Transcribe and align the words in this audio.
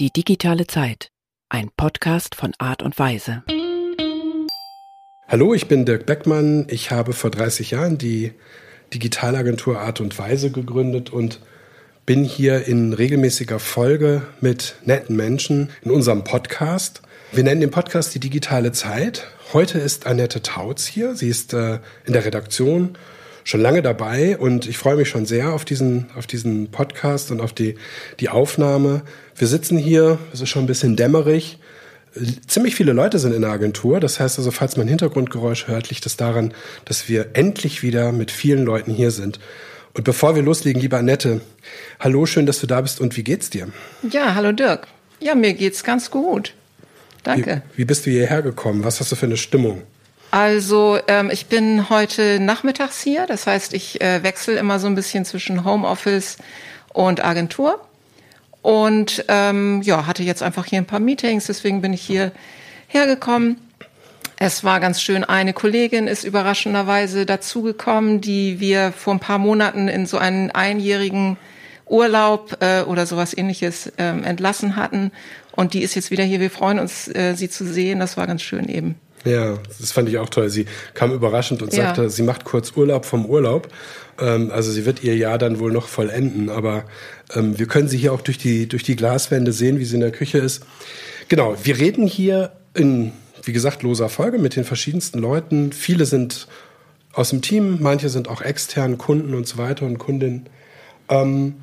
Die 0.00 0.10
digitale 0.10 0.66
Zeit. 0.66 1.10
Ein 1.50 1.68
Podcast 1.76 2.34
von 2.34 2.54
Art 2.56 2.82
und 2.82 2.98
Weise. 2.98 3.42
Hallo, 5.28 5.52
ich 5.52 5.68
bin 5.68 5.84
Dirk 5.84 6.06
Beckmann. 6.06 6.66
Ich 6.70 6.90
habe 6.90 7.12
vor 7.12 7.30
30 7.30 7.72
Jahren 7.72 7.98
die 7.98 8.32
Digitalagentur 8.94 9.78
Art 9.78 10.00
und 10.00 10.18
Weise 10.18 10.50
gegründet 10.50 11.10
und 11.10 11.40
bin 12.06 12.24
hier 12.24 12.66
in 12.66 12.94
regelmäßiger 12.94 13.58
Folge 13.58 14.22
mit 14.40 14.76
netten 14.86 15.16
Menschen 15.16 15.68
in 15.82 15.90
unserem 15.90 16.24
Podcast. 16.24 17.02
Wir 17.32 17.44
nennen 17.44 17.60
den 17.60 17.70
Podcast 17.70 18.14
die 18.14 18.20
digitale 18.20 18.72
Zeit. 18.72 19.26
Heute 19.52 19.78
ist 19.78 20.06
Annette 20.06 20.40
Tautz 20.40 20.86
hier. 20.86 21.14
Sie 21.14 21.28
ist 21.28 21.52
äh, 21.52 21.78
in 22.06 22.14
der 22.14 22.24
Redaktion 22.24 22.96
schon 23.50 23.60
lange 23.60 23.82
dabei 23.82 24.38
und 24.38 24.66
ich 24.66 24.78
freue 24.78 24.96
mich 24.96 25.08
schon 25.08 25.26
sehr 25.26 25.52
auf 25.52 25.64
diesen, 25.64 26.06
auf 26.16 26.26
diesen 26.26 26.70
Podcast 26.70 27.32
und 27.32 27.40
auf 27.40 27.52
die, 27.52 27.74
die 28.20 28.28
Aufnahme. 28.28 29.02
Wir 29.34 29.48
sitzen 29.48 29.76
hier, 29.76 30.18
es 30.32 30.40
ist 30.40 30.48
schon 30.48 30.64
ein 30.64 30.68
bisschen 30.68 30.94
dämmerig. 30.96 31.58
Ziemlich 32.46 32.76
viele 32.76 32.92
Leute 32.92 33.18
sind 33.18 33.34
in 33.34 33.42
der 33.42 33.50
Agentur. 33.50 33.98
Das 33.98 34.20
heißt 34.20 34.38
also, 34.38 34.52
falls 34.52 34.76
man 34.76 34.86
Hintergrundgeräusch 34.86 35.66
hört, 35.66 35.90
liegt 35.90 36.06
es 36.06 36.16
daran, 36.16 36.54
dass 36.84 37.08
wir 37.08 37.30
endlich 37.34 37.82
wieder 37.82 38.12
mit 38.12 38.30
vielen 38.30 38.64
Leuten 38.64 38.92
hier 38.92 39.10
sind. 39.10 39.40
Und 39.94 40.04
bevor 40.04 40.36
wir 40.36 40.42
loslegen, 40.42 40.80
liebe 40.80 40.96
Annette, 40.96 41.40
hallo, 41.98 42.26
schön, 42.26 42.46
dass 42.46 42.60
du 42.60 42.68
da 42.68 42.80
bist 42.80 43.00
und 43.00 43.16
wie 43.16 43.24
geht's 43.24 43.50
dir? 43.50 43.68
Ja, 44.08 44.36
hallo 44.36 44.52
Dirk. 44.52 44.86
Ja, 45.18 45.34
mir 45.34 45.54
geht's 45.54 45.82
ganz 45.82 46.12
gut. 46.12 46.54
Danke. 47.24 47.62
Wie, 47.74 47.78
wie 47.78 47.84
bist 47.84 48.06
du 48.06 48.10
hierher 48.10 48.42
gekommen? 48.42 48.84
Was 48.84 49.00
hast 49.00 49.10
du 49.10 49.16
für 49.16 49.26
eine 49.26 49.36
Stimmung? 49.36 49.82
Also 50.30 50.98
ähm, 51.08 51.28
ich 51.32 51.46
bin 51.46 51.90
heute 51.90 52.38
nachmittags 52.38 53.00
hier, 53.02 53.26
das 53.26 53.48
heißt, 53.48 53.74
ich 53.74 54.00
äh, 54.00 54.22
wechsle 54.22 54.54
immer 54.58 54.78
so 54.78 54.86
ein 54.86 54.94
bisschen 54.94 55.24
zwischen 55.24 55.64
Homeoffice 55.64 56.36
und 56.92 57.24
Agentur 57.24 57.80
und 58.62 59.24
ähm, 59.26 59.82
ja, 59.82 60.06
hatte 60.06 60.22
jetzt 60.22 60.42
einfach 60.42 60.66
hier 60.66 60.78
ein 60.78 60.86
paar 60.86 61.00
Meetings, 61.00 61.46
deswegen 61.46 61.80
bin 61.80 61.92
ich 61.92 62.02
hier 62.02 62.30
hergekommen. 62.86 63.56
Es 64.38 64.62
war 64.62 64.80
ganz 64.80 65.02
schön. 65.02 65.24
Eine 65.24 65.52
Kollegin 65.52 66.06
ist 66.06 66.24
überraschenderweise 66.24 67.26
dazugekommen, 67.26 68.20
die 68.20 68.60
wir 68.60 68.92
vor 68.92 69.14
ein 69.14 69.20
paar 69.20 69.38
Monaten 69.38 69.88
in 69.88 70.06
so 70.06 70.16
einen 70.16 70.50
einjährigen 70.50 71.36
Urlaub 71.86 72.56
äh, 72.60 72.82
oder 72.82 73.04
sowas 73.04 73.36
ähnliches 73.36 73.92
ähm, 73.98 74.24
entlassen 74.24 74.76
hatten. 74.76 75.10
Und 75.52 75.74
die 75.74 75.82
ist 75.82 75.94
jetzt 75.94 76.10
wieder 76.10 76.24
hier. 76.24 76.40
Wir 76.40 76.50
freuen 76.50 76.78
uns, 76.78 77.08
äh, 77.08 77.34
sie 77.34 77.50
zu 77.50 77.66
sehen. 77.66 77.98
Das 77.98 78.16
war 78.16 78.26
ganz 78.26 78.40
schön 78.40 78.68
eben. 78.68 78.94
Ja, 79.24 79.58
das 79.78 79.92
fand 79.92 80.08
ich 80.08 80.18
auch 80.18 80.30
toll. 80.30 80.48
Sie 80.48 80.66
kam 80.94 81.12
überraschend 81.12 81.62
und 81.62 81.72
ja. 81.74 81.84
sagte, 81.84 82.08
sie 82.08 82.22
macht 82.22 82.44
kurz 82.44 82.72
Urlaub 82.76 83.04
vom 83.04 83.26
Urlaub. 83.26 83.68
Ähm, 84.18 84.50
also 84.50 84.70
sie 84.70 84.86
wird 84.86 85.02
ihr 85.02 85.16
Jahr 85.16 85.38
dann 85.38 85.58
wohl 85.58 85.72
noch 85.72 85.88
vollenden. 85.88 86.48
Aber 86.48 86.84
ähm, 87.34 87.58
wir 87.58 87.66
können 87.66 87.88
sie 87.88 87.98
hier 87.98 88.12
auch 88.12 88.22
durch 88.22 88.38
die, 88.38 88.66
durch 88.66 88.82
die 88.82 88.96
Glaswände 88.96 89.52
sehen, 89.52 89.78
wie 89.78 89.84
sie 89.84 89.96
in 89.96 90.00
der 90.00 90.12
Küche 90.12 90.38
ist. 90.38 90.64
Genau, 91.28 91.54
wir 91.62 91.78
reden 91.78 92.06
hier 92.06 92.52
in, 92.74 93.12
wie 93.42 93.52
gesagt, 93.52 93.82
loser 93.82 94.08
Folge 94.08 94.38
mit 94.38 94.56
den 94.56 94.64
verschiedensten 94.64 95.18
Leuten. 95.18 95.72
Viele 95.72 96.06
sind 96.06 96.48
aus 97.12 97.30
dem 97.30 97.42
Team, 97.42 97.78
manche 97.80 98.08
sind 98.08 98.28
auch 98.28 98.40
extern, 98.40 98.96
Kunden 98.96 99.34
und 99.34 99.46
so 99.46 99.58
weiter 99.58 99.84
und 99.84 99.98
Kundinnen. 99.98 100.48
Ähm, 101.08 101.56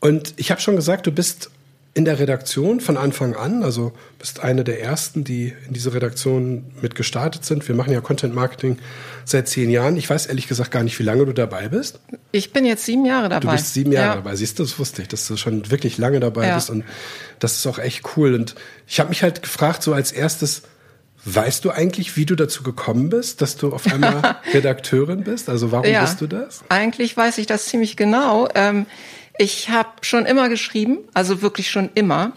und 0.00 0.34
ich 0.36 0.50
habe 0.50 0.60
schon 0.60 0.76
gesagt, 0.76 1.06
du 1.06 1.12
bist 1.12 1.50
in 1.96 2.04
der 2.04 2.18
Redaktion 2.18 2.80
von 2.80 2.98
Anfang 2.98 3.34
an, 3.34 3.62
also 3.62 3.90
bist 4.18 4.40
eine 4.40 4.64
der 4.64 4.82
ersten, 4.82 5.24
die 5.24 5.54
in 5.66 5.72
diese 5.72 5.94
Redaktion 5.94 6.66
mit 6.82 6.94
gestartet 6.94 7.46
sind. 7.46 7.66
Wir 7.66 7.74
machen 7.74 7.90
ja 7.90 8.02
Content 8.02 8.34
Marketing 8.34 8.76
seit 9.24 9.48
zehn 9.48 9.70
Jahren. 9.70 9.96
Ich 9.96 10.10
weiß 10.10 10.26
ehrlich 10.26 10.46
gesagt 10.46 10.70
gar 10.70 10.82
nicht, 10.82 10.98
wie 10.98 11.04
lange 11.04 11.24
du 11.24 11.32
dabei 11.32 11.70
bist. 11.70 11.98
Ich 12.32 12.52
bin 12.52 12.66
jetzt 12.66 12.84
sieben 12.84 13.06
Jahre 13.06 13.30
dabei. 13.30 13.40
Du 13.40 13.50
bist 13.50 13.72
sieben 13.72 13.92
Jahre 13.92 14.08
ja. 14.08 14.14
dabei. 14.16 14.36
Siehst 14.36 14.58
du, 14.58 14.64
das 14.64 14.78
wusste 14.78 15.00
ich, 15.00 15.08
dass 15.08 15.26
du 15.26 15.38
schon 15.38 15.70
wirklich 15.70 15.96
lange 15.96 16.20
dabei 16.20 16.48
ja. 16.48 16.56
bist 16.56 16.68
und 16.68 16.84
das 17.38 17.56
ist 17.56 17.66
auch 17.66 17.78
echt 17.78 18.02
cool. 18.14 18.34
Und 18.34 18.56
ich 18.86 19.00
habe 19.00 19.08
mich 19.08 19.22
halt 19.22 19.40
gefragt, 19.40 19.82
so 19.82 19.94
als 19.94 20.12
erstes, 20.12 20.64
Weißt 21.28 21.64
du 21.64 21.72
eigentlich, 21.72 22.16
wie 22.16 22.24
du 22.24 22.36
dazu 22.36 22.62
gekommen 22.62 23.08
bist, 23.08 23.42
dass 23.42 23.56
du 23.56 23.72
auf 23.72 23.92
einmal 23.92 24.36
Redakteurin 24.54 25.24
bist? 25.24 25.48
Also 25.48 25.72
warum 25.72 25.90
ja, 25.90 26.02
bist 26.02 26.20
du 26.20 26.28
das? 26.28 26.62
Eigentlich 26.68 27.16
weiß 27.16 27.38
ich 27.38 27.46
das 27.46 27.64
ziemlich 27.64 27.96
genau. 27.96 28.48
Ähm, 28.54 28.86
ich 29.38 29.70
habe 29.70 29.90
schon 30.02 30.26
immer 30.26 30.48
geschrieben, 30.48 30.98
also 31.14 31.42
wirklich 31.42 31.70
schon 31.70 31.90
immer. 31.94 32.32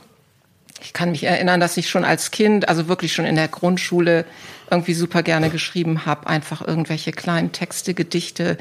Ich 0.82 0.94
kann 0.94 1.12
mich 1.12 1.24
erinnern, 1.24 1.60
dass 1.60 1.78
ich 1.78 1.90
schon 1.90 2.06
als 2.06 2.32
Kind, 2.32 2.70
also 2.70 2.88
wirklich 2.88 3.14
schon 3.14 3.26
in 3.26 3.36
der 3.36 3.48
Grundschule 3.48 4.26
irgendwie 4.72 4.94
super 4.94 5.24
gerne 5.24 5.50
geschrieben 5.50 6.06
habe, 6.06 6.28
einfach 6.28 6.66
irgendwelche 6.66 7.12
kleinen 7.12 7.52
Texte, 7.52 7.94
Gedichte, 7.94 8.58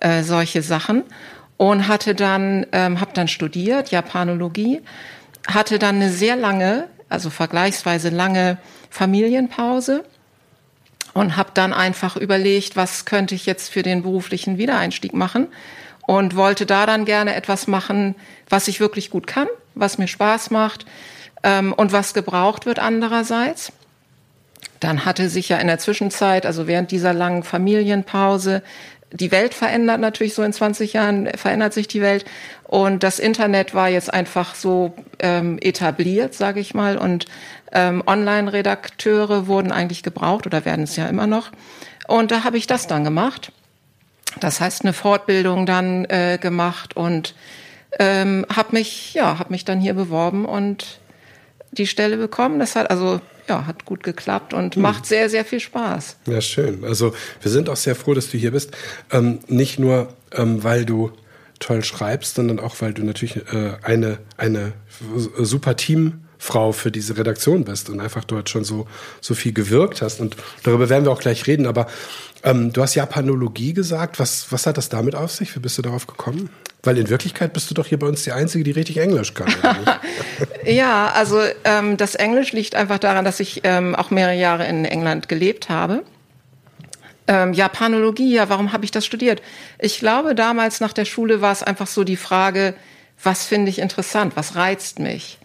äh, 0.00 0.22
solche 0.22 0.62
Sachen. 0.62 1.04
Und 1.56 1.86
hatte 1.86 2.14
dann 2.14 2.66
ähm, 2.72 3.00
habe 3.00 3.12
dann 3.14 3.28
studiert 3.28 3.90
Japanologie, 3.90 4.80
hatte 5.46 5.78
dann 5.78 5.96
eine 5.96 6.10
sehr 6.10 6.34
lange, 6.34 6.88
also 7.08 7.30
vergleichsweise 7.30 8.08
lange 8.08 8.58
Familienpause. 8.90 10.04
Und 11.14 11.36
habe 11.36 11.50
dann 11.52 11.74
einfach 11.74 12.16
überlegt, 12.16 12.74
was 12.74 13.04
könnte 13.04 13.34
ich 13.34 13.44
jetzt 13.44 13.70
für 13.70 13.82
den 13.82 14.02
beruflichen 14.02 14.56
Wiedereinstieg 14.56 15.12
machen 15.12 15.48
und 16.06 16.36
wollte 16.36 16.66
da 16.66 16.86
dann 16.86 17.04
gerne 17.04 17.34
etwas 17.34 17.66
machen, 17.66 18.14
was 18.48 18.68
ich 18.68 18.80
wirklich 18.80 19.10
gut 19.10 19.26
kann, 19.26 19.48
was 19.74 19.98
mir 19.98 20.08
Spaß 20.08 20.50
macht 20.50 20.84
ähm, 21.42 21.72
und 21.72 21.92
was 21.92 22.14
gebraucht 22.14 22.66
wird 22.66 22.78
andererseits. 22.78 23.72
Dann 24.80 25.04
hatte 25.04 25.28
sich 25.28 25.48
ja 25.48 25.58
in 25.58 25.68
der 25.68 25.78
Zwischenzeit, 25.78 26.44
also 26.44 26.66
während 26.66 26.90
dieser 26.90 27.12
langen 27.12 27.44
Familienpause, 27.44 28.62
die 29.12 29.30
Welt 29.30 29.54
verändert 29.54 30.00
natürlich 30.00 30.34
so 30.34 30.42
in 30.42 30.52
20 30.52 30.94
Jahren, 30.94 31.28
verändert 31.36 31.72
sich 31.72 31.86
die 31.86 32.00
Welt. 32.00 32.24
Und 32.64 33.02
das 33.02 33.18
Internet 33.18 33.74
war 33.74 33.88
jetzt 33.88 34.12
einfach 34.12 34.54
so 34.54 34.94
ähm, 35.18 35.58
etabliert, 35.60 36.34
sage 36.34 36.60
ich 36.60 36.74
mal. 36.74 36.96
Und 36.96 37.26
ähm, 37.72 38.02
Online-Redakteure 38.06 39.46
wurden 39.46 39.70
eigentlich 39.70 40.02
gebraucht 40.02 40.46
oder 40.46 40.64
werden 40.64 40.84
es 40.84 40.96
ja 40.96 41.06
immer 41.06 41.26
noch. 41.26 41.50
Und 42.08 42.30
da 42.30 42.44
habe 42.44 42.56
ich 42.56 42.66
das 42.66 42.86
dann 42.86 43.04
gemacht. 43.04 43.52
Das 44.40 44.60
heißt, 44.60 44.82
eine 44.82 44.92
Fortbildung 44.92 45.66
dann 45.66 46.04
äh, 46.06 46.38
gemacht 46.40 46.96
und 46.96 47.34
ähm, 47.98 48.46
habe 48.54 48.70
mich, 48.72 49.14
ja, 49.14 49.38
habe 49.38 49.50
mich 49.50 49.64
dann 49.64 49.80
hier 49.80 49.94
beworben 49.94 50.44
und 50.44 50.98
die 51.72 51.86
Stelle 51.86 52.16
bekommen. 52.16 52.58
Das 52.58 52.76
hat 52.76 52.90
also 52.90 53.20
ja, 53.48 53.66
hat 53.66 53.84
gut 53.84 54.02
geklappt 54.02 54.54
und 54.54 54.76
hm. 54.76 54.82
macht 54.82 55.06
sehr, 55.06 55.28
sehr 55.28 55.44
viel 55.44 55.60
Spaß. 55.60 56.16
Ja, 56.26 56.40
schön. 56.40 56.84
Also 56.84 57.14
wir 57.40 57.50
sind 57.50 57.68
auch 57.68 57.76
sehr 57.76 57.94
froh, 57.94 58.14
dass 58.14 58.30
du 58.30 58.38
hier 58.38 58.52
bist. 58.52 58.70
Ähm, 59.10 59.40
nicht 59.48 59.78
nur, 59.78 60.08
ähm, 60.32 60.62
weil 60.62 60.84
du 60.84 61.10
toll 61.58 61.84
schreibst, 61.84 62.36
sondern 62.36 62.60
auch, 62.60 62.76
weil 62.80 62.92
du 62.92 63.02
natürlich 63.04 63.36
äh, 63.36 63.74
eine, 63.82 64.18
eine 64.36 64.72
super 65.38 65.76
Teamfrau 65.76 66.72
für 66.72 66.90
diese 66.90 67.16
Redaktion 67.16 67.64
bist 67.64 67.88
und 67.88 68.00
einfach 68.00 68.24
dort 68.24 68.50
schon 68.50 68.64
so, 68.64 68.86
so 69.20 69.34
viel 69.34 69.52
gewirkt 69.52 70.02
hast. 70.02 70.20
Und 70.20 70.36
darüber 70.62 70.88
werden 70.88 71.04
wir 71.04 71.12
auch 71.12 71.20
gleich 71.20 71.46
reden. 71.46 71.66
Aber 71.66 71.86
ähm, 72.44 72.72
du 72.72 72.82
hast 72.82 72.94
Japanologie 72.94 73.72
gesagt. 73.72 74.18
Was, 74.18 74.50
was 74.50 74.66
hat 74.66 74.76
das 74.76 74.88
damit 74.88 75.14
auf 75.14 75.30
sich? 75.30 75.54
Wie 75.54 75.60
bist 75.60 75.78
du 75.78 75.82
darauf 75.82 76.06
gekommen? 76.06 76.50
Weil 76.82 76.98
in 76.98 77.08
Wirklichkeit 77.08 77.52
bist 77.52 77.70
du 77.70 77.74
doch 77.74 77.86
hier 77.86 77.98
bei 77.98 78.08
uns 78.08 78.24
die 78.24 78.32
Einzige, 78.32 78.64
die 78.64 78.72
richtig 78.72 78.98
Englisch 78.98 79.34
kann. 79.34 79.52
ja, 80.64 81.12
also 81.14 81.40
ähm, 81.64 81.96
das 81.96 82.16
Englisch 82.16 82.52
liegt 82.52 82.74
einfach 82.74 82.98
daran, 82.98 83.24
dass 83.24 83.38
ich 83.38 83.60
ähm, 83.62 83.94
auch 83.94 84.10
mehrere 84.10 84.34
Jahre 84.34 84.66
in 84.66 84.84
England 84.84 85.28
gelebt 85.28 85.68
habe. 85.68 86.02
Ähm, 87.28 87.52
Japanologie, 87.52 88.34
ja, 88.34 88.48
warum 88.48 88.72
habe 88.72 88.84
ich 88.84 88.90
das 88.90 89.06
studiert? 89.06 89.40
Ich 89.78 90.00
glaube, 90.00 90.34
damals 90.34 90.80
nach 90.80 90.92
der 90.92 91.04
Schule 91.04 91.40
war 91.40 91.52
es 91.52 91.62
einfach 91.62 91.86
so 91.86 92.02
die 92.02 92.16
Frage, 92.16 92.74
was 93.22 93.44
finde 93.44 93.70
ich 93.70 93.78
interessant, 93.78 94.32
was 94.34 94.56
reizt 94.56 94.98
mich? 94.98 95.38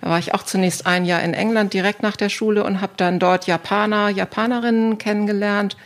Da 0.00 0.08
war 0.08 0.18
ich 0.18 0.32
auch 0.32 0.42
zunächst 0.42 0.86
ein 0.86 1.04
Jahr 1.04 1.22
in 1.22 1.34
England 1.34 1.74
direkt 1.74 2.02
nach 2.02 2.16
der 2.16 2.30
Schule 2.30 2.64
und 2.64 2.80
habe 2.80 2.94
dann 2.96 3.18
dort 3.18 3.46
Japaner, 3.46 4.08
Japanerinnen 4.08 4.96
kennengelernt 4.96 5.76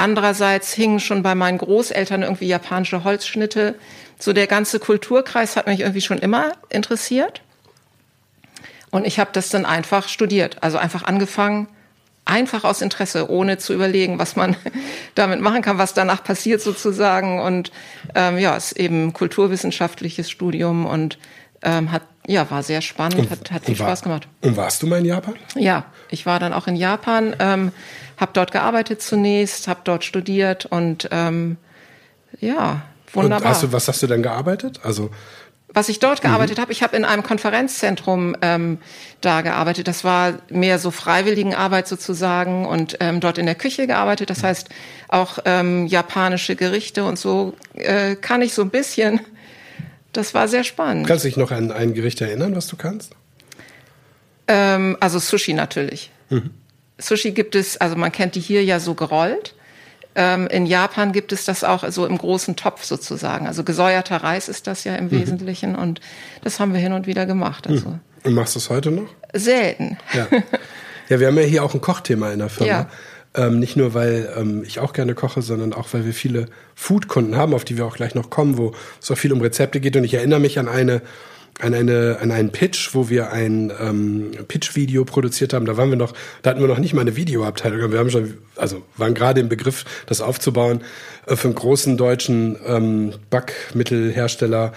Andererseits 0.00 0.72
hingen 0.72 0.98
schon 0.98 1.22
bei 1.22 1.34
meinen 1.34 1.58
Großeltern 1.58 2.22
irgendwie 2.22 2.46
japanische 2.46 3.04
Holzschnitte. 3.04 3.74
So 4.18 4.32
der 4.32 4.46
ganze 4.46 4.80
Kulturkreis 4.80 5.56
hat 5.56 5.66
mich 5.66 5.80
irgendwie 5.80 6.00
schon 6.00 6.16
immer 6.16 6.52
interessiert. 6.70 7.42
Und 8.90 9.06
ich 9.06 9.18
habe 9.18 9.28
das 9.34 9.50
dann 9.50 9.66
einfach 9.66 10.08
studiert, 10.08 10.62
also 10.62 10.78
einfach 10.78 11.04
angefangen, 11.04 11.68
einfach 12.24 12.64
aus 12.64 12.80
Interesse, 12.80 13.28
ohne 13.28 13.58
zu 13.58 13.74
überlegen, 13.74 14.18
was 14.18 14.36
man 14.36 14.56
damit 15.16 15.42
machen 15.42 15.60
kann, 15.60 15.76
was 15.76 15.92
danach 15.92 16.24
passiert 16.24 16.62
sozusagen. 16.62 17.38
Und 17.38 17.70
ähm, 18.14 18.38
ja, 18.38 18.56
es 18.56 18.72
ist 18.72 18.80
eben 18.80 19.12
kulturwissenschaftliches 19.12 20.30
Studium 20.30 20.86
und 20.86 21.18
ähm, 21.60 21.92
hat 21.92 22.04
ja 22.26 22.50
war 22.50 22.62
sehr 22.62 22.80
spannend, 22.80 23.18
und, 23.18 23.30
hat, 23.30 23.50
hat 23.50 23.64
viel 23.64 23.78
war, 23.78 23.88
Spaß 23.88 24.02
gemacht. 24.02 24.28
Und 24.42 24.56
warst 24.56 24.82
du 24.82 24.86
mal 24.86 24.98
in 24.98 25.04
Japan? 25.04 25.34
Ja, 25.54 25.84
ich 26.10 26.26
war 26.26 26.38
dann 26.38 26.52
auch 26.52 26.66
in 26.66 26.76
Japan. 26.76 27.34
Ähm, 27.38 27.72
habe 28.16 28.32
dort 28.34 28.52
gearbeitet 28.52 29.02
zunächst, 29.02 29.66
habe 29.66 29.80
dort 29.84 30.04
studiert 30.04 30.66
und 30.66 31.08
ähm, 31.10 31.56
ja, 32.38 32.82
wunderbar. 33.12 33.38
Und 33.40 33.48
hast 33.48 33.62
du, 33.62 33.72
was 33.72 33.88
hast 33.88 34.02
du 34.02 34.06
denn 34.06 34.22
gearbeitet? 34.22 34.80
Also 34.82 35.10
was 35.72 35.88
ich 35.88 36.00
dort 36.00 36.20
gearbeitet 36.20 36.58
mhm. 36.58 36.62
habe, 36.62 36.72
ich 36.72 36.82
habe 36.82 36.96
in 36.96 37.04
einem 37.04 37.22
Konferenzzentrum 37.22 38.36
ähm, 38.42 38.78
da 39.20 39.42
gearbeitet. 39.42 39.86
Das 39.86 40.02
war 40.04 40.34
mehr 40.48 40.78
so 40.78 40.90
Freiwilligenarbeit 40.90 41.86
sozusagen 41.86 42.66
und 42.66 42.96
ähm, 43.00 43.20
dort 43.20 43.38
in 43.38 43.46
der 43.46 43.54
Küche 43.54 43.86
gearbeitet. 43.86 44.30
Das 44.30 44.42
heißt 44.42 44.68
auch 45.08 45.38
ähm, 45.44 45.86
japanische 45.86 46.56
Gerichte 46.56 47.04
und 47.04 47.18
so 47.18 47.54
äh, 47.74 48.16
kann 48.16 48.42
ich 48.42 48.52
so 48.52 48.62
ein 48.62 48.70
bisschen. 48.70 49.20
Das 50.12 50.34
war 50.34 50.48
sehr 50.48 50.64
spannend. 50.64 51.06
Kannst 51.06 51.24
du 51.24 51.28
dich 51.28 51.36
noch 51.36 51.50
an 51.50 51.70
ein 51.70 51.94
Gericht 51.94 52.20
erinnern, 52.20 52.56
was 52.56 52.66
du 52.66 52.76
kannst? 52.76 53.12
Ähm, 54.48 54.96
also 55.00 55.18
Sushi 55.18 55.52
natürlich. 55.52 56.10
Mhm. 56.28 56.50
Sushi 56.98 57.30
gibt 57.30 57.54
es, 57.54 57.76
also 57.76 57.96
man 57.96 58.12
kennt 58.12 58.34
die 58.34 58.40
hier 58.40 58.64
ja 58.64 58.80
so 58.80 58.94
gerollt. 58.94 59.54
Ähm, 60.16 60.48
in 60.48 60.66
Japan 60.66 61.12
gibt 61.12 61.32
es 61.32 61.44
das 61.44 61.62
auch 61.62 61.88
so 61.90 62.04
im 62.04 62.18
großen 62.18 62.56
Topf 62.56 62.84
sozusagen. 62.84 63.46
Also 63.46 63.62
gesäuerter 63.62 64.16
Reis 64.16 64.48
ist 64.48 64.66
das 64.66 64.82
ja 64.84 64.96
im 64.96 65.06
mhm. 65.06 65.12
Wesentlichen 65.12 65.76
und 65.76 66.00
das 66.42 66.58
haben 66.58 66.72
wir 66.72 66.80
hin 66.80 66.92
und 66.92 67.06
wieder 67.06 67.26
gemacht. 67.26 67.68
Also. 67.68 67.90
Mhm. 67.90 68.00
Und 68.24 68.34
machst 68.34 68.54
du 68.56 68.58
es 68.58 68.68
heute 68.68 68.90
noch? 68.90 69.08
Selten. 69.32 69.98
Ja. 70.12 70.26
ja, 71.08 71.20
wir 71.20 71.28
haben 71.28 71.38
ja 71.38 71.44
hier 71.44 71.64
auch 71.64 71.74
ein 71.74 71.80
Kochthema 71.80 72.32
in 72.32 72.40
der 72.40 72.48
Firma. 72.48 72.72
Ja. 72.72 72.90
Ähm, 73.34 73.60
nicht 73.60 73.76
nur, 73.76 73.94
weil 73.94 74.32
ähm, 74.36 74.64
ich 74.66 74.80
auch 74.80 74.92
gerne 74.92 75.14
koche, 75.14 75.40
sondern 75.40 75.72
auch, 75.72 75.92
weil 75.92 76.04
wir 76.04 76.14
viele 76.14 76.46
Foodkunden 76.74 77.36
haben, 77.36 77.54
auf 77.54 77.64
die 77.64 77.76
wir 77.76 77.86
auch 77.86 77.96
gleich 77.96 78.14
noch 78.14 78.28
kommen, 78.28 78.58
wo 78.58 78.72
es 79.00 79.10
auch 79.10 79.18
viel 79.18 79.32
um 79.32 79.40
Rezepte 79.40 79.80
geht. 79.80 79.96
Und 79.96 80.04
ich 80.04 80.14
erinnere 80.14 80.40
mich 80.40 80.58
an 80.58 80.68
eine 80.68 81.02
an, 81.62 81.74
eine, 81.74 82.18
an 82.20 82.30
einen 82.30 82.50
Pitch, 82.50 82.94
wo 82.94 83.08
wir 83.08 83.32
ein 83.32 83.72
ähm, 83.80 84.32
Pitch-Video 84.48 85.04
produziert 85.04 85.52
haben. 85.52 85.66
Da 85.66 85.76
waren 85.76 85.90
wir 85.90 85.96
noch, 85.96 86.12
da 86.42 86.50
hatten 86.50 86.60
wir 86.60 86.68
noch 86.68 86.78
nicht 86.78 86.94
mal 86.94 87.02
eine 87.02 87.16
Videoabteilung. 87.16 87.92
Wir 87.92 87.98
haben 87.98 88.10
schon, 88.10 88.38
also 88.56 88.82
waren 88.96 89.14
gerade 89.14 89.40
im 89.40 89.48
Begriff, 89.48 89.84
das 90.06 90.20
aufzubauen 90.20 90.80
äh, 91.26 91.36
für 91.36 91.48
einen 91.48 91.54
großen 91.54 91.96
deutschen 91.96 92.56
ähm, 92.66 93.12
Backmittelhersteller. 93.30 94.72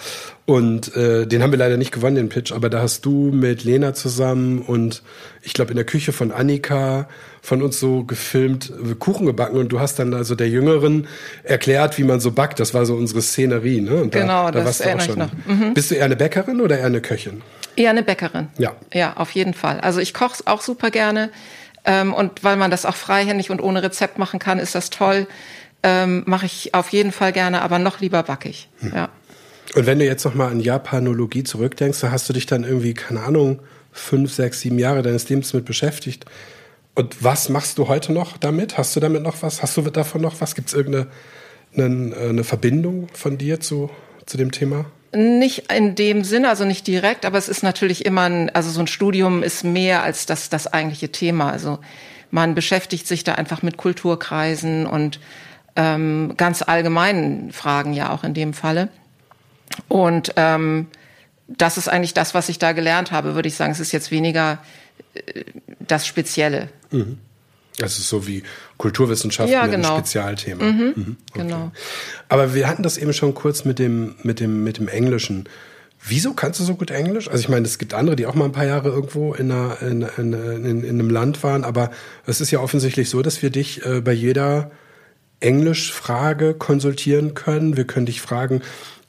Und 0.46 0.94
äh, 0.98 1.26
den 1.26 1.42
haben 1.42 1.52
wir 1.52 1.58
leider 1.58 1.78
nicht 1.78 1.94
gewonnen, 1.94 2.18
den 2.18 2.30
Pitch. 2.30 2.52
Aber 2.52 2.70
da 2.70 2.82
hast 2.82 3.06
du 3.06 3.32
mit 3.32 3.64
Lena 3.64 3.94
zusammen 3.94 4.62
und 4.62 5.02
ich 5.42 5.54
glaube 5.54 5.72
in 5.72 5.78
der 5.78 5.86
Küche 5.86 6.12
von 6.12 6.32
Annika 6.32 7.08
von 7.42 7.62
uns 7.62 7.80
so 7.80 8.04
gefilmt 8.04 8.70
äh, 8.72 8.96
Kuchen 8.96 9.26
gebacken 9.26 9.58
und 9.58 9.70
du 9.70 9.80
hast 9.80 10.00
dann 10.00 10.14
also 10.14 10.36
der 10.36 10.50
Jüngeren 10.50 11.08
erklärt, 11.44 11.98
wie 11.98 12.04
man 12.04 12.20
so 12.20 12.32
backt. 12.32 12.60
Das 12.60 12.74
war 12.74 12.86
so 12.86 12.96
unsere 12.96 13.22
Szenerie. 13.22 13.80
Ne? 13.80 14.02
Und 14.02 14.12
genau, 14.12 14.46
da, 14.46 14.60
da 14.60 14.64
das 14.66 14.82
erinnere 14.82 15.08
ich 15.08 15.16
noch. 15.16 15.32
Mhm. 15.46 15.74
Bist 15.74 15.92
du 15.92 15.96
eher 15.96 16.06
eine 16.06 16.18
Bäckerin 16.18 16.60
oder 16.60 16.78
eher 16.78 16.88
eine 16.88 17.02
Köchin? 17.02 17.42
Eher 17.78 17.92
eine 17.92 18.04
Bäckerin. 18.04 18.50
Ja. 18.58 18.74
Ja, 18.94 19.14
auf 19.16 19.32
jeden 19.32 19.54
Fall. 19.54 19.80
Also 19.80 20.02
ich 20.02 20.14
koche 20.14 20.44
auch 20.46 20.62
super 20.62 20.92
gerne. 20.92 21.30
Ähm, 21.86 22.14
und 22.14 22.44
weil 22.44 22.58
man 22.58 22.70
das 22.70 22.86
auch 22.86 22.96
freihändig 22.96 23.50
und 23.50 23.62
ohne 23.62 23.82
Rezept 23.82 24.18
machen 24.18 24.40
kann, 24.40 24.60
ist 24.60 24.76
das 24.76 24.90
toll. 24.90 25.28
Ähm, 25.84 26.24
Mache 26.26 26.46
ich 26.46 26.74
auf 26.74 26.90
jeden 26.90 27.12
Fall 27.12 27.34
gerne, 27.34 27.62
aber 27.62 27.80
noch 27.80 28.00
lieber 28.00 28.24
backig. 28.24 28.70
Hm. 28.80 28.92
Ja. 28.96 29.10
Und 29.76 29.86
wenn 29.86 30.00
du 30.00 30.06
jetzt 30.06 30.24
noch 30.24 30.36
mal 30.36 30.50
an 30.50 30.60
Japanologie 30.60 31.44
zurückdenkst, 31.44 32.00
da 32.02 32.12
hast 32.12 32.30
du 32.30 32.34
dich 32.34 32.46
dann 32.46 32.64
irgendwie, 32.64 32.94
keine 32.94 33.22
Ahnung, 33.22 33.60
fünf, 33.92 34.34
sechs, 34.34 34.62
sieben 34.62 34.80
Jahre 34.80 35.02
deines 35.02 35.28
Lebens 35.30 35.54
mit 35.54 35.66
beschäftigt. 35.66 36.26
Und 36.96 37.24
was 37.24 37.50
machst 37.50 37.80
du 37.80 37.88
heute 37.88 38.14
noch 38.14 38.38
damit? 38.38 38.78
Hast 38.78 38.96
du 38.96 39.00
damit 39.00 39.24
noch 39.24 39.42
was? 39.42 39.64
Hast 39.64 39.78
du 39.78 39.82
davon 39.82 40.22
noch 40.22 40.42
was? 40.42 40.54
Gibt 40.54 40.68
es 40.68 40.74
irgendeine 40.74 41.08
eine, 41.76 42.16
eine 42.16 42.44
Verbindung 42.44 43.08
von 43.14 43.38
dir 43.38 43.60
zu, 43.60 43.90
zu 44.26 44.38
dem 44.38 44.52
Thema? 44.52 44.86
Nicht 45.16 45.72
in 45.72 45.96
dem 45.96 46.24
Sinne, 46.24 46.50
also 46.50 46.66
nicht 46.66 46.88
direkt, 46.88 47.26
aber 47.26 47.38
es 47.38 47.48
ist 47.48 47.64
natürlich 47.64 48.06
immer 48.06 48.24
ein, 48.24 48.50
also 48.50 48.70
so 48.70 48.80
ein 48.80 48.88
Studium 48.88 49.44
ist 49.44 49.64
mehr 49.64 50.02
als 50.04 50.26
das, 50.26 50.50
das 50.50 50.72
eigentliche 50.72 51.12
Thema. 51.12 51.52
Also 51.52 51.80
man 52.32 52.56
beschäftigt 52.56 53.08
sich 53.08 53.24
da 53.24 53.36
einfach 53.36 53.62
mit 53.62 53.78
Kulturkreisen 53.78 54.88
und 54.88 55.20
ähm, 55.76 56.34
ganz 56.38 56.64
allgemeinen 56.64 57.52
Fragen 57.52 57.94
ja 57.94 58.12
auch 58.12 58.24
in 58.24 58.34
dem 58.34 58.54
Falle. 58.54 58.90
Und 59.88 60.34
ähm, 60.36 60.88
das 61.48 61.78
ist 61.78 61.88
eigentlich 61.88 62.14
das, 62.14 62.34
was 62.34 62.50
ich 62.50 62.60
da 62.60 62.72
gelernt 62.72 63.12
habe, 63.12 63.36
würde 63.36 63.48
ich 63.48 63.56
sagen. 63.56 63.72
Es 63.72 63.80
ist 63.80 63.92
jetzt 63.92 64.12
weniger 64.12 64.60
äh, 65.14 65.44
das 65.80 66.08
Spezielle. 66.08 66.70
Mhm. 66.92 67.18
Das 67.78 67.98
ist 67.98 68.08
so 68.08 68.28
wie 68.28 68.44
Kulturwissenschaften 68.78 69.52
ja, 69.52 69.66
genau. 69.66 69.96
ein 69.96 70.00
Spezialthema. 70.00 70.64
Mhm, 70.64 70.94
mhm. 70.96 71.18
Okay. 71.32 71.42
Genau. 71.42 71.72
Aber 72.30 72.54
wir 72.54 72.68
hatten 72.68 72.84
das 72.84 72.98
eben 72.98 73.14
schon 73.14 73.34
kurz 73.34 73.66
mit 73.66 73.80
dem, 73.80 74.16
mit 74.24 74.40
dem, 74.40 74.64
mit 74.64 74.78
dem 74.78 74.88
Englischen. 74.88 75.50
Wieso 76.06 76.34
kannst 76.34 76.60
du 76.60 76.66
so 76.66 76.76
gut 76.76 76.92
Englisch? 76.92 77.30
Also 77.30 77.40
ich 77.40 77.50
meine, 77.50 77.66
es 77.66 77.78
gibt 77.78 77.94
andere, 77.94 78.16
die 78.16 78.26
auch 78.26 78.36
mal 78.36 78.46
ein 78.46 78.52
paar 78.52 78.66
Jahre 78.66 78.90
irgendwo 78.90 79.34
in, 79.34 79.52
einer, 79.52 79.82
in, 79.82 80.02
in, 80.18 80.34
in, 80.34 80.84
in 80.84 80.90
einem 80.90 81.10
Land 81.10 81.44
waren, 81.44 81.64
aber 81.64 81.92
es 82.26 82.42
ist 82.42 82.52
ja 82.52 82.60
offensichtlich 82.60 83.10
so, 83.10 83.22
dass 83.22 83.42
wir 83.42 83.50
dich 83.50 83.86
äh, 83.86 84.02
bei 84.02 84.12
jeder 84.12 84.72
Englischfrage 85.40 86.54
konsultieren 86.54 87.34
können. 87.34 87.78
Wir 87.78 87.86
können 87.86 88.06
dich 88.06 88.22
fragen, 88.22 88.62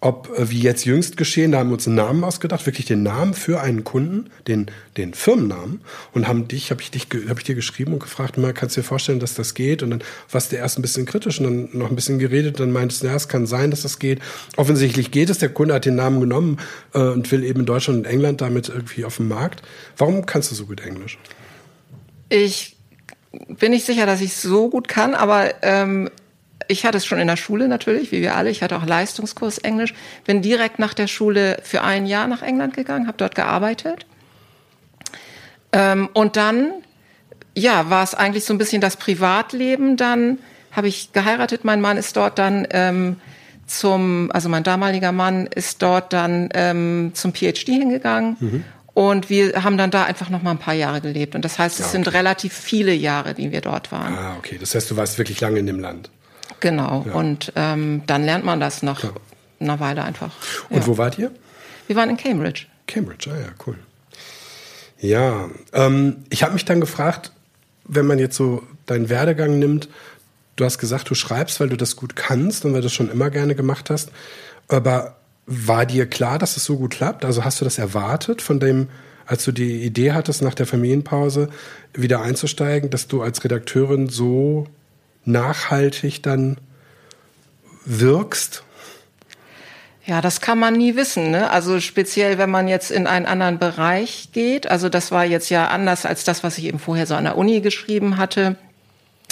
ob, 0.05 0.29
äh, 0.37 0.51
wie 0.51 0.61
jetzt 0.61 0.85
jüngst 0.85 1.17
geschehen, 1.17 1.53
da 1.53 1.59
haben 1.59 1.71
wir 1.71 1.75
uns 1.75 1.87
einen 1.87 1.97
Namen 1.97 2.25
ausgedacht, 2.25 2.67
wirklich 2.67 2.85
den 2.85 3.03
Namen 3.03 3.33
für 3.33 3.61
einen 3.61 3.85
Kunden, 3.85 4.29
den, 4.47 4.71
den 4.99 5.15
Firmennamen, 5.15 5.81
und 6.13 6.29
haben 6.29 6.47
dich, 6.47 6.71
habe 6.71 6.83
ich 6.83 6.91
dich, 6.91 7.09
habe 7.27 7.41
ich 7.41 7.45
dir 7.45 7.55
geschrieben 7.55 7.95
und 7.95 8.01
gefragt, 8.01 8.37
mal, 8.37 8.53
kannst 8.53 8.77
du 8.77 8.83
dir 8.83 8.87
vorstellen, 8.87 9.19
dass 9.19 9.35
das 9.35 9.55
geht? 9.55 9.83
Und 9.83 9.91
dann 9.91 10.05
warst 10.31 10.53
du 10.53 10.57
erst 10.57 10.79
ein 10.79 10.83
bisschen 10.83 11.07
kritisch 11.07 11.41
und 11.41 11.45
dann 11.45 11.69
noch 11.73 11.89
ein 11.89 11.97
bisschen 11.97 12.19
geredet, 12.19 12.61
dann 12.61 12.71
meintest 12.71 13.03
du, 13.03 13.07
ja, 13.07 13.15
es 13.15 13.29
kann 13.29 13.47
sein, 13.47 13.71
dass 13.71 13.81
das 13.81 13.99
geht. 13.99 14.21
Offensichtlich 14.57 15.11
geht 15.11 15.31
es, 15.31 15.39
der 15.39 15.49
Kunde 15.49 15.73
hat 15.73 15.87
den 15.87 15.95
Namen 15.95 16.21
genommen 16.21 16.59
äh, 16.93 16.99
und 16.99 17.33
will 17.33 17.43
eben 17.43 17.61
in 17.61 17.67
Deutschland 17.67 18.01
und 18.01 18.05
England 18.05 18.43
damit 18.43 18.69
irgendwie 18.69 19.07
auf 19.07 19.17
dem 19.17 19.29
Markt. 19.29 19.63
Warum 19.97 20.27
kannst 20.27 20.51
du 20.51 20.55
so 20.55 20.67
gut 20.67 20.83
Englisch? 20.83 21.19
Ich 22.29 22.77
bin 23.49 23.73
nicht 23.73 23.87
sicher, 23.87 24.05
dass 24.05 24.21
ich 24.21 24.35
so 24.37 24.69
gut 24.69 24.87
kann, 24.87 25.15
aber 25.15 25.63
ähm, 25.63 26.11
ich 26.69 26.85
hatte 26.85 26.99
es 26.99 27.07
schon 27.07 27.19
in 27.19 27.27
der 27.27 27.37
Schule 27.37 27.69
natürlich, 27.69 28.13
wie 28.13 28.23
wir 28.23 28.37
alle. 28.37 28.51
Ich 28.51 28.63
hatte 28.63 28.77
auch 28.77 28.87
Leistungskurs 28.87 29.59
Englisch. 29.59 29.95
Bin 30.25 30.43
direkt 30.43 30.79
nach 30.79 30.95
der 30.95 31.07
Schule 31.07 31.59
für 31.63 31.83
ein 31.83 32.07
Jahr 32.07 32.27
nach 32.27 32.43
England 32.43 32.75
gegangen, 32.75 33.07
habe 33.07 33.19
dort 33.19 33.35
gearbeitet. 33.35 34.07
Ähm, 35.73 36.09
und 36.13 36.37
dann, 36.37 36.73
ja, 37.57 37.91
war 37.91 38.03
es 38.03 38.15
eigentlich 38.15 38.45
so 38.45 38.55
ein 38.55 38.59
bisschen 38.59 38.81
das 38.81 38.97
Privatleben. 38.97 39.97
Dann 39.97 40.39
habe 40.73 40.89
ich 40.89 41.13
geheiratet. 41.13 41.65
Mein 41.65 41.81
Mann 41.81 41.97
ist 41.97 42.17
dort 42.17 42.39
dann 42.39 42.67
ähm, 42.71 43.17
zum, 43.67 44.31
also 44.33 44.49
mein 44.49 44.63
damaliger 44.63 45.13
Mann 45.13 45.47
ist 45.47 45.83
dort 45.83 46.13
dann 46.13 46.49
ähm, 46.55 47.13
zum 47.15 47.33
PhD 47.35 47.67
hingegangen. 47.67 48.37
Mhm. 48.41 48.65
Und 48.95 49.29
wir 49.29 49.65
haben 49.65 49.77
dann 49.77 49.91
da 49.91 50.05
einfach 50.05 50.31
noch 50.31 50.43
mal 50.43 50.53
ein 50.53 50.59
paar 50.59 50.75
Jahre 50.75 51.01
gelebt. 51.01 51.35
Und 51.35 51.45
das 51.45 51.59
heißt, 51.59 51.75
es 51.75 51.81
ja, 51.81 51.87
okay. 51.87 51.93
sind 51.97 52.15
relativ 52.15 52.53
viele 52.53 52.93
Jahre, 52.93 53.35
die 53.35 53.51
wir 53.51 53.61
dort 53.61 53.91
waren. 53.91 54.15
Ah, 54.15 54.37
okay. 54.39 54.57
Das 54.61 54.75
heißt, 54.75 54.89
du 54.91 54.97
warst 54.97 55.19
wirklich 55.19 55.41
lange 55.41 55.59
in 55.59 55.67
dem 55.67 55.81
Land. 55.81 56.11
Genau. 56.65 57.05
Ja. 57.07 57.13
Und 57.13 57.53
ähm, 57.57 58.01
dann 58.07 58.25
lernt 58.25 58.47
man 58.47 58.59
das 58.59 58.83
nach 58.83 59.01
Klar. 59.01 59.13
einer 59.61 59.81
Weile 59.81 60.03
einfach. 60.03 60.33
Und 60.71 60.79
ja. 60.79 60.87
wo 60.87 60.97
wart 60.97 61.19
ihr? 61.19 61.31
Wir 61.87 61.95
waren 61.95 62.09
in 62.09 62.17
Cambridge. 62.17 62.65
Cambridge, 62.87 63.31
ah 63.31 63.39
ja, 63.39 63.49
cool. 63.67 63.77
Ja, 64.99 65.51
ähm, 65.75 66.25
ich 66.31 66.43
habe 66.43 66.55
mich 66.55 66.65
dann 66.65 66.81
gefragt, 66.81 67.33
wenn 67.85 68.07
man 68.07 68.19
jetzt 68.19 68.37
so 68.37 68.63
deinen 68.87 69.11
Werdegang 69.11 69.59
nimmt, 69.59 69.91
du 70.57 70.65
hast 70.65 70.79
gesagt, 70.79 71.11
du 71.11 71.15
schreibst, 71.15 71.61
weil 71.61 71.69
du 71.69 71.77
das 71.77 71.97
gut 71.97 72.17
kannst 72.17 72.65
und 72.65 72.73
weil 72.73 72.81
du 72.81 72.87
das 72.87 72.95
schon 72.95 73.11
immer 73.11 73.29
gerne 73.29 73.55
gemacht 73.55 73.91
hast. 73.91 74.11
Aber 74.69 75.17
war 75.45 75.85
dir 75.85 76.07
klar, 76.07 76.39
dass 76.39 76.57
es 76.57 76.65
so 76.65 76.79
gut 76.79 76.93
klappt? 76.93 77.27
Also 77.27 77.45
hast 77.45 77.61
du 77.61 77.67
das 77.67 77.77
erwartet 77.77 78.41
von 78.41 78.59
dem, 78.59 78.89
als 79.27 79.45
du 79.45 79.53
die 79.53 79.83
Idee 79.83 80.13
hattest, 80.13 80.41
nach 80.41 80.55
der 80.55 80.67
Familienpause 80.67 81.51
wieder 81.93 82.23
einzusteigen, 82.23 82.89
dass 82.89 83.07
du 83.07 83.21
als 83.21 83.45
Redakteurin 83.45 84.09
so 84.09 84.67
nachhaltig 85.25 86.23
dann 86.23 86.59
wirkst? 87.85 88.65
Ja, 90.07 90.21
das 90.21 90.43
kann 90.43 90.59
man 90.59 90.75
nie 90.75 90.97
wissen. 90.97 91.31
Ne? 91.31 91.51
Also 91.51 91.81
speziell, 91.81 92.37
wenn 92.37 92.51
man 92.51 92.69
jetzt 92.69 92.91
in 92.91 93.07
einen 93.07 93.25
anderen 93.25 93.59
Bereich 93.59 94.29
geht. 94.33 94.67
Also 94.71 94.91
das 94.91 95.11
war 95.11 95.25
jetzt 95.25 95.49
ja 95.49 95.69
anders 95.69 96.05
als 96.05 96.25
das, 96.25 96.45
was 96.45 96.59
ich 96.59 96.65
eben 96.65 96.79
vorher 96.79 97.07
so 97.07 97.15
an 97.15 97.25
der 97.25 97.39
Uni 97.39 97.63
geschrieben 97.63 98.19
hatte, 98.19 98.57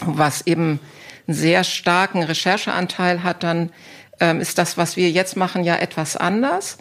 was 0.03 0.47
eben 0.47 0.81
einen 1.27 1.37
sehr 1.37 1.65
starken 1.65 2.23
Rechercheanteil 2.23 3.23
hat. 3.23 3.43
Dann 3.43 3.71
ähm, 4.19 4.41
ist 4.41 4.57
das, 4.57 4.79
was 4.79 4.97
wir 4.97 5.11
jetzt 5.11 5.37
machen, 5.37 5.63
ja 5.63 5.77
etwas 5.77 6.17
anders. 6.17 6.79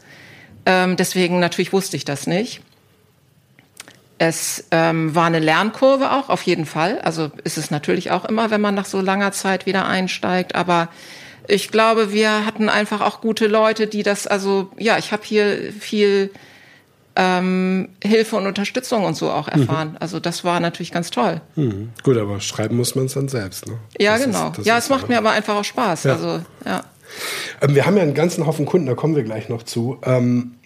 Ähm, 0.66 0.96
deswegen 0.96 1.40
natürlich 1.40 1.74
wusste 1.74 1.98
ich 1.98 2.06
das 2.06 2.28
nicht. 2.28 2.62
Es 4.24 4.66
ähm, 4.70 5.16
war 5.16 5.26
eine 5.26 5.40
Lernkurve 5.40 6.12
auch, 6.12 6.30
auf 6.30 6.44
jeden 6.44 6.68
Fall. 6.68 7.00
Also 7.02 7.32
ist 7.44 7.58
es 7.58 7.72
natürlich 7.72 8.12
auch 8.12 8.24
immer, 8.24 8.52
wenn 8.52 8.62
man 8.62 8.76
nach 8.76 8.86
so 8.86 9.02
langer 9.02 9.32
Zeit 9.32 9.66
wieder 9.66 9.88
einsteigt. 9.88 10.54
Aber 10.54 10.90
ich 11.48 11.72
glaube, 11.72 12.14
wir 12.14 12.46
hatten 12.46 12.70
einfach 12.70 13.02
auch 13.02 13.22
gute 13.22 13.48
Leute, 13.48 13.88
die 13.88 14.04
das, 14.04 14.28
also 14.28 14.70
ja, 14.78 15.00
ich 15.00 15.12
habe 15.12 15.24
hier 15.26 15.74
viel 15.74 16.30
ähm, 17.16 17.90
Hilfe 18.04 18.36
und 18.36 18.46
Unterstützung 18.46 19.06
und 19.06 19.16
so 19.16 19.32
auch 19.32 19.48
mhm. 19.48 19.62
erfahren. 19.62 19.90
Mhm. 19.94 19.98
Also 20.00 20.20
das 20.20 20.44
war 20.44 20.60
natürlich 20.60 20.92
ganz 20.92 21.10
toll. 21.10 21.42
Mhm. 21.56 21.90
Gut, 22.04 22.16
aber 22.16 22.40
schreiben 22.42 22.78
muss 22.78 22.94
man 22.94 23.08
es 23.08 23.16
dann 23.16 23.28
selbst, 23.28 23.66
ne? 23.66 23.80
Ja, 24.00 24.20
das 24.20 24.26
genau. 24.26 24.52
Ist, 24.56 24.68
ja, 24.68 24.78
es 24.78 24.90
macht 24.90 25.10
mir 25.10 25.18
aber 25.18 25.32
einfach 25.32 25.56
auch 25.56 25.66
Spaß. 25.66 26.04
Ja. 26.04 26.14
Also, 26.14 26.42
ja. 26.64 26.84
Ähm, 27.60 27.74
wir 27.74 27.88
haben 27.88 27.98
ja 27.98 28.04
einen 28.04 28.14
ganzen 28.14 28.46
Haufen 28.46 28.68
Kunden, 28.68 28.86
da 28.86 28.94
kommen 28.94 29.16
wir 29.16 29.24
gleich 29.24 29.50
noch 29.50 29.64
zu. 29.64 29.98
Ähm, 30.04 30.58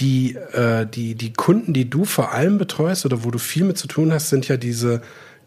die, 0.00 0.36
äh, 0.52 0.86
die, 0.86 1.14
die 1.14 1.32
Kunden, 1.32 1.72
die 1.72 1.90
du 1.90 2.04
vor 2.04 2.32
allem 2.32 2.58
betreust 2.58 3.04
oder 3.04 3.24
wo 3.24 3.30
du 3.30 3.38
viel 3.38 3.64
mit 3.64 3.78
zu 3.78 3.88
tun 3.88 4.12
hast, 4.12 4.28
sind 4.28 4.46
ja 4.48 4.56
diese, 4.56 5.02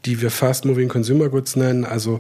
die 0.06 0.22
wir 0.22 0.32
Fast 0.32 0.66
Moving 0.66 0.90
Consumer 0.90 1.30
Goods 1.30 1.56
nennen, 1.56 1.86
also 1.86 2.20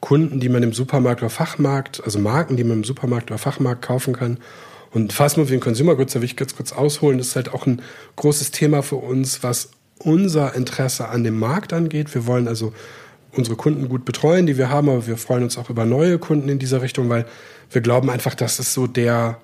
Kunden, 0.00 0.40
die 0.40 0.48
man 0.48 0.62
im 0.62 0.72
Supermarkt 0.72 1.22
oder 1.22 1.30
Fachmarkt, 1.30 2.02
also 2.04 2.18
Marken, 2.18 2.56
die 2.56 2.64
man 2.64 2.78
im 2.78 2.84
Supermarkt 2.84 3.30
oder 3.30 3.38
Fachmarkt 3.38 3.82
kaufen 3.82 4.14
kann. 4.14 4.38
Und 4.92 5.12
Fast 5.12 5.36
Moving 5.36 5.60
Consumer 5.60 5.96
Goods, 5.96 6.14
da 6.14 6.20
will 6.20 6.26
ich 6.26 6.36
ganz 6.36 6.56
kurz 6.56 6.72
ausholen, 6.72 7.18
das 7.18 7.28
ist 7.28 7.36
halt 7.36 7.52
auch 7.52 7.66
ein 7.66 7.82
großes 8.16 8.50
Thema 8.50 8.82
für 8.82 8.96
uns, 8.96 9.42
was 9.42 9.70
unser 9.98 10.54
Interesse 10.54 11.08
an 11.08 11.24
dem 11.24 11.38
Markt 11.38 11.72
angeht. 11.72 12.14
Wir 12.14 12.26
wollen 12.26 12.48
also 12.48 12.72
unsere 13.32 13.56
Kunden 13.56 13.88
gut 13.88 14.04
betreuen, 14.04 14.46
die 14.46 14.56
wir 14.56 14.70
haben, 14.70 14.88
aber 14.88 15.06
wir 15.06 15.16
freuen 15.16 15.42
uns 15.42 15.58
auch 15.58 15.70
über 15.70 15.84
neue 15.84 16.18
Kunden 16.18 16.48
in 16.48 16.58
dieser 16.58 16.80
Richtung, 16.80 17.08
weil 17.08 17.26
wir 17.70 17.82
glauben 17.82 18.08
einfach, 18.08 18.34
dass 18.34 18.58
es 18.58 18.72
so 18.72 18.86
der 18.86 19.38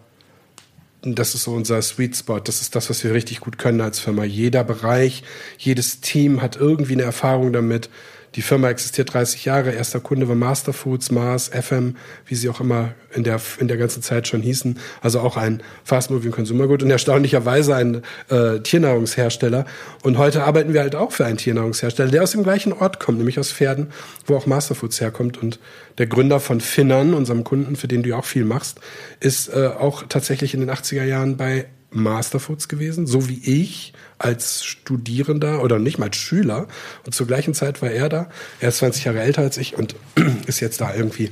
das 1.04 1.34
ist 1.34 1.44
so 1.44 1.52
unser 1.52 1.80
Sweet 1.82 2.16
Spot. 2.16 2.40
Das 2.40 2.60
ist 2.60 2.74
das, 2.74 2.88
was 2.90 3.04
wir 3.04 3.12
richtig 3.12 3.40
gut 3.40 3.58
können 3.58 3.80
als 3.80 3.98
Firma. 4.00 4.24
Jeder 4.24 4.64
Bereich, 4.64 5.22
jedes 5.58 6.00
Team 6.00 6.40
hat 6.40 6.56
irgendwie 6.56 6.94
eine 6.94 7.02
Erfahrung 7.02 7.52
damit. 7.52 7.90
Die 8.34 8.42
Firma 8.42 8.68
existiert 8.68 9.14
30 9.14 9.44
Jahre. 9.44 9.70
Erster 9.70 10.00
Kunde 10.00 10.28
war 10.28 10.34
Masterfoods, 10.34 11.12
Mars, 11.12 11.48
FM, 11.48 11.96
wie 12.26 12.34
sie 12.34 12.48
auch 12.48 12.60
immer 12.60 12.94
in 13.14 13.22
der, 13.22 13.40
in 13.60 13.68
der 13.68 13.76
ganzen 13.76 14.02
Zeit 14.02 14.26
schon 14.26 14.42
hießen. 14.42 14.78
Also 15.00 15.20
auch 15.20 15.36
ein 15.36 15.62
Fast-Moving 15.84 16.32
Consumer 16.32 16.66
Good 16.66 16.82
und 16.82 16.90
erstaunlicherweise 16.90 17.76
ein 17.76 18.02
äh, 18.30 18.58
Tiernahrungshersteller. 18.60 19.66
Und 20.02 20.18
heute 20.18 20.42
arbeiten 20.42 20.72
wir 20.72 20.80
halt 20.80 20.96
auch 20.96 21.12
für 21.12 21.24
einen 21.24 21.36
Tiernahrungshersteller, 21.36 22.10
der 22.10 22.24
aus 22.24 22.32
dem 22.32 22.42
gleichen 22.42 22.72
Ort 22.72 22.98
kommt, 22.98 23.18
nämlich 23.18 23.38
aus 23.38 23.52
Pferden, 23.52 23.88
wo 24.26 24.36
auch 24.36 24.46
Masterfoods 24.46 25.00
herkommt. 25.00 25.40
Und 25.40 25.60
der 25.98 26.06
Gründer 26.06 26.40
von 26.40 26.60
Finnern, 26.60 27.14
unserem 27.14 27.44
Kunden, 27.44 27.76
für 27.76 27.86
den 27.86 28.02
du 28.02 28.10
ja 28.10 28.18
auch 28.18 28.24
viel 28.24 28.44
machst, 28.44 28.80
ist 29.20 29.48
äh, 29.48 29.68
auch 29.78 30.04
tatsächlich 30.08 30.54
in 30.54 30.60
den 30.60 30.70
80er 30.70 31.04
Jahren 31.04 31.36
bei 31.36 31.66
Masterfoods 31.94 32.68
gewesen, 32.68 33.06
so 33.06 33.28
wie 33.28 33.40
ich 33.44 33.92
als 34.18 34.64
Studierender 34.64 35.62
oder 35.62 35.78
nicht 35.78 35.98
mal 35.98 36.06
als 36.06 36.16
Schüler. 36.16 36.66
Und 37.06 37.14
zur 37.14 37.26
gleichen 37.26 37.54
Zeit 37.54 37.82
war 37.82 37.90
er 37.90 38.08
da. 38.08 38.28
Er 38.60 38.68
ist 38.68 38.78
20 38.78 39.04
Jahre 39.04 39.20
älter 39.20 39.42
als 39.42 39.56
ich 39.56 39.76
und 39.76 39.94
ist 40.46 40.60
jetzt 40.60 40.80
da 40.80 40.94
irgendwie. 40.94 41.30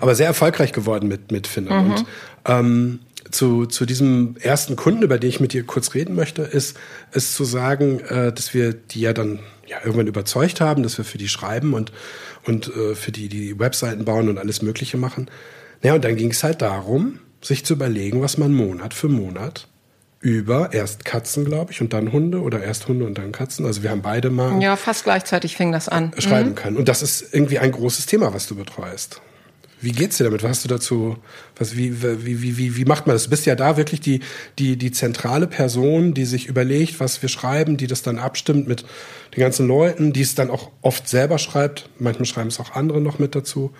Aber 0.00 0.14
sehr 0.14 0.26
erfolgreich 0.26 0.72
geworden 0.72 1.08
mit, 1.08 1.32
mit 1.32 1.46
Finnern. 1.46 1.84
Mhm. 1.84 1.92
Und 1.92 2.06
ähm, 2.46 2.98
zu, 3.30 3.66
zu 3.66 3.86
diesem 3.86 4.36
ersten 4.40 4.76
Kunden, 4.76 5.02
über 5.02 5.18
den 5.18 5.28
ich 5.30 5.40
mit 5.40 5.52
dir 5.52 5.64
kurz 5.64 5.94
reden 5.94 6.14
möchte, 6.14 6.42
ist, 6.42 6.76
ist 7.12 7.34
zu 7.34 7.44
sagen, 7.44 8.00
äh, 8.00 8.32
dass 8.32 8.54
wir 8.54 8.72
die 8.72 9.00
ja 9.00 9.12
dann 9.12 9.40
ja, 9.66 9.78
irgendwann 9.84 10.06
überzeugt 10.06 10.60
haben, 10.60 10.82
dass 10.82 10.98
wir 10.98 11.04
für 11.04 11.18
die 11.18 11.28
schreiben 11.28 11.74
und, 11.74 11.92
und 12.44 12.74
äh, 12.74 12.94
für 12.94 13.12
die 13.12 13.28
die 13.28 13.58
Webseiten 13.58 14.04
bauen 14.04 14.28
und 14.28 14.38
alles 14.38 14.62
Mögliche 14.62 14.96
machen. 14.96 15.30
Naja, 15.82 15.94
und 15.94 16.04
dann 16.04 16.16
ging 16.16 16.30
es 16.30 16.42
halt 16.42 16.60
darum, 16.62 17.20
sich 17.40 17.64
zu 17.64 17.74
überlegen, 17.74 18.20
was 18.20 18.38
man 18.38 18.52
Monat 18.52 18.94
für 18.94 19.08
Monat 19.08 19.68
über 20.20 20.74
erst 20.74 21.06
Katzen, 21.06 21.46
glaube 21.46 21.72
ich, 21.72 21.80
und 21.80 21.92
dann 21.94 22.12
Hunde 22.12 22.42
oder 22.42 22.62
erst 22.62 22.88
Hunde 22.88 23.06
und 23.06 23.16
dann 23.16 23.32
Katzen. 23.32 23.64
Also 23.64 23.82
wir 23.82 23.90
haben 23.90 24.02
beide 24.02 24.28
mal. 24.28 24.60
Ja, 24.62 24.76
fast 24.76 25.04
gleichzeitig 25.04 25.56
fing 25.56 25.72
das 25.72 25.88
an. 25.88 26.12
Schreiben 26.18 26.50
mhm. 26.50 26.54
können. 26.54 26.76
Und 26.76 26.88
das 26.88 27.02
ist 27.02 27.32
irgendwie 27.32 27.58
ein 27.58 27.72
großes 27.72 28.06
Thema, 28.06 28.34
was 28.34 28.46
du 28.46 28.54
betreust. 28.54 29.22
Wie 29.82 29.92
geht's 29.92 30.18
dir 30.18 30.24
damit? 30.24 30.42
Was 30.42 30.50
hast 30.50 30.64
du 30.64 30.68
dazu? 30.68 31.16
Was, 31.56 31.74
wie, 31.74 32.02
wie, 32.02 32.42
wie, 32.42 32.58
wie, 32.58 32.76
wie 32.76 32.84
macht 32.84 33.06
man 33.06 33.16
das? 33.16 33.24
Du 33.24 33.30
bist 33.30 33.46
ja 33.46 33.54
da 33.54 33.78
wirklich 33.78 34.02
die, 34.02 34.20
die, 34.58 34.76
die 34.76 34.92
zentrale 34.92 35.46
Person, 35.46 36.12
die 36.12 36.26
sich 36.26 36.46
überlegt, 36.48 37.00
was 37.00 37.22
wir 37.22 37.30
schreiben, 37.30 37.78
die 37.78 37.86
das 37.86 38.02
dann 38.02 38.18
abstimmt 38.18 38.68
mit 38.68 38.84
den 39.34 39.40
ganzen 39.40 39.66
Leuten, 39.66 40.12
die 40.12 40.20
es 40.20 40.34
dann 40.34 40.50
auch 40.50 40.70
oft 40.82 41.08
selber 41.08 41.38
schreibt. 41.38 41.88
Manchmal 41.98 42.26
schreiben 42.26 42.48
es 42.48 42.60
auch 42.60 42.72
andere 42.72 43.00
noch 43.00 43.18
mit 43.18 43.34
dazu. 43.34 43.72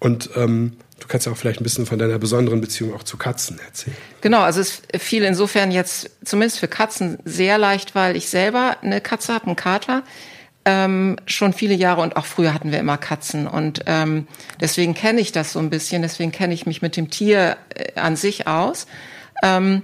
Und 0.00 0.30
ähm, 0.34 0.72
Du 1.00 1.08
kannst 1.08 1.26
ja 1.26 1.32
auch 1.32 1.36
vielleicht 1.36 1.60
ein 1.60 1.64
bisschen 1.64 1.86
von 1.86 1.98
deiner 1.98 2.18
besonderen 2.18 2.60
Beziehung 2.60 2.94
auch 2.94 3.02
zu 3.02 3.16
Katzen 3.16 3.58
erzählen. 3.58 3.96
Genau, 4.20 4.40
also 4.40 4.60
es 4.60 4.82
fiel 4.98 5.24
insofern 5.24 5.70
jetzt 5.70 6.10
zumindest 6.24 6.60
für 6.60 6.68
Katzen 6.68 7.18
sehr 7.24 7.58
leicht, 7.58 7.94
weil 7.94 8.16
ich 8.16 8.28
selber 8.28 8.76
eine 8.80 9.00
Katze 9.00 9.34
habe, 9.34 9.46
einen 9.46 9.56
Kater, 9.56 10.04
ähm, 10.64 11.16
schon 11.26 11.52
viele 11.52 11.74
Jahre 11.74 12.00
und 12.00 12.16
auch 12.16 12.24
früher 12.24 12.54
hatten 12.54 12.72
wir 12.72 12.78
immer 12.78 12.96
Katzen 12.96 13.46
und 13.46 13.82
ähm, 13.86 14.26
deswegen 14.60 14.94
kenne 14.94 15.20
ich 15.20 15.30
das 15.30 15.52
so 15.52 15.58
ein 15.58 15.68
bisschen, 15.68 16.00
deswegen 16.00 16.32
kenne 16.32 16.54
ich 16.54 16.64
mich 16.64 16.80
mit 16.80 16.96
dem 16.96 17.10
Tier 17.10 17.58
äh, 17.74 18.00
an 18.00 18.16
sich 18.16 18.46
aus. 18.46 18.86
Ähm, 19.42 19.82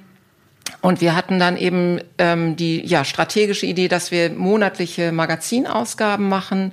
und 0.83 1.01
wir 1.01 1.15
hatten 1.15 1.39
dann 1.39 1.57
eben 1.57 2.01
ähm, 2.19 2.57
die 2.57 2.87
ja, 2.87 3.05
strategische 3.05 3.67
Idee, 3.67 3.89
dass 3.89 4.11
wir 4.11 4.31
monatliche 4.31 5.13
Magazinausgaben 5.13 6.29
machen 6.29 6.73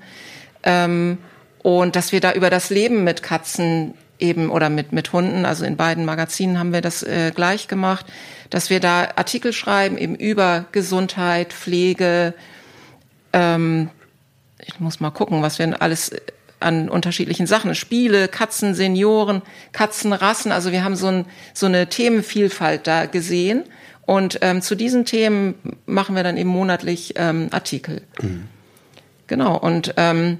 ähm, 0.63 1.17
und 1.61 1.95
dass 1.95 2.11
wir 2.11 2.21
da 2.21 2.31
über 2.31 2.49
das 2.49 2.69
Leben 2.69 3.03
mit 3.03 3.23
Katzen 3.23 3.95
eben 4.19 4.49
oder 4.49 4.69
mit, 4.69 4.93
mit 4.93 5.13
Hunden, 5.13 5.45
also 5.45 5.65
in 5.65 5.77
beiden 5.77 6.05
Magazinen 6.05 6.59
haben 6.59 6.73
wir 6.73 6.81
das 6.81 7.03
äh, 7.03 7.31
gleich 7.33 7.67
gemacht, 7.67 8.05
dass 8.49 8.69
wir 8.69 8.79
da 8.79 9.09
Artikel 9.15 9.53
schreiben 9.53 9.97
eben 9.97 10.15
über 10.15 10.65
Gesundheit, 10.71 11.53
Pflege. 11.53 12.33
Ähm, 13.33 13.89
ich 14.65 14.79
muss 14.79 14.99
mal 14.99 15.11
gucken, 15.11 15.41
was 15.41 15.59
wir 15.59 15.81
alles 15.81 16.11
an 16.59 16.89
unterschiedlichen 16.89 17.47
Sachen, 17.47 17.75
Spiele, 17.75 18.27
Katzen, 18.27 18.73
Senioren, 18.73 19.41
Katzenrassen. 19.71 20.51
Also 20.51 20.71
wir 20.71 20.83
haben 20.83 20.95
so, 20.95 21.07
ein, 21.07 21.25
so 21.53 21.67
eine 21.67 21.87
Themenvielfalt 21.87 22.87
da 22.87 23.05
gesehen. 23.05 23.63
Und 24.05 24.39
ähm, 24.41 24.61
zu 24.61 24.75
diesen 24.75 25.05
Themen 25.05 25.55
machen 25.85 26.15
wir 26.15 26.23
dann 26.23 26.37
eben 26.37 26.49
monatlich 26.49 27.13
ähm, 27.17 27.49
Artikel. 27.51 28.01
Mhm. 28.21 28.47
Genau. 29.27 29.57
Und 29.57 29.93
ähm, 29.97 30.39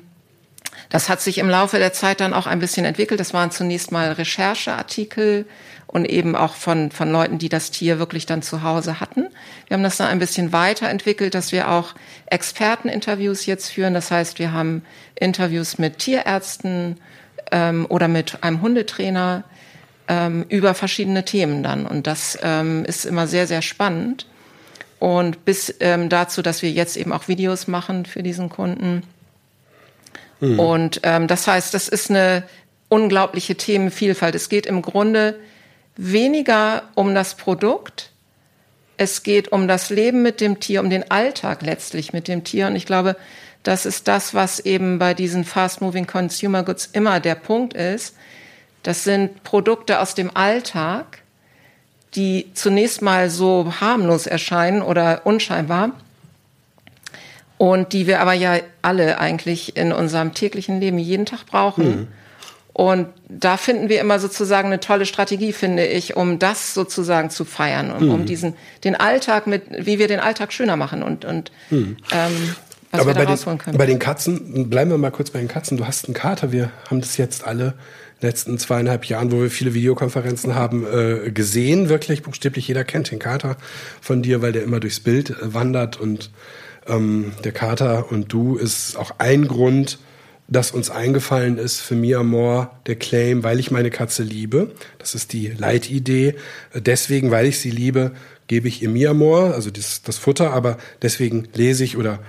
das 0.90 1.10
hat 1.10 1.22
sich 1.22 1.38
im 1.38 1.50
Laufe 1.50 1.78
der 1.78 1.94
Zeit 1.94 2.20
dann 2.20 2.34
auch 2.34 2.48
ein 2.48 2.60
bisschen 2.60 2.86
entwickelt. 2.86 3.20
Das 3.20 3.34
waren 3.34 3.52
zunächst 3.52 3.92
mal 3.92 4.12
Rechercheartikel 4.12 5.46
und 5.88 6.06
eben 6.06 6.36
auch 6.36 6.54
von, 6.54 6.92
von 6.92 7.12
Leuten, 7.12 7.38
die 7.38 7.50
das 7.50 7.72
Tier 7.72 8.00
wirklich 8.00 8.26
dann 8.26 8.42
zu 8.42 8.62
Hause 8.64 9.00
hatten. 9.00 9.28
Wir 9.68 9.76
haben 9.76 9.84
das 9.84 9.98
dann 9.98 10.08
ein 10.08 10.20
bisschen 10.20 10.52
weiterentwickelt, 10.52 11.34
dass 11.34 11.52
wir 11.52 11.72
auch 11.72 11.96
Experteninterviews 12.28 13.46
jetzt 13.46 13.70
führen. 13.70 13.94
Das 13.94 14.12
heißt, 14.12 14.40
wir 14.40 14.52
haben 14.52 14.84
Interviews 15.16 15.78
mit 15.78 16.00
Tierärzten 16.00 17.00
ähm, 17.52 17.86
oder 17.90 18.08
mit 18.08 18.44
einem 18.44 18.62
Hundetrainer 18.62 19.44
ähm, 20.08 20.46
über 20.50 20.74
verschiedene 20.74 21.26
Themen 21.26 21.64
dann. 21.64 21.86
Und 21.86 22.08
das 22.08 22.38
ähm, 22.42 22.86
ist 22.86 23.06
immer 23.06 23.28
sehr, 23.28 23.48
sehr 23.48 23.62
spannend. 23.62 24.28
Und 25.00 25.46
bis 25.46 25.74
ähm, 25.80 26.10
dazu, 26.10 26.42
dass 26.42 26.62
wir 26.62 26.72
jetzt 26.72 26.98
eben 26.98 27.14
auch 27.14 27.28
Videos 27.28 27.68
machen 27.68 28.06
für 28.06 28.24
diesen 28.24 28.50
Kunden 28.50 29.04
Mhm. 30.40 30.60
Und 30.60 31.00
ähm, 31.04 31.28
das 31.28 31.48
heißt, 31.48 31.74
das 31.74 31.88
ist 31.88 32.10
eine 32.10 32.44
unglaubliche 32.90 33.56
Themenvielfalt. 33.56 34.36
Es 34.36 34.50
geht 34.50 34.66
im 34.66 34.82
Grunde 34.82 35.40
weniger 35.96 36.84
um 36.96 37.16
das 37.16 37.36
Produkt, 37.36 38.12
es 38.98 39.24
geht 39.24 39.52
um 39.52 39.68
das 39.68 39.90
Leben 39.90 40.24
mit 40.24 40.42
dem 40.42 40.60
Tier, 40.60 40.82
um 40.82 40.90
den 40.90 41.12
Alltag 41.12 41.62
letztlich 41.62 42.14
mit 42.14 42.28
dem 42.28 42.44
Tier. 42.44 42.68
Und 42.68 42.76
ich 42.76 42.86
glaube, 42.86 43.16
das 43.62 43.86
ist 43.86 44.08
das, 44.08 44.34
was 44.34 44.60
eben 44.60 44.98
bei 44.98 45.14
diesen 45.14 45.44
Fast-Moving 45.44 46.08
Consumer 46.08 46.64
Goods 46.64 46.90
immer 46.94 47.20
der 47.20 47.36
Punkt 47.36 47.74
ist. 47.74 48.16
Das 48.82 49.04
sind 49.04 49.44
Produkte 49.44 50.00
aus 50.00 50.16
dem 50.16 50.36
Alltag, 50.36 51.22
die 52.16 52.50
zunächst 52.54 53.02
mal 53.02 53.30
so 53.30 53.74
harmlos 53.80 54.26
erscheinen 54.26 54.82
oder 54.82 55.26
unscheinbar 55.26 55.92
und 57.58 57.94
die 57.94 58.08
wir 58.08 58.20
aber 58.20 58.34
ja 58.34 58.58
alle 58.82 59.20
eigentlich 59.20 59.76
in 59.76 59.92
unserem 59.92 60.34
täglichen 60.34 60.80
Leben 60.80 61.00
jeden 61.00 61.26
Tag 61.26 61.46
brauchen. 61.46 61.86
Mhm. 61.86 62.08
Und 62.74 63.08
da 63.28 63.58
finden 63.58 63.90
wir 63.90 64.00
immer 64.00 64.20
sozusagen 64.20 64.68
eine 64.68 64.80
tolle 64.80 65.08
Strategie, 65.08 65.52
finde 65.52 65.88
ich, 65.88 66.16
um 66.16 66.38
das 66.38 66.76
sozusagen 66.76 67.32
zu 67.32 67.44
feiern 67.44 67.90
und 67.90 68.06
mhm. 68.06 68.12
um 68.12 68.26
diesen 68.28 68.54
den 68.84 68.96
Alltag 68.96 69.48
mit, 69.48 69.64
wie 69.80 69.98
wir 69.98 70.08
den 70.08 70.20
Alltag 70.20 70.54
schöner 70.54 70.76
machen 70.76 71.02
und 71.02 71.26
und 71.26 71.52
mhm. 71.72 71.98
ähm, 72.12 72.56
was 72.92 73.02
Aber 73.02 73.10
wir 73.10 73.14
da 73.16 73.24
bei 73.24 73.32
rausholen 73.32 73.58
können. 73.58 73.78
Bei 73.78 73.88
den 73.88 74.00
Katzen, 74.00 74.70
bleiben 74.70 74.92
wir 74.92 74.98
mal 74.98 75.12
kurz 75.12 75.32
bei 75.32 75.40
den 75.40 75.48
Katzen. 75.48 75.78
Du 75.78 75.88
hast 75.88 76.06
einen 76.06 76.14
Kater. 76.14 76.52
Wir 76.52 76.72
haben 76.90 77.02
das 77.02 77.18
jetzt 77.18 77.46
alle 77.46 77.74
letzten 78.22 78.58
zweieinhalb 78.58 79.06
Jahren, 79.06 79.32
wo 79.32 79.42
wir 79.42 79.52
viele 79.52 79.74
Videokonferenzen 79.74 80.56
haben, 80.56 80.86
äh, 80.86 81.32
gesehen. 81.32 81.90
Wirklich 81.90 82.24
buchstäblich 82.24 82.68
jeder 82.68 82.84
kennt 82.84 83.12
den 83.12 83.20
Kater 83.20 83.58
von 84.02 84.22
dir, 84.22 84.42
weil 84.42 84.52
der 84.52 84.64
immer 84.64 84.80
durchs 84.80 85.00
Bild 85.00 85.32
äh, 85.32 85.54
wandert 85.54 86.00
und 86.00 86.32
ähm, 86.88 87.34
der 87.44 87.52
Kater 87.52 88.12
und 88.12 88.32
du 88.34 88.56
ist 88.56 88.98
auch 88.98 89.12
ein 89.20 89.48
Grund, 89.48 90.00
dass 90.48 90.72
uns 90.72 90.90
eingefallen 90.90 91.58
ist 91.58 91.82
für 91.82 91.96
Mia 91.96 92.24
Moore 92.24 92.70
der 92.86 92.96
Claim, 92.96 93.44
weil 93.44 93.60
ich 93.60 93.70
meine 93.70 93.90
Katze 93.90 94.24
liebe. 94.24 94.72
Das 94.98 95.14
ist 95.14 95.34
die 95.34 95.48
Leitidee. 95.48 96.36
Deswegen, 96.74 97.32
weil 97.32 97.48
ich 97.48 97.60
sie 97.60 97.70
liebe, 97.70 98.14
gebe 98.48 98.70
ich 98.70 98.82
ihr 98.82 98.90
Mia 98.90 99.14
Moore, 99.14 99.54
also 99.54 99.70
das, 99.70 100.04
das 100.04 100.18
Futter, 100.18 100.54
aber 100.54 100.78
deswegen 101.02 101.50
lese 101.54 101.84
ich 101.84 101.98
oder 101.98 102.20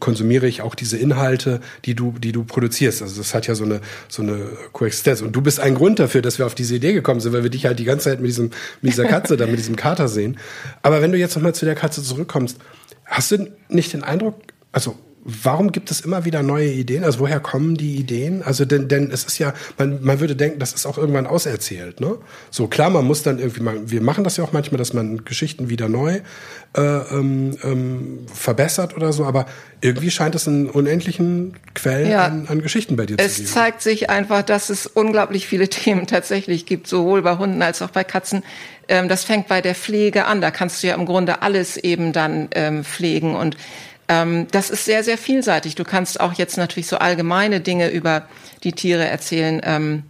konsumiere 0.00 0.46
ich 0.46 0.62
auch 0.62 0.74
diese 0.74 0.96
Inhalte, 0.96 1.60
die 1.84 1.94
du, 1.94 2.14
die 2.18 2.32
du 2.32 2.44
produzierst. 2.44 3.02
Also 3.02 3.18
das 3.18 3.34
hat 3.34 3.46
ja 3.46 3.54
so 3.54 3.64
eine, 3.64 3.80
so 4.08 4.22
eine 4.22 4.46
Koexistenz. 4.72 5.20
Und 5.20 5.32
du 5.32 5.40
bist 5.40 5.60
ein 5.60 5.74
Grund 5.74 5.98
dafür, 5.98 6.22
dass 6.22 6.38
wir 6.38 6.46
auf 6.46 6.54
diese 6.54 6.74
Idee 6.76 6.92
gekommen 6.92 7.20
sind, 7.20 7.32
weil 7.32 7.42
wir 7.42 7.50
dich 7.50 7.66
halt 7.66 7.78
die 7.78 7.84
ganze 7.84 8.10
Zeit 8.10 8.20
mit 8.20 8.28
diesem, 8.28 8.50
mit 8.82 8.92
dieser 8.92 9.04
Katze 9.04 9.36
da, 9.36 9.46
mit 9.46 9.58
diesem 9.58 9.76
Kater 9.76 10.08
sehen. 10.08 10.38
Aber 10.82 11.02
wenn 11.02 11.12
du 11.12 11.18
jetzt 11.18 11.34
nochmal 11.36 11.54
zu 11.54 11.64
der 11.64 11.74
Katze 11.74 12.02
zurückkommst, 12.02 12.58
Hast 13.04 13.30
du 13.30 13.52
nicht 13.68 13.92
den 13.92 14.02
Eindruck, 14.02 14.40
also 14.72 14.96
warum 15.24 15.72
gibt 15.72 15.90
es 15.90 16.02
immer 16.02 16.24
wieder 16.26 16.42
neue 16.42 16.70
Ideen? 16.70 17.02
Also 17.02 17.20
woher 17.20 17.40
kommen 17.40 17.76
die 17.76 17.96
Ideen? 17.96 18.42
Also 18.42 18.64
denn, 18.66 18.88
denn 18.88 19.10
es 19.10 19.24
ist 19.24 19.38
ja, 19.38 19.54
man, 19.78 20.02
man 20.04 20.20
würde 20.20 20.36
denken, 20.36 20.58
das 20.58 20.74
ist 20.74 20.84
auch 20.84 20.98
irgendwann 20.98 21.26
auserzählt. 21.26 22.00
Ne? 22.00 22.18
So 22.50 22.66
klar, 22.66 22.90
man 22.90 23.06
muss 23.06 23.22
dann 23.22 23.38
irgendwie 23.38 23.62
mal, 23.62 23.90
wir 23.90 24.02
machen 24.02 24.22
das 24.22 24.36
ja 24.36 24.44
auch 24.44 24.52
manchmal, 24.52 24.78
dass 24.78 24.92
man 24.92 25.24
Geschichten 25.24 25.70
wieder 25.70 25.88
neu 25.88 26.20
äh, 26.76 26.80
ähm, 26.80 27.56
ähm, 27.62 28.26
verbessert 28.32 28.96
oder 28.96 29.12
so, 29.12 29.24
aber 29.24 29.46
irgendwie 29.80 30.10
scheint 30.10 30.34
es 30.34 30.46
einen 30.46 30.68
unendlichen 30.68 31.54
Quell 31.74 32.08
ja. 32.08 32.24
an, 32.24 32.46
an, 32.48 32.60
Geschichten 32.60 32.96
bei 32.96 33.06
dir 33.06 33.16
zu 33.16 33.24
geben. 33.24 33.44
Es 33.44 33.52
zeigt 33.52 33.82
sich 33.82 34.10
einfach, 34.10 34.42
dass 34.42 34.68
es 34.68 34.86
unglaublich 34.86 35.46
viele 35.46 35.68
Themen 35.70 36.06
tatsächlich 36.06 36.66
gibt, 36.66 36.86
sowohl 36.86 37.22
bei 37.22 37.38
Hunden 37.38 37.62
als 37.62 37.80
auch 37.80 37.90
bei 37.90 38.04
Katzen. 38.04 38.42
Ähm, 38.88 39.08
das 39.08 39.24
fängt 39.24 39.48
bei 39.48 39.62
der 39.62 39.74
Pflege 39.74 40.26
an. 40.26 40.42
Da 40.42 40.50
kannst 40.50 40.82
du 40.82 40.88
ja 40.88 40.94
im 40.94 41.06
Grunde 41.06 41.40
alles 41.40 41.78
eben 41.78 42.12
dann 42.12 42.48
ähm, 42.54 42.84
pflegen 42.84 43.34
und 43.34 43.56
das 44.06 44.70
ist 44.70 44.84
sehr, 44.84 45.02
sehr 45.02 45.16
vielseitig. 45.16 45.76
Du 45.76 45.84
kannst 45.84 46.20
auch 46.20 46.34
jetzt 46.34 46.56
natürlich 46.56 46.88
so 46.88 46.98
allgemeine 46.98 47.60
Dinge 47.60 47.88
über 47.90 48.28
die 48.62 48.72
Tiere 48.72 49.06
erzählen. 49.06 49.60
Ähm, 49.64 50.02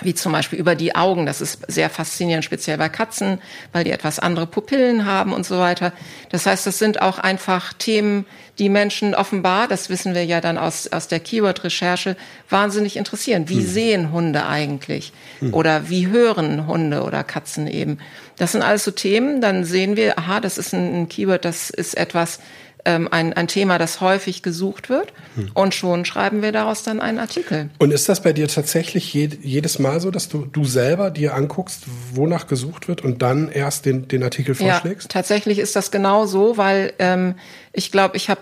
wie 0.00 0.14
zum 0.14 0.32
Beispiel 0.32 0.58
über 0.58 0.74
die 0.74 0.94
Augen. 0.94 1.26
Das 1.26 1.40
ist 1.40 1.60
sehr 1.68 1.90
faszinierend, 1.90 2.44
speziell 2.44 2.78
bei 2.78 2.88
Katzen, 2.88 3.40
weil 3.72 3.84
die 3.84 3.90
etwas 3.90 4.18
andere 4.18 4.46
Pupillen 4.46 5.04
haben 5.04 5.32
und 5.32 5.44
so 5.44 5.58
weiter. 5.58 5.92
Das 6.30 6.46
heißt, 6.46 6.66
das 6.66 6.78
sind 6.78 7.02
auch 7.02 7.18
einfach 7.18 7.74
Themen, 7.74 8.24
die 8.58 8.68
Menschen 8.68 9.14
offenbar, 9.14 9.66
das 9.66 9.88
wissen 9.88 10.14
wir 10.14 10.24
ja 10.24 10.40
dann 10.40 10.58
aus, 10.58 10.86
aus 10.88 11.08
der 11.08 11.20
Keyword-Recherche, 11.20 12.16
wahnsinnig 12.48 12.96
interessieren. 12.96 13.48
Wie 13.48 13.56
hm. 13.56 13.66
sehen 13.66 14.12
Hunde 14.12 14.46
eigentlich? 14.46 15.12
Hm. 15.40 15.54
Oder 15.54 15.88
wie 15.88 16.08
hören 16.08 16.66
Hunde 16.66 17.02
oder 17.02 17.24
Katzen 17.24 17.66
eben? 17.66 17.98
Das 18.36 18.52
sind 18.52 18.62
alles 18.62 18.84
so 18.84 18.90
Themen, 18.90 19.40
dann 19.40 19.64
sehen 19.64 19.96
wir, 19.96 20.18
aha, 20.18 20.40
das 20.40 20.58
ist 20.58 20.74
ein, 20.74 21.02
ein 21.02 21.08
Keyword, 21.08 21.44
das 21.44 21.70
ist 21.70 21.96
etwas, 21.96 22.40
ähm, 22.84 23.08
ein, 23.10 23.32
ein 23.32 23.48
Thema, 23.48 23.78
das 23.78 24.00
häufig 24.00 24.42
gesucht 24.42 24.88
wird. 24.88 25.12
Hm. 25.34 25.50
Und 25.54 25.74
schon 25.74 26.04
schreiben 26.04 26.42
wir 26.42 26.52
daraus 26.52 26.82
dann 26.82 27.00
einen 27.00 27.18
Artikel. 27.18 27.70
Und 27.78 27.92
ist 27.92 28.08
das 28.08 28.22
bei 28.22 28.32
dir 28.32 28.48
tatsächlich 28.48 29.12
je, 29.14 29.30
jedes 29.42 29.78
Mal 29.78 30.00
so, 30.00 30.10
dass 30.10 30.28
du, 30.28 30.46
du 30.46 30.64
selber 30.64 31.10
dir 31.10 31.34
anguckst, 31.34 31.84
wonach 32.12 32.46
gesucht 32.46 32.88
wird 32.88 33.02
und 33.02 33.22
dann 33.22 33.48
erst 33.48 33.86
den, 33.86 34.08
den 34.08 34.22
Artikel 34.22 34.54
vorschlägst? 34.54 35.04
Ja, 35.04 35.20
tatsächlich 35.20 35.58
ist 35.58 35.76
das 35.76 35.90
genau 35.90 36.26
so, 36.26 36.56
weil 36.56 36.92
ähm, 36.98 37.34
ich 37.72 37.92
glaube, 37.92 38.16
ich 38.16 38.28
habe 38.28 38.40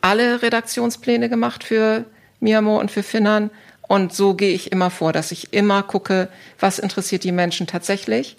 alle 0.00 0.42
Redaktionspläne 0.42 1.28
gemacht 1.28 1.64
für 1.64 2.04
Miamo 2.40 2.78
und 2.78 2.90
für 2.90 3.02
Finnern. 3.02 3.50
Und 3.82 4.14
so 4.14 4.34
gehe 4.34 4.54
ich 4.54 4.70
immer 4.70 4.90
vor, 4.90 5.12
dass 5.12 5.32
ich 5.32 5.52
immer 5.52 5.82
gucke, 5.82 6.28
was 6.58 6.78
interessiert 6.78 7.24
die 7.24 7.32
Menschen 7.32 7.66
tatsächlich. 7.66 8.36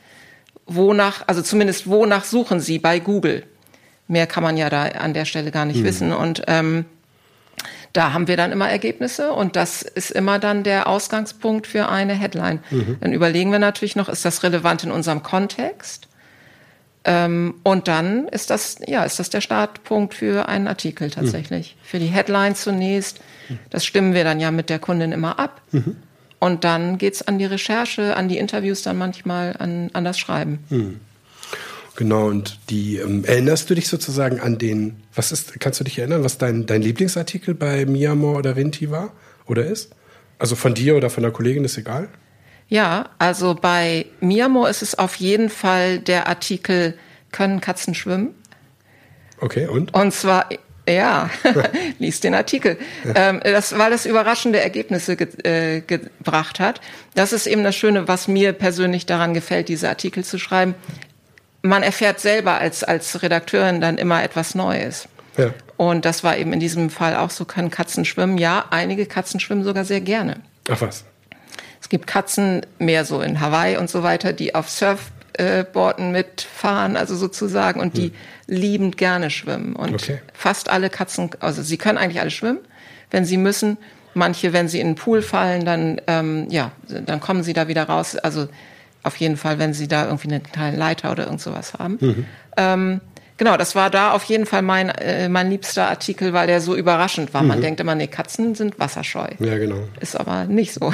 Wonach, 0.65 1.23
also 1.27 1.41
zumindest 1.41 1.87
wonach 1.89 2.23
suchen 2.23 2.61
sie 2.61 2.79
bei 2.79 2.99
Google. 2.99 3.43
Mehr 4.11 4.27
kann 4.27 4.43
man 4.43 4.57
ja 4.57 4.69
da 4.69 4.83
an 4.83 5.13
der 5.13 5.23
Stelle 5.23 5.51
gar 5.51 5.63
nicht 5.63 5.79
mhm. 5.79 5.85
wissen. 5.85 6.11
Und 6.11 6.43
ähm, 6.47 6.83
da 7.93 8.11
haben 8.11 8.27
wir 8.27 8.35
dann 8.35 8.51
immer 8.51 8.69
Ergebnisse 8.69 9.31
und 9.31 9.55
das 9.55 9.83
ist 9.83 10.11
immer 10.11 10.37
dann 10.37 10.63
der 10.63 10.87
Ausgangspunkt 10.87 11.65
für 11.65 11.87
eine 11.87 12.13
Headline. 12.13 12.59
Mhm. 12.71 12.97
Dann 12.99 13.13
überlegen 13.13 13.53
wir 13.53 13.59
natürlich 13.59 13.95
noch, 13.95 14.09
ist 14.09 14.25
das 14.25 14.43
relevant 14.43 14.83
in 14.83 14.91
unserem 14.91 15.23
Kontext? 15.23 16.09
Ähm, 17.05 17.55
und 17.63 17.87
dann 17.87 18.27
ist 18.27 18.49
das, 18.49 18.79
ja, 18.85 19.05
ist 19.05 19.17
das 19.17 19.29
der 19.29 19.39
Startpunkt 19.39 20.13
für 20.13 20.49
einen 20.49 20.67
Artikel 20.67 21.09
tatsächlich. 21.09 21.77
Mhm. 21.77 21.85
Für 21.85 21.99
die 21.99 22.07
Headline 22.07 22.55
zunächst. 22.55 23.21
Das 23.69 23.85
stimmen 23.85 24.13
wir 24.13 24.25
dann 24.25 24.41
ja 24.41 24.51
mit 24.51 24.69
der 24.69 24.79
Kundin 24.79 25.13
immer 25.13 25.39
ab. 25.39 25.61
Mhm. 25.71 25.95
Und 26.39 26.65
dann 26.65 26.97
geht's 26.97 27.21
an 27.21 27.39
die 27.39 27.45
Recherche, 27.45 28.17
an 28.17 28.27
die 28.27 28.37
Interviews 28.37 28.81
dann 28.81 28.97
manchmal, 28.97 29.55
an, 29.57 29.89
an 29.93 30.03
das 30.03 30.19
Schreiben. 30.19 30.59
Genau, 31.95 32.27
und 32.27 32.57
die 32.69 32.97
ähm, 32.97 33.25
erinnerst 33.25 33.69
du 33.69 33.75
dich 33.75 33.87
sozusagen 33.87 34.39
an 34.39 34.57
den, 34.57 35.03
was 35.13 35.31
ist, 35.31 35.59
kannst 35.59 35.79
du 35.79 35.83
dich 35.83 35.99
erinnern, 35.99 36.23
was 36.23 36.37
dein, 36.37 36.65
dein 36.65 36.81
Lieblingsartikel 36.81 37.53
bei 37.53 37.85
Miyamor 37.85 38.37
oder 38.37 38.55
Rinti 38.55 38.91
war 38.91 39.11
oder 39.45 39.65
ist? 39.65 39.93
Also 40.39 40.55
von 40.55 40.73
dir 40.73 40.95
oder 40.95 41.09
von 41.09 41.23
der 41.23 41.31
Kollegin 41.31 41.65
ist 41.65 41.77
egal? 41.77 42.07
Ja, 42.67 43.09
also 43.19 43.53
bei 43.53 44.05
Miyamor 44.21 44.69
ist 44.69 44.81
es 44.81 44.97
auf 44.97 45.15
jeden 45.15 45.49
Fall 45.49 45.99
der 45.99 46.27
Artikel 46.27 46.97
Können 47.31 47.59
Katzen 47.59 47.93
schwimmen? 47.93 48.33
Okay, 49.39 49.67
und? 49.67 49.93
Und 49.93 50.13
zwar, 50.13 50.47
ja, 50.87 51.29
lies 51.99 52.21
den 52.21 52.33
Artikel. 52.33 52.77
Ähm, 53.13 53.41
das, 53.43 53.77
weil 53.77 53.91
das 53.91 54.05
überraschende 54.05 54.61
Ergebnisse 54.61 55.17
ge 55.17 55.27
äh, 55.43 55.81
gebracht 55.81 56.59
hat. 56.61 56.79
Das 57.15 57.33
ist 57.33 57.47
eben 57.47 57.63
das 57.63 57.75
Schöne, 57.75 58.07
was 58.07 58.29
mir 58.29 58.53
persönlich 58.53 59.05
daran 59.05 59.33
gefällt, 59.33 59.67
diese 59.67 59.89
Artikel 59.89 60.23
zu 60.23 60.39
schreiben 60.39 60.75
man 61.61 61.83
erfährt 61.83 62.19
selber 62.19 62.55
als, 62.55 62.83
als 62.83 63.21
Redakteurin 63.21 63.81
dann 63.81 63.97
immer 63.97 64.23
etwas 64.23 64.55
Neues. 64.55 65.07
Ja. 65.37 65.53
Und 65.77 66.05
das 66.05 66.23
war 66.23 66.37
eben 66.37 66.53
in 66.53 66.59
diesem 66.59 66.89
Fall 66.89 67.15
auch 67.15 67.29
so, 67.29 67.45
können 67.45 67.71
Katzen 67.71 68.05
schwimmen? 68.05 68.37
Ja, 68.37 68.65
einige 68.69 69.05
Katzen 69.05 69.39
schwimmen 69.39 69.63
sogar 69.63 69.85
sehr 69.85 70.01
gerne. 70.01 70.41
Ach 70.69 70.81
was. 70.81 71.05
Es 71.81 71.89
gibt 71.89 72.05
Katzen, 72.05 72.65
mehr 72.77 73.05
so 73.05 73.21
in 73.21 73.39
Hawaii 73.39 73.77
und 73.77 73.89
so 73.89 74.03
weiter, 74.03 74.33
die 74.33 74.53
auf 74.53 74.69
Surfboarden 74.69 76.11
mitfahren, 76.11 76.95
also 76.95 77.15
sozusagen, 77.15 77.79
und 77.79 77.97
die 77.97 78.07
hm. 78.07 78.13
liebend 78.47 78.97
gerne 78.97 79.29
schwimmen. 79.29 79.75
Und 79.75 79.95
okay. 79.95 80.21
fast 80.33 80.69
alle 80.69 80.89
Katzen, 80.89 81.31
also 81.39 81.63
sie 81.63 81.77
können 81.77 81.97
eigentlich 81.97 82.21
alle 82.21 82.31
schwimmen, 82.31 82.59
wenn 83.09 83.25
sie 83.25 83.37
müssen. 83.37 83.77
Manche, 84.13 84.51
wenn 84.51 84.67
sie 84.67 84.81
in 84.81 84.87
den 84.87 84.95
Pool 84.95 85.21
fallen, 85.21 85.65
dann, 85.65 86.01
ähm, 86.05 86.47
ja, 86.49 86.73
dann 86.87 87.21
kommen 87.21 87.43
sie 87.43 87.53
da 87.53 87.69
wieder 87.69 87.85
raus. 87.85 88.17
Also 88.17 88.49
auf 89.03 89.15
jeden 89.17 89.37
Fall, 89.37 89.59
wenn 89.59 89.73
sie 89.73 89.87
da 89.87 90.05
irgendwie 90.05 90.27
eine 90.27 90.39
kleine 90.39 90.77
Leiter 90.77 91.11
oder 91.11 91.25
irgend 91.25 91.41
sowas 91.41 91.73
haben. 91.73 91.97
Mhm. 91.99 92.25
Ähm, 92.57 93.01
genau, 93.37 93.57
das 93.57 93.75
war 93.75 93.89
da 93.89 94.11
auf 94.11 94.23
jeden 94.25 94.45
Fall 94.45 94.61
mein, 94.61 94.89
äh, 94.89 95.29
mein 95.29 95.49
liebster 95.49 95.89
Artikel, 95.89 96.33
weil 96.33 96.47
der 96.47 96.61
so 96.61 96.75
überraschend 96.75 97.33
war. 97.33 97.41
Mhm. 97.41 97.47
Man 97.47 97.61
denkt 97.61 97.79
immer, 97.79 97.95
nee, 97.95 98.07
Katzen 98.07 98.55
sind 98.55 98.79
wasserscheu. 98.79 99.27
Ja, 99.39 99.57
genau. 99.57 99.87
Ist 99.99 100.19
aber 100.19 100.45
nicht 100.45 100.73
so. 100.73 100.93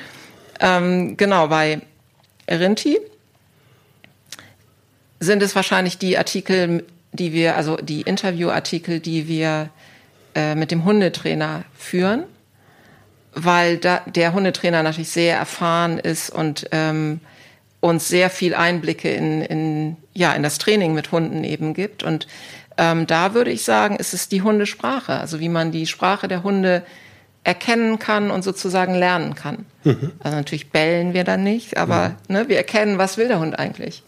ähm, 0.60 1.16
genau, 1.16 1.48
bei 1.48 1.80
Rinti 2.50 2.98
sind 5.20 5.42
es 5.42 5.54
wahrscheinlich 5.54 5.98
die 5.98 6.18
Artikel, 6.18 6.84
die 7.12 7.32
wir, 7.32 7.56
also 7.56 7.76
die 7.76 8.02
Interviewartikel, 8.02 8.98
die 8.98 9.28
wir 9.28 9.70
äh, 10.34 10.54
mit 10.54 10.70
dem 10.70 10.84
Hundetrainer 10.84 11.64
führen, 11.78 12.24
weil 13.34 13.76
da 13.76 14.02
der 14.06 14.32
Hundetrainer 14.32 14.82
natürlich 14.82 15.10
sehr 15.10 15.36
erfahren 15.36 15.98
ist 15.98 16.30
und 16.30 16.66
ähm, 16.72 17.20
uns 17.82 18.06
sehr 18.06 18.30
viel 18.30 18.54
Einblicke 18.54 19.10
in, 19.10 19.42
in, 19.42 19.96
ja, 20.14 20.32
in 20.34 20.44
das 20.44 20.58
Training 20.58 20.94
mit 20.94 21.10
Hunden 21.10 21.42
eben 21.42 21.74
gibt. 21.74 22.04
Und 22.04 22.28
ähm, 22.78 23.08
da 23.08 23.34
würde 23.34 23.50
ich 23.50 23.64
sagen, 23.64 23.96
ist 23.96 24.14
es 24.14 24.28
die 24.28 24.40
Hundesprache, 24.40 25.18
also 25.18 25.40
wie 25.40 25.48
man 25.48 25.72
die 25.72 25.86
Sprache 25.86 26.28
der 26.28 26.44
Hunde 26.44 26.84
erkennen 27.42 27.98
kann 27.98 28.30
und 28.30 28.44
sozusagen 28.44 28.94
lernen 28.94 29.34
kann. 29.34 29.66
Mhm. 29.82 30.12
Also 30.20 30.36
natürlich 30.36 30.70
bellen 30.70 31.12
wir 31.12 31.24
dann 31.24 31.42
nicht, 31.42 31.76
aber 31.76 32.10
mhm. 32.28 32.34
ne, 32.34 32.48
wir 32.48 32.56
erkennen, 32.56 32.98
was 32.98 33.18
will 33.18 33.26
der 33.26 33.40
Hund 33.40 33.58
eigentlich. 33.58 34.04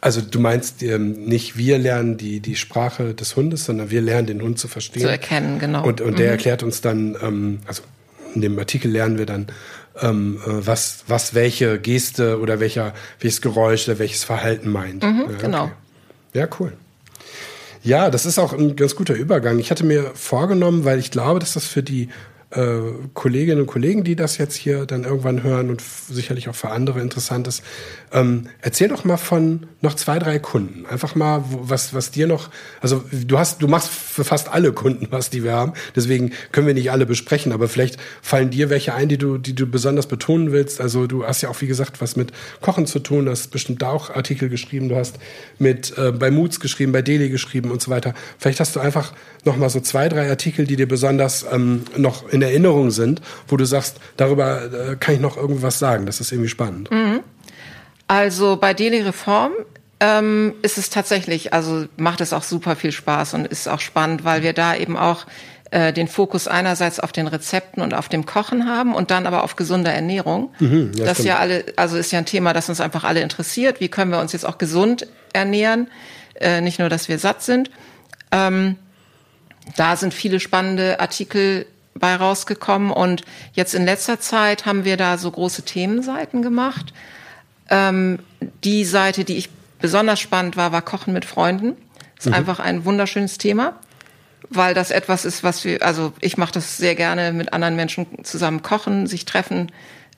Also 0.00 0.20
du 0.20 0.38
meinst 0.38 0.80
ähm, 0.84 1.24
nicht, 1.24 1.56
wir 1.56 1.78
lernen 1.78 2.16
die, 2.16 2.38
die 2.38 2.54
Sprache 2.54 3.12
des 3.12 3.34
Hundes, 3.34 3.64
sondern 3.64 3.90
wir 3.90 4.02
lernen 4.02 4.28
den 4.28 4.40
Hund 4.40 4.60
zu 4.60 4.68
verstehen. 4.68 5.02
Zu 5.02 5.10
erkennen, 5.10 5.58
genau. 5.58 5.84
Und, 5.84 6.00
und 6.00 6.20
der 6.20 6.26
mhm. 6.26 6.32
erklärt 6.32 6.62
uns 6.62 6.80
dann, 6.80 7.16
ähm, 7.20 7.58
also 7.66 7.82
in 8.36 8.40
dem 8.40 8.56
Artikel 8.56 8.90
lernen 8.92 9.18
wir 9.18 9.26
dann, 9.26 9.48
ähm, 10.00 10.40
äh, 10.44 10.66
was, 10.66 11.04
was 11.08 11.34
welche 11.34 11.78
Geste 11.78 12.40
oder 12.40 12.60
welcher, 12.60 12.94
welches 13.20 13.40
Geräusch 13.40 13.88
oder 13.88 13.98
welches 13.98 14.24
Verhalten 14.24 14.70
meint. 14.70 15.02
Mhm, 15.02 15.26
ja, 15.30 15.36
genau. 15.38 15.70
Ja, 16.32 16.48
cool. 16.58 16.72
Ja, 17.82 18.10
das 18.10 18.24
ist 18.24 18.38
auch 18.38 18.52
ein 18.54 18.76
ganz 18.76 18.96
guter 18.96 19.14
Übergang. 19.14 19.58
Ich 19.58 19.70
hatte 19.70 19.84
mir 19.84 20.10
vorgenommen, 20.14 20.84
weil 20.84 20.98
ich 20.98 21.10
glaube, 21.10 21.38
dass 21.38 21.52
das 21.52 21.66
für 21.66 21.82
die 21.82 22.08
äh, 22.54 22.78
Kolleginnen 23.14 23.62
und 23.62 23.66
Kollegen, 23.66 24.04
die 24.04 24.16
das 24.16 24.38
jetzt 24.38 24.54
hier 24.54 24.86
dann 24.86 25.04
irgendwann 25.04 25.42
hören 25.42 25.70
und 25.70 25.82
sicherlich 25.82 26.48
auch 26.48 26.54
für 26.54 26.70
andere 26.70 27.00
interessant 27.00 27.48
ist. 27.48 27.62
Ähm, 28.12 28.48
erzähl 28.60 28.88
doch 28.88 29.04
mal 29.04 29.16
von 29.16 29.66
noch 29.80 29.94
zwei, 29.94 30.18
drei 30.18 30.38
Kunden. 30.38 30.86
Einfach 30.86 31.14
mal, 31.14 31.44
was, 31.48 31.94
was 31.94 32.10
dir 32.10 32.26
noch, 32.26 32.50
also 32.80 33.04
du 33.10 33.38
hast, 33.38 33.60
du 33.60 33.68
machst 33.68 33.88
für 33.88 34.24
fast 34.24 34.48
alle 34.48 34.72
Kunden 34.72 35.08
was, 35.10 35.30
die 35.30 35.42
wir 35.42 35.52
haben. 35.52 35.72
Deswegen 35.96 36.32
können 36.52 36.66
wir 36.66 36.74
nicht 36.74 36.90
alle 36.90 37.06
besprechen, 37.06 37.52
aber 37.52 37.68
vielleicht 37.68 37.98
fallen 38.22 38.50
dir 38.50 38.70
welche 38.70 38.94
ein, 38.94 39.08
die 39.08 39.18
du, 39.18 39.38
die 39.38 39.54
du 39.54 39.66
besonders 39.66 40.06
betonen 40.06 40.52
willst. 40.52 40.80
Also 40.80 41.06
du 41.06 41.26
hast 41.26 41.42
ja 41.42 41.48
auch, 41.48 41.60
wie 41.60 41.66
gesagt, 41.66 42.00
was 42.00 42.14
mit 42.14 42.32
Kochen 42.60 42.86
zu 42.86 43.00
tun, 43.00 43.24
du 43.24 43.32
hast 43.32 43.48
bestimmt 43.48 43.82
da 43.82 43.90
auch 43.90 44.10
Artikel 44.10 44.48
geschrieben, 44.48 44.88
du 44.88 44.96
hast 44.96 45.18
mit 45.58 45.96
äh, 45.98 46.12
bei 46.12 46.30
Moods 46.30 46.60
geschrieben, 46.60 46.92
bei 46.92 47.02
Deli 47.02 47.28
geschrieben 47.28 47.70
und 47.70 47.82
so 47.82 47.90
weiter. 47.90 48.14
Vielleicht 48.38 48.60
hast 48.60 48.76
du 48.76 48.80
einfach 48.80 49.12
noch 49.44 49.56
mal 49.56 49.68
so 49.68 49.80
zwei, 49.80 50.08
drei 50.08 50.30
Artikel, 50.30 50.66
die 50.66 50.76
dir 50.76 50.88
besonders 50.88 51.44
ähm, 51.50 51.82
noch 51.96 52.28
in 52.28 52.43
Erinnerung 52.44 52.90
sind, 52.90 53.20
wo 53.48 53.56
du 53.56 53.64
sagst, 53.64 53.98
darüber 54.16 54.62
äh, 54.64 54.96
kann 54.96 55.14
ich 55.14 55.20
noch 55.20 55.36
irgendwas 55.36 55.78
sagen. 55.78 56.06
Das 56.06 56.20
ist 56.20 56.32
irgendwie 56.32 56.50
spannend. 56.50 56.90
Mhm. 56.90 57.20
Also 58.06 58.56
bei 58.56 58.74
Daily 58.74 59.00
Reform 59.00 59.52
ähm, 60.00 60.54
ist 60.62 60.78
es 60.78 60.90
tatsächlich, 60.90 61.52
also 61.52 61.86
macht 61.96 62.20
es 62.20 62.32
auch 62.32 62.42
super 62.42 62.76
viel 62.76 62.92
Spaß 62.92 63.34
und 63.34 63.46
ist 63.46 63.68
auch 63.68 63.80
spannend, 63.80 64.24
weil 64.24 64.42
wir 64.42 64.52
da 64.52 64.76
eben 64.76 64.96
auch 64.96 65.26
äh, 65.70 65.92
den 65.92 66.08
Fokus 66.08 66.46
einerseits 66.46 67.00
auf 67.00 67.12
den 67.12 67.26
Rezepten 67.26 67.82
und 67.82 67.94
auf 67.94 68.08
dem 68.08 68.26
Kochen 68.26 68.68
haben 68.68 68.94
und 68.94 69.10
dann 69.10 69.26
aber 69.26 69.42
auf 69.42 69.56
gesunder 69.56 69.92
Ernährung. 69.92 70.52
Mhm, 70.58 70.92
ja, 70.94 71.04
das 71.04 71.14
stimmt. 71.14 71.28
ja 71.28 71.38
alle, 71.38 71.64
also 71.76 71.96
ist 71.96 72.12
ja 72.12 72.18
ein 72.18 72.26
Thema, 72.26 72.52
das 72.52 72.68
uns 72.68 72.80
einfach 72.80 73.04
alle 73.04 73.22
interessiert. 73.22 73.80
Wie 73.80 73.88
können 73.88 74.10
wir 74.10 74.20
uns 74.20 74.32
jetzt 74.32 74.44
auch 74.44 74.58
gesund 74.58 75.06
ernähren? 75.32 75.88
Äh, 76.40 76.60
nicht 76.60 76.78
nur, 76.78 76.88
dass 76.88 77.08
wir 77.08 77.18
satt 77.18 77.42
sind. 77.42 77.70
Ähm, 78.30 78.76
da 79.76 79.96
sind 79.96 80.12
viele 80.12 80.40
spannende 80.40 81.00
Artikel 81.00 81.66
bei 81.94 82.16
rausgekommen. 82.16 82.90
Und 82.90 83.22
jetzt 83.52 83.74
in 83.74 83.84
letzter 83.84 84.20
Zeit 84.20 84.66
haben 84.66 84.84
wir 84.84 84.96
da 84.96 85.18
so 85.18 85.30
große 85.30 85.62
Themenseiten 85.62 86.42
gemacht. 86.42 86.92
Ähm, 87.70 88.18
die 88.64 88.84
Seite, 88.84 89.24
die 89.24 89.36
ich 89.36 89.50
besonders 89.80 90.20
spannend 90.20 90.56
war, 90.56 90.72
war 90.72 90.82
Kochen 90.82 91.12
mit 91.12 91.24
Freunden. 91.24 91.76
Ist 92.18 92.26
mhm. 92.26 92.34
einfach 92.34 92.58
ein 92.58 92.84
wunderschönes 92.84 93.38
Thema, 93.38 93.78
weil 94.48 94.74
das 94.74 94.90
etwas 94.90 95.24
ist, 95.24 95.42
was 95.44 95.64
wir, 95.64 95.82
also 95.82 96.12
ich 96.20 96.36
mache 96.36 96.52
das 96.52 96.76
sehr 96.76 96.94
gerne 96.94 97.32
mit 97.32 97.52
anderen 97.52 97.76
Menschen 97.76 98.06
zusammen 98.24 98.62
kochen, 98.62 99.06
sich 99.06 99.24
treffen, 99.24 99.70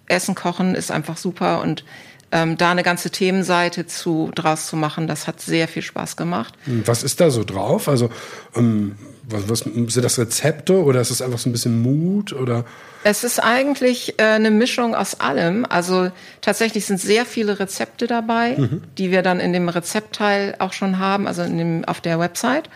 Essen 0.06 0.34
kochen 0.34 0.74
ist 0.74 0.90
einfach 0.90 1.16
super 1.16 1.62
und 1.62 1.84
ähm, 2.32 2.56
da 2.56 2.70
eine 2.70 2.82
ganze 2.82 3.10
Themenseite 3.10 3.86
zu 3.86 4.30
draus 4.34 4.66
zu 4.66 4.76
machen, 4.76 5.06
das 5.06 5.26
hat 5.26 5.40
sehr 5.40 5.68
viel 5.68 5.82
Spaß 5.82 6.16
gemacht. 6.16 6.54
Was 6.66 7.02
ist 7.02 7.20
da 7.20 7.30
so 7.30 7.44
drauf? 7.44 7.88
Also 7.88 8.10
ähm, 8.54 8.96
was, 9.28 9.48
was, 9.48 9.58
sind 9.60 10.04
das 10.04 10.18
Rezepte 10.18 10.82
oder 10.82 11.00
ist 11.00 11.10
es 11.10 11.20
einfach 11.20 11.38
so 11.38 11.48
ein 11.48 11.52
bisschen 11.52 11.82
Mut 11.82 12.32
oder? 12.32 12.64
Es 13.02 13.24
ist 13.24 13.42
eigentlich 13.42 14.18
äh, 14.18 14.24
eine 14.24 14.50
Mischung 14.50 14.94
aus 14.94 15.20
allem. 15.20 15.66
Also 15.68 16.10
tatsächlich 16.40 16.86
sind 16.86 17.00
sehr 17.00 17.26
viele 17.26 17.58
Rezepte 17.58 18.06
dabei, 18.06 18.56
mhm. 18.56 18.82
die 18.98 19.10
wir 19.10 19.22
dann 19.22 19.40
in 19.40 19.52
dem 19.52 19.68
Rezeptteil 19.68 20.54
auch 20.58 20.72
schon 20.72 20.98
haben, 20.98 21.26
also 21.26 21.42
in 21.42 21.58
dem, 21.58 21.84
auf 21.84 22.00
der 22.00 22.18
Website. 22.18 22.70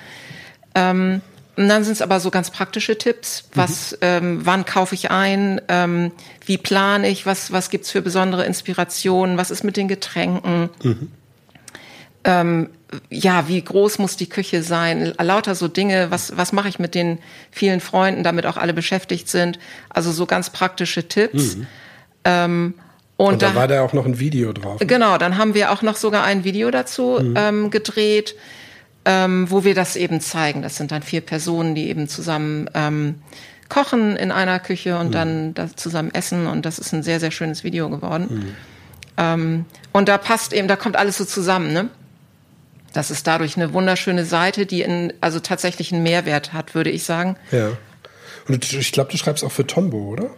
Ähm, 0.74 1.20
und 1.56 1.68
dann 1.68 1.84
sind 1.84 1.92
es 1.92 2.02
aber 2.02 2.20
so 2.20 2.30
ganz 2.30 2.50
praktische 2.50 2.96
Tipps. 2.96 3.44
Was, 3.54 3.92
mhm. 3.92 3.98
ähm, 4.02 4.40
wann 4.44 4.64
kaufe 4.64 4.94
ich 4.94 5.10
ein? 5.10 5.60
Ähm, 5.68 6.12
wie 6.46 6.58
plane 6.58 7.08
ich? 7.08 7.26
Was, 7.26 7.52
was 7.52 7.70
gibt's 7.70 7.90
für 7.90 8.02
besondere 8.02 8.44
Inspirationen? 8.44 9.36
Was 9.36 9.50
ist 9.50 9.62
mit 9.62 9.76
den 9.76 9.86
Getränken? 9.86 10.70
Mhm. 10.82 11.10
Ähm, 12.24 12.70
ja, 13.08 13.48
wie 13.48 13.62
groß 13.62 13.98
muss 13.98 14.16
die 14.16 14.28
Küche 14.28 14.62
sein? 14.62 15.12
Lauter 15.18 15.54
so 15.54 15.68
Dinge. 15.68 16.10
Was, 16.10 16.36
was 16.36 16.52
mache 16.52 16.68
ich 16.68 16.78
mit 16.78 16.94
den 16.94 17.18
vielen 17.50 17.80
Freunden, 17.80 18.24
damit 18.24 18.46
auch 18.46 18.56
alle 18.56 18.74
beschäftigt 18.74 19.28
sind? 19.28 19.58
Also 19.88 20.12
so 20.12 20.26
ganz 20.26 20.50
praktische 20.50 21.08
Tipps. 21.08 21.56
Mhm. 21.56 21.66
Ähm, 22.24 22.74
und, 23.16 23.34
und 23.34 23.42
da, 23.42 23.54
war 23.54 23.68
da 23.68 23.82
auch 23.82 23.92
noch 23.92 24.06
ein 24.06 24.18
Video 24.18 24.52
drauf. 24.52 24.80
Ne? 24.80 24.86
Genau, 24.86 25.18
dann 25.18 25.38
haben 25.38 25.54
wir 25.54 25.72
auch 25.72 25.82
noch 25.82 25.96
sogar 25.96 26.24
ein 26.24 26.44
Video 26.44 26.70
dazu 26.70 27.18
mhm. 27.20 27.34
ähm, 27.36 27.70
gedreht 27.70 28.34
ähm, 29.04 29.50
wo 29.50 29.64
wir 29.64 29.74
das 29.74 29.96
eben 29.96 30.20
zeigen. 30.20 30.62
Das 30.62 30.76
sind 30.76 30.92
dann 30.92 31.02
vier 31.02 31.20
Personen, 31.20 31.74
die 31.74 31.88
eben 31.88 32.08
zusammen 32.08 32.68
ähm, 32.74 33.16
kochen 33.68 34.16
in 34.16 34.30
einer 34.32 34.58
Küche 34.58 34.98
und 34.98 35.08
mhm. 35.08 35.12
dann 35.12 35.54
das 35.54 35.76
zusammen 35.76 36.10
essen 36.12 36.46
und 36.46 36.66
das 36.66 36.78
ist 36.78 36.92
ein 36.92 37.02
sehr, 37.02 37.20
sehr 37.20 37.30
schönes 37.30 37.64
Video 37.64 37.88
geworden. 37.88 38.26
Mhm. 38.30 38.56
Ähm, 39.16 39.64
und 39.92 40.08
da 40.08 40.18
passt 40.18 40.52
eben, 40.52 40.68
da 40.68 40.76
kommt 40.76 40.96
alles 40.96 41.18
so 41.18 41.24
zusammen, 41.24 41.72
ne? 41.72 41.88
Das 42.92 43.10
ist 43.10 43.26
dadurch 43.26 43.56
eine 43.56 43.72
wunderschöne 43.72 44.24
Seite, 44.24 44.66
die 44.66 44.82
in, 44.82 45.12
also 45.20 45.40
tatsächlich 45.40 45.92
einen 45.92 46.02
Mehrwert 46.02 46.52
hat, 46.52 46.74
würde 46.74 46.90
ich 46.90 47.04
sagen. 47.04 47.36
Ja. 47.52 47.72
Und 48.48 48.72
ich 48.72 48.92
glaube, 48.92 49.10
du 49.10 49.16
schreibst 49.16 49.44
auch 49.44 49.52
für 49.52 49.66
Tombo, 49.66 49.98
oder? 49.98 50.30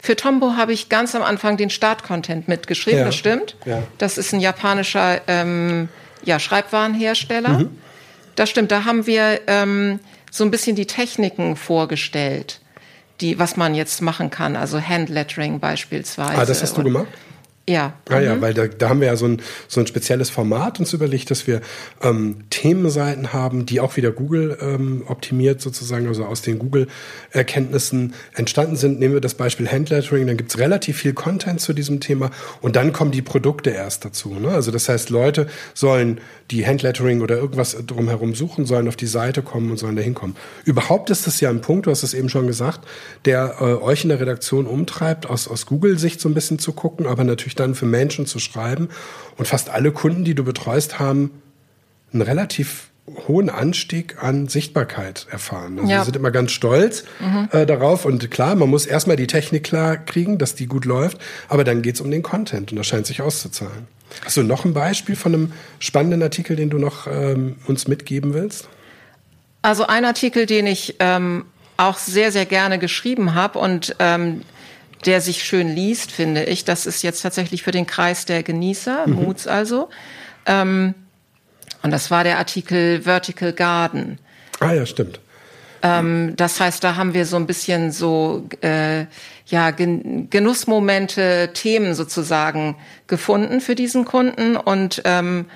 Für 0.00 0.14
Tombo 0.14 0.54
habe 0.56 0.72
ich 0.72 0.88
ganz 0.88 1.14
am 1.14 1.22
Anfang 1.22 1.56
den 1.56 1.70
Start-Content 1.70 2.48
mitgeschrieben, 2.48 3.00
ja. 3.00 3.06
das 3.06 3.16
stimmt. 3.16 3.56
Ja. 3.64 3.82
Das 3.98 4.18
ist 4.18 4.32
ein 4.32 4.40
japanischer 4.40 5.22
ähm, 5.26 5.88
ja, 6.22 6.38
Schreibwarenhersteller. 6.38 7.60
Mhm. 7.60 7.78
Das 8.36 8.50
stimmt, 8.50 8.70
da 8.70 8.84
haben 8.84 9.06
wir 9.06 9.40
ähm, 9.46 10.00
so 10.30 10.44
ein 10.44 10.50
bisschen 10.50 10.76
die 10.76 10.86
Techniken 10.86 11.56
vorgestellt, 11.56 12.60
die, 13.20 13.38
was 13.38 13.56
man 13.56 13.74
jetzt 13.74 14.00
machen 14.00 14.30
kann, 14.30 14.54
also 14.54 14.80
Handlettering 14.80 15.58
beispielsweise. 15.58 16.38
Ah, 16.38 16.44
das 16.44 16.62
hast 16.62 16.76
du 16.76 16.84
gemacht? 16.84 17.08
Ja. 17.68 17.92
Ah 18.08 18.20
ja, 18.20 18.34
mhm. 18.34 18.40
weil 18.40 18.54
da, 18.54 18.66
da 18.66 18.88
haben 18.88 19.00
wir 19.00 19.08
ja 19.08 19.16
so 19.16 19.26
ein, 19.26 19.42
so 19.68 19.80
ein 19.80 19.86
spezielles 19.86 20.30
Format 20.30 20.80
uns 20.80 20.94
überlegt, 20.94 21.30
dass 21.30 21.46
wir 21.46 21.60
ähm, 22.02 22.44
Themenseiten 22.48 23.34
haben, 23.34 23.66
die 23.66 23.80
auch 23.80 23.98
wieder 23.98 24.10
Google 24.10 24.56
ähm, 24.62 25.02
optimiert 25.06 25.60
sozusagen, 25.60 26.08
also 26.08 26.24
aus 26.24 26.40
den 26.40 26.58
Google-Erkenntnissen 26.58 28.14
entstanden 28.34 28.76
sind. 28.76 28.98
Nehmen 28.98 29.12
wir 29.12 29.20
das 29.20 29.34
Beispiel 29.34 29.68
Handlettering, 29.68 30.26
dann 30.26 30.38
gibt's 30.38 30.58
relativ 30.58 30.96
viel 30.96 31.12
Content 31.12 31.60
zu 31.60 31.74
diesem 31.74 32.00
Thema 32.00 32.30
und 32.62 32.74
dann 32.74 32.94
kommen 32.94 33.10
die 33.10 33.22
Produkte 33.22 33.68
erst 33.68 34.06
dazu. 34.06 34.34
Ne? 34.34 34.48
Also 34.48 34.70
das 34.70 34.88
heißt, 34.88 35.10
Leute 35.10 35.46
sollen 35.74 36.20
die 36.50 36.66
Handlettering 36.66 37.20
oder 37.20 37.36
irgendwas 37.36 37.76
drumherum 37.86 38.34
suchen, 38.34 38.64
sollen 38.64 38.88
auf 38.88 38.96
die 38.96 39.06
Seite 39.06 39.42
kommen 39.42 39.70
und 39.70 39.76
sollen 39.76 39.96
da 39.96 40.02
hinkommen. 40.02 40.36
Überhaupt 40.64 41.10
ist 41.10 41.26
das 41.26 41.38
ja 41.42 41.50
ein 41.50 41.60
Punkt, 41.60 41.86
du 41.86 41.90
hast 41.90 42.02
es 42.02 42.14
eben 42.14 42.30
schon 42.30 42.46
gesagt, 42.46 42.80
der 43.26 43.56
äh, 43.60 43.64
euch 43.64 44.04
in 44.04 44.08
der 44.08 44.20
Redaktion 44.20 44.66
umtreibt, 44.66 45.28
aus, 45.28 45.48
aus 45.48 45.66
Google-Sicht 45.66 46.18
so 46.18 46.30
ein 46.30 46.34
bisschen 46.34 46.58
zu 46.58 46.72
gucken, 46.72 47.06
aber 47.06 47.24
natürlich 47.24 47.57
dann 47.60 47.74
für 47.74 47.86
Menschen 47.86 48.26
zu 48.26 48.38
schreiben. 48.38 48.88
Und 49.36 49.46
fast 49.46 49.70
alle 49.70 49.92
Kunden, 49.92 50.24
die 50.24 50.34
du 50.34 50.44
betreust, 50.44 50.98
haben 50.98 51.30
einen 52.12 52.22
relativ 52.22 52.88
hohen 53.26 53.48
Anstieg 53.48 54.22
an 54.22 54.48
Sichtbarkeit 54.48 55.26
erfahren. 55.30 55.78
Also 55.78 55.90
ja. 55.90 55.98
wir 55.98 56.04
sind 56.04 56.16
immer 56.16 56.30
ganz 56.30 56.52
stolz 56.52 57.04
mhm. 57.20 57.48
äh, 57.52 57.66
darauf. 57.66 58.04
Und 58.04 58.30
klar, 58.30 58.54
man 58.54 58.68
muss 58.68 58.86
erstmal 58.86 59.16
die 59.16 59.26
Technik 59.26 59.64
klar 59.64 59.96
kriegen, 59.96 60.38
dass 60.38 60.54
die 60.54 60.66
gut 60.66 60.84
läuft, 60.84 61.18
aber 61.48 61.64
dann 61.64 61.82
geht's 61.82 62.00
um 62.00 62.10
den 62.10 62.22
Content 62.22 62.70
und 62.72 62.76
das 62.76 62.86
scheint 62.86 63.06
sich 63.06 63.22
auszuzahlen. 63.22 63.86
Hast 64.24 64.36
du 64.36 64.42
noch 64.42 64.64
ein 64.64 64.74
Beispiel 64.74 65.16
von 65.16 65.34
einem 65.34 65.52
spannenden 65.78 66.22
Artikel, 66.22 66.56
den 66.56 66.70
du 66.70 66.78
noch 66.78 67.06
ähm, 67.06 67.56
uns 67.66 67.88
mitgeben 67.88 68.34
willst? 68.34 68.68
Also 69.62 69.86
ein 69.86 70.04
Artikel, 70.04 70.46
den 70.46 70.66
ich 70.66 70.96
ähm, 70.98 71.44
auch 71.76 71.98
sehr, 71.98 72.32
sehr 72.32 72.46
gerne 72.46 72.78
geschrieben 72.78 73.34
habe 73.34 73.58
und 73.58 73.96
ähm, 73.98 74.42
der 75.06 75.20
sich 75.20 75.44
schön 75.44 75.68
liest, 75.68 76.10
finde 76.10 76.44
ich. 76.44 76.64
Das 76.64 76.86
ist 76.86 77.02
jetzt 77.02 77.22
tatsächlich 77.22 77.62
für 77.62 77.70
den 77.70 77.86
Kreis 77.86 78.24
der 78.24 78.42
Genießer, 78.42 79.06
mhm. 79.06 79.14
Moods 79.14 79.46
also. 79.46 79.88
Ähm, 80.46 80.94
und 81.82 81.90
das 81.90 82.10
war 82.10 82.24
der 82.24 82.38
Artikel 82.38 83.02
Vertical 83.02 83.52
Garden. 83.52 84.18
Ah 84.60 84.72
ja, 84.72 84.86
stimmt. 84.86 85.20
Ähm, 85.82 86.34
das 86.36 86.60
heißt, 86.60 86.82
da 86.82 86.96
haben 86.96 87.14
wir 87.14 87.24
so 87.24 87.36
ein 87.36 87.46
bisschen 87.46 87.92
so 87.92 88.48
äh, 88.62 89.06
ja 89.46 89.70
Gen 89.70 90.28
Genussmomente, 90.30 91.50
Themen 91.54 91.94
sozusagen 91.94 92.76
gefunden 93.06 93.60
für 93.60 93.74
diesen 93.74 94.04
Kunden 94.04 94.56
und 94.56 95.02
ähm, 95.04 95.46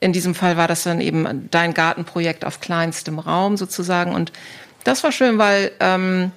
in 0.00 0.12
diesem 0.12 0.34
Fall 0.34 0.56
war 0.56 0.68
das 0.68 0.82
dann 0.82 1.00
eben 1.00 1.48
dein 1.50 1.74
Gartenprojekt 1.74 2.44
auf 2.44 2.60
kleinstem 2.60 3.18
Raum 3.18 3.56
sozusagen 3.56 4.14
und 4.14 4.32
das 4.84 5.04
war 5.04 5.12
schön, 5.12 5.38
weil 5.38 5.72
ähm, 5.80 6.32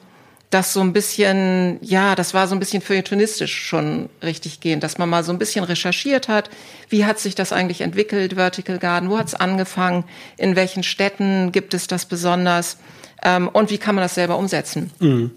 das 0.54 0.74
so 0.74 0.82
ein 0.82 0.94
bisschen, 0.94 1.80
ja, 1.82 2.16
das 2.16 2.34
war 2.34 2.48
so 2.48 2.56
ein 2.56 2.60
bisschen 2.60 2.82
feuilletonistisch 2.82 3.66
schon 3.66 4.10
richtig 4.22 4.60
gehend, 4.60 4.84
dass 4.84 4.98
man 4.98 5.10
mal 5.10 5.24
so 5.24 5.32
ein 5.32 5.40
bisschen 5.40 5.66
recherchiert 5.66 6.28
hat, 6.28 6.50
wie 6.90 7.06
hat 7.06 7.20
sich 7.20 7.36
das 7.36 7.52
eigentlich 7.52 7.82
entwickelt, 7.82 8.34
Vertical 8.34 8.78
Garden, 8.78 9.10
wo 9.10 9.18
hat 9.18 9.28
es 9.28 9.36
angefangen, 9.36 10.04
in 10.38 10.56
welchen 10.56 10.84
Städten 10.84 11.52
gibt 11.52 11.74
es 11.74 11.88
das 11.88 12.06
besonders 12.06 12.78
ähm, 13.24 13.48
und 13.48 13.72
wie 13.72 13.78
kann 13.78 13.96
man 13.96 14.04
das 14.04 14.16
selber 14.16 14.38
umsetzen. 14.38 14.92
Mhm. 15.00 15.32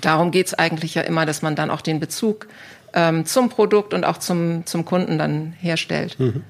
Darum 0.00 0.30
geht's 0.30 0.54
eigentlich 0.54 0.94
ja 0.94 1.02
immer, 1.02 1.26
dass 1.26 1.42
man 1.42 1.54
dann 1.54 1.70
auch 1.70 1.80
den 1.80 2.00
Bezug 2.00 2.46
ähm, 2.94 3.26
zum 3.26 3.48
Produkt 3.48 3.94
und 3.94 4.04
auch 4.04 4.18
zum, 4.18 4.64
zum 4.66 4.84
Kunden 4.84 5.18
dann 5.18 5.54
herstellt. 5.60 6.18
Mhm. 6.18 6.44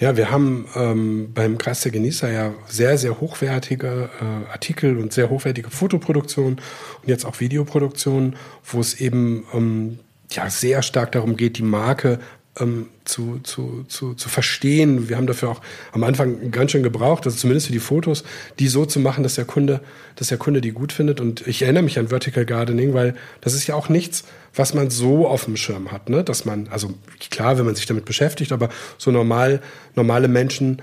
Ja, 0.00 0.16
wir 0.16 0.30
haben 0.30 0.68
ähm, 0.76 1.32
beim 1.34 1.58
Kreis 1.58 1.80
der 1.80 1.90
Genießer 1.90 2.30
ja 2.30 2.54
sehr, 2.68 2.96
sehr 2.98 3.20
hochwertige 3.20 4.10
äh, 4.20 4.50
Artikel 4.52 4.96
und 4.96 5.12
sehr 5.12 5.28
hochwertige 5.28 5.70
Fotoproduktion 5.70 6.60
und 7.02 7.08
jetzt 7.08 7.24
auch 7.24 7.40
Videoproduktion, 7.40 8.36
wo 8.64 8.78
es 8.78 9.00
eben 9.00 9.44
ähm, 9.52 9.98
ja 10.30 10.50
sehr 10.50 10.82
stark 10.82 11.10
darum 11.12 11.36
geht, 11.36 11.58
die 11.58 11.64
Marke 11.64 12.20
ähm, 12.60 12.86
zu, 13.04 13.40
zu, 13.42 13.84
zu, 13.88 14.14
zu 14.14 14.28
verstehen. 14.28 15.08
Wir 15.08 15.16
haben 15.16 15.26
dafür 15.26 15.50
auch 15.50 15.60
am 15.92 16.04
Anfang 16.04 16.50
ganz 16.50 16.72
schön 16.72 16.82
gebraucht, 16.82 17.26
also 17.26 17.36
zumindest 17.36 17.66
für 17.66 17.72
die 17.72 17.78
Fotos, 17.78 18.24
die 18.58 18.68
so 18.68 18.84
zu 18.84 19.00
machen, 19.00 19.22
dass 19.22 19.34
der 19.34 19.44
Kunde, 19.44 19.80
dass 20.16 20.28
der 20.28 20.38
Kunde 20.38 20.60
die 20.60 20.72
gut 20.72 20.92
findet. 20.92 21.20
Und 21.20 21.46
ich 21.46 21.62
erinnere 21.62 21.82
mich 21.82 21.98
an 21.98 22.08
Vertical 22.08 22.44
Gardening, 22.44 22.94
weil 22.94 23.14
das 23.40 23.54
ist 23.54 23.66
ja 23.66 23.74
auch 23.74 23.88
nichts, 23.88 24.24
was 24.54 24.74
man 24.74 24.90
so 24.90 25.26
auf 25.26 25.44
dem 25.44 25.56
Schirm 25.56 25.92
hat, 25.92 26.08
ne? 26.08 26.24
Dass 26.24 26.44
man, 26.44 26.68
also 26.68 26.94
klar, 27.30 27.58
wenn 27.58 27.66
man 27.66 27.74
sich 27.74 27.86
damit 27.86 28.04
beschäftigt, 28.04 28.52
aber 28.52 28.68
so 28.98 29.10
normal, 29.10 29.60
normale 29.94 30.28
Menschen 30.28 30.82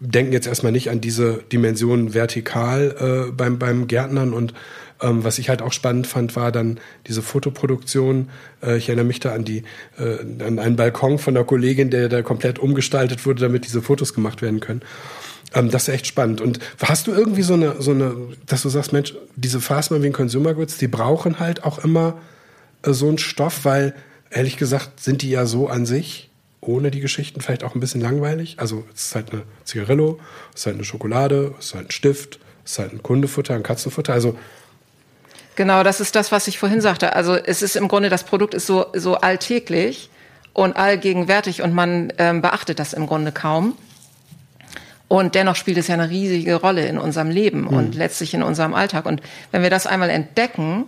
denken 0.00 0.32
jetzt 0.32 0.46
erstmal 0.46 0.72
nicht 0.72 0.90
an 0.90 1.00
diese 1.00 1.42
Dimension 1.52 2.12
vertikal 2.12 3.28
äh, 3.28 3.32
beim, 3.32 3.58
beim 3.58 3.86
Gärtnern 3.86 4.32
und 4.32 4.52
ähm, 5.00 5.24
was 5.24 5.38
ich 5.38 5.48
halt 5.48 5.62
auch 5.62 5.72
spannend 5.72 6.06
fand, 6.06 6.36
war 6.36 6.52
dann 6.52 6.78
diese 7.06 7.22
Fotoproduktion. 7.22 8.30
Äh, 8.62 8.78
ich 8.78 8.88
erinnere 8.88 9.06
mich 9.06 9.20
da 9.20 9.34
an 9.34 9.44
die 9.44 9.62
äh, 9.98 10.44
an 10.44 10.58
einen 10.58 10.76
Balkon 10.76 11.18
von 11.18 11.36
einer 11.36 11.44
Kollegin, 11.44 11.90
der 11.90 12.08
da 12.08 12.22
komplett 12.22 12.58
umgestaltet 12.58 13.26
wurde, 13.26 13.42
damit 13.42 13.66
diese 13.66 13.82
Fotos 13.82 14.14
gemacht 14.14 14.42
werden 14.42 14.60
können. 14.60 14.82
Ähm, 15.54 15.70
das 15.70 15.88
ist 15.88 15.94
echt 15.94 16.06
spannend. 16.06 16.40
Und 16.40 16.58
hast 16.82 17.06
du 17.06 17.12
irgendwie 17.12 17.42
so 17.42 17.54
eine, 17.54 17.80
so 17.80 17.92
eine, 17.92 18.14
dass 18.46 18.62
du 18.62 18.68
sagst, 18.68 18.92
Mensch, 18.92 19.14
diese 19.36 19.60
Fast 19.60 19.90
Moving 19.90 20.12
Consumer 20.12 20.54
Goods, 20.54 20.78
die 20.78 20.88
brauchen 20.88 21.38
halt 21.38 21.64
auch 21.64 21.78
immer 21.78 22.18
äh, 22.82 22.92
so 22.92 23.08
einen 23.08 23.18
Stoff, 23.18 23.64
weil 23.64 23.94
ehrlich 24.30 24.56
gesagt 24.56 25.00
sind 25.00 25.22
die 25.22 25.30
ja 25.30 25.46
so 25.46 25.68
an 25.68 25.86
sich 25.86 26.30
ohne 26.60 26.90
die 26.90 27.00
Geschichten 27.00 27.40
vielleicht 27.40 27.64
auch 27.64 27.74
ein 27.74 27.80
bisschen 27.80 28.00
langweilig. 28.00 28.56
Also 28.58 28.84
es 28.94 29.06
ist 29.06 29.14
halt 29.14 29.32
eine 29.32 29.42
Zigarillo, 29.64 30.18
es 30.52 30.60
ist 30.60 30.66
halt 30.66 30.76
eine 30.76 30.84
Schokolade, 30.84 31.54
es 31.58 31.66
ist 31.66 31.74
halt 31.74 31.88
ein 31.88 31.92
Stift, 31.92 32.40
es 32.64 32.72
ist 32.72 32.78
halt 32.78 32.92
ein 32.92 33.02
Kundefutter, 33.02 33.54
ein 33.54 33.62
Katzenfutter. 33.62 34.12
Also 34.12 34.36
Genau, 35.56 35.82
das 35.82 36.00
ist 36.00 36.14
das, 36.14 36.30
was 36.32 36.48
ich 36.48 36.58
vorhin 36.58 36.80
sagte. 36.80 37.14
Also 37.14 37.34
es 37.34 37.62
ist 37.62 37.76
im 37.76 37.88
Grunde, 37.88 38.10
das 38.10 38.24
Produkt 38.24 38.54
ist 38.54 38.66
so, 38.66 38.86
so 38.94 39.16
alltäglich 39.16 40.10
und 40.52 40.76
allgegenwärtig 40.76 41.62
und 41.62 41.74
man 41.74 42.12
ähm, 42.18 42.42
beachtet 42.42 42.78
das 42.78 42.92
im 42.92 43.06
Grunde 43.06 43.32
kaum. 43.32 43.76
Und 45.08 45.34
dennoch 45.34 45.56
spielt 45.56 45.78
es 45.78 45.88
ja 45.88 45.94
eine 45.94 46.10
riesige 46.10 46.56
Rolle 46.56 46.86
in 46.86 46.98
unserem 46.98 47.30
Leben 47.30 47.62
mhm. 47.62 47.68
und 47.68 47.94
letztlich 47.94 48.34
in 48.34 48.42
unserem 48.42 48.74
Alltag. 48.74 49.06
Und 49.06 49.22
wenn 49.50 49.62
wir 49.62 49.70
das 49.70 49.86
einmal 49.86 50.10
entdecken, 50.10 50.84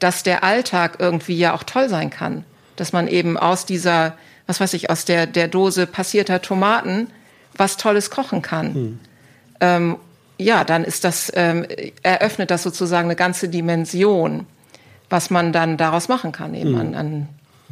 dass 0.00 0.22
der 0.22 0.44
Alltag 0.44 0.96
irgendwie 0.98 1.38
ja 1.38 1.54
auch 1.54 1.62
toll 1.62 1.88
sein 1.88 2.10
kann, 2.10 2.44
dass 2.76 2.92
man 2.92 3.08
eben 3.08 3.38
aus 3.38 3.64
dieser, 3.64 4.18
was 4.46 4.60
weiß 4.60 4.74
ich, 4.74 4.90
aus 4.90 5.04
der, 5.04 5.26
der 5.26 5.48
Dose 5.48 5.86
passierter 5.86 6.42
Tomaten 6.42 7.08
was 7.56 7.76
Tolles 7.76 8.10
kochen 8.10 8.42
kann. 8.42 8.72
Mhm. 8.72 9.00
Ähm, 9.60 9.96
ja, 10.38 10.64
dann 10.64 10.84
ist 10.84 11.04
das, 11.04 11.32
ähm, 11.34 11.66
eröffnet 12.02 12.50
das 12.50 12.62
sozusagen 12.62 13.06
eine 13.06 13.16
ganze 13.16 13.48
Dimension, 13.48 14.46
was 15.10 15.30
man 15.30 15.52
dann 15.52 15.76
daraus 15.76 16.08
machen 16.08 16.32
kann, 16.32 16.54
eben 16.54 16.72
mhm. 16.72 16.78
an, 16.78 16.94
an 16.94 17.28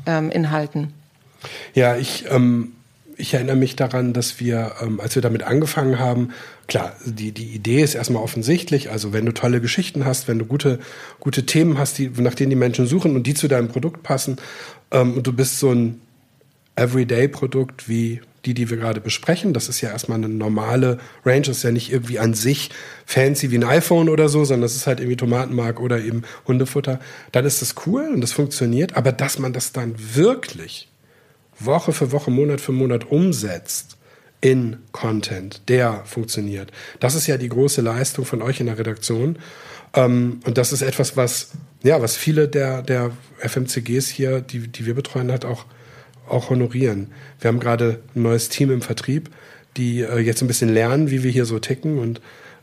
ähm, 0.07 0.31
Inhalten. 0.31 0.93
Ja, 1.75 1.97
ich, 1.97 2.27
ähm, 2.31 2.73
ich 3.17 3.35
erinnere 3.35 3.57
mich 3.57 3.77
daran, 3.77 4.13
dass 4.13 4.41
wir, 4.41 4.73
ähm, 4.81 5.01
als 5.01 5.15
wir 5.15 5.23
damit 5.23 5.43
angefangen 5.43 5.99
haben, 5.99 6.31
klar, 6.69 6.95
die, 7.05 7.33
die 7.33 7.55
Idee 7.55 7.83
ist 7.83 7.95
erstmal 7.95 8.23
offensichtlich. 8.23 8.91
Also 8.91 9.13
wenn 9.13 9.27
du 9.27 9.33
tolle 9.33 9.61
Geschichten 9.61 10.05
hast, 10.05 10.29
wenn 10.29 10.39
du 10.39 10.47
gute, 10.47 10.79
gute 11.21 11.45
Themen 11.47 11.79
hast, 11.79 11.99
die, 11.99 12.09
nach 12.09 12.35
denen 12.35 12.51
die 12.51 12.57
Menschen 12.57 12.87
suchen 12.87 13.17
und 13.17 13.27
die 13.27 13.35
zu 13.35 13.49
deinem 13.49 13.69
Produkt 13.69 14.03
passen, 14.03 14.37
ähm, 14.91 15.15
und 15.15 15.27
du 15.27 15.33
bist 15.33 15.59
so 15.59 15.73
ein 15.73 16.01
Everyday-Produkt 16.77 17.89
wie 17.89 18.21
die, 18.45 18.55
die 18.55 18.71
wir 18.71 18.77
gerade 18.77 19.01
besprechen. 19.01 19.53
Das 19.53 19.69
ist 19.69 19.81
ja 19.81 19.91
erstmal 19.91 20.19
eine 20.19 20.29
normale 20.29 20.99
Range. 21.25 21.43
Das 21.43 21.59
ist 21.59 21.63
ja 21.63 21.71
nicht 21.71 21.93
irgendwie 21.93 22.19
an 22.19 22.35
sich 22.35 22.71
fancy 23.07 23.51
wie 23.51 23.59
ein 23.59 23.65
iPhone 23.65 24.09
oder 24.09 24.29
so, 24.29 24.45
sondern 24.45 24.63
das 24.63 24.75
ist 24.75 24.87
halt 24.87 25.01
irgendwie 25.01 25.17
Tomatenmark 25.17 25.81
oder 25.81 26.01
eben 26.01 26.23
Hundefutter. 26.47 26.99
Dann 27.31 27.45
ist 27.45 27.63
das 27.63 27.75
cool 27.87 28.11
und 28.13 28.21
das 28.21 28.33
funktioniert. 28.33 28.97
Aber 28.97 29.13
dass 29.13 29.39
man 29.39 29.53
das 29.53 29.73
dann 29.73 29.95
wirklich 29.97 30.89
Woche 31.59 31.93
für 31.93 32.11
Woche, 32.13 32.31
Monat 32.31 32.61
für 32.61 32.73
Monat 32.73 33.11
umsetzt 33.11 33.97
in 34.41 34.79
Content, 34.91 35.63
der 35.69 36.03
funktioniert. 36.05 36.73
Das 36.99 37.15
ist 37.15 37.29
ja 37.29 37.37
die 37.37 37.49
große 37.49 37.81
Leistung 37.81 38.25
von 38.25 38.43
euch 38.43 38.59
in 38.59 38.67
der 38.67 38.79
Redaktion. 38.79 39.39
Ähm, 39.95 40.41
und 40.45 40.59
das 40.59 40.73
ist 40.73 40.83
etwas, 40.83 41.17
was, 41.17 41.53
ja, 41.85 42.03
was 42.03 42.17
viele 42.17 42.49
der, 42.49 42.83
der 42.83 43.13
FMCGs 43.39 44.09
hier, 44.09 44.41
die, 44.41 44.67
die 44.67 44.85
wir 44.85 44.95
betreuen, 44.95 45.31
halt 45.31 45.45
auch 45.45 45.67
auch 46.33 46.51
honorieren. 46.51 47.09
Wir 47.41 47.49
haben 47.49 47.61
gerade 47.61 48.01
ein 48.15 48.23
neues 48.23 48.49
Team 48.49 48.71
im 48.71 48.83
Vertrieb, 48.83 49.31
die 49.77 50.01
äh, 50.01 50.19
jetzt 50.19 50.43
ein 50.43 50.49
bisschen 50.49 50.73
lernen, 50.73 51.11
wie 51.11 51.23
wir 51.23 51.31
hier 51.31 51.45
so 51.45 51.59
ticken 51.59 51.99
und 51.99 52.21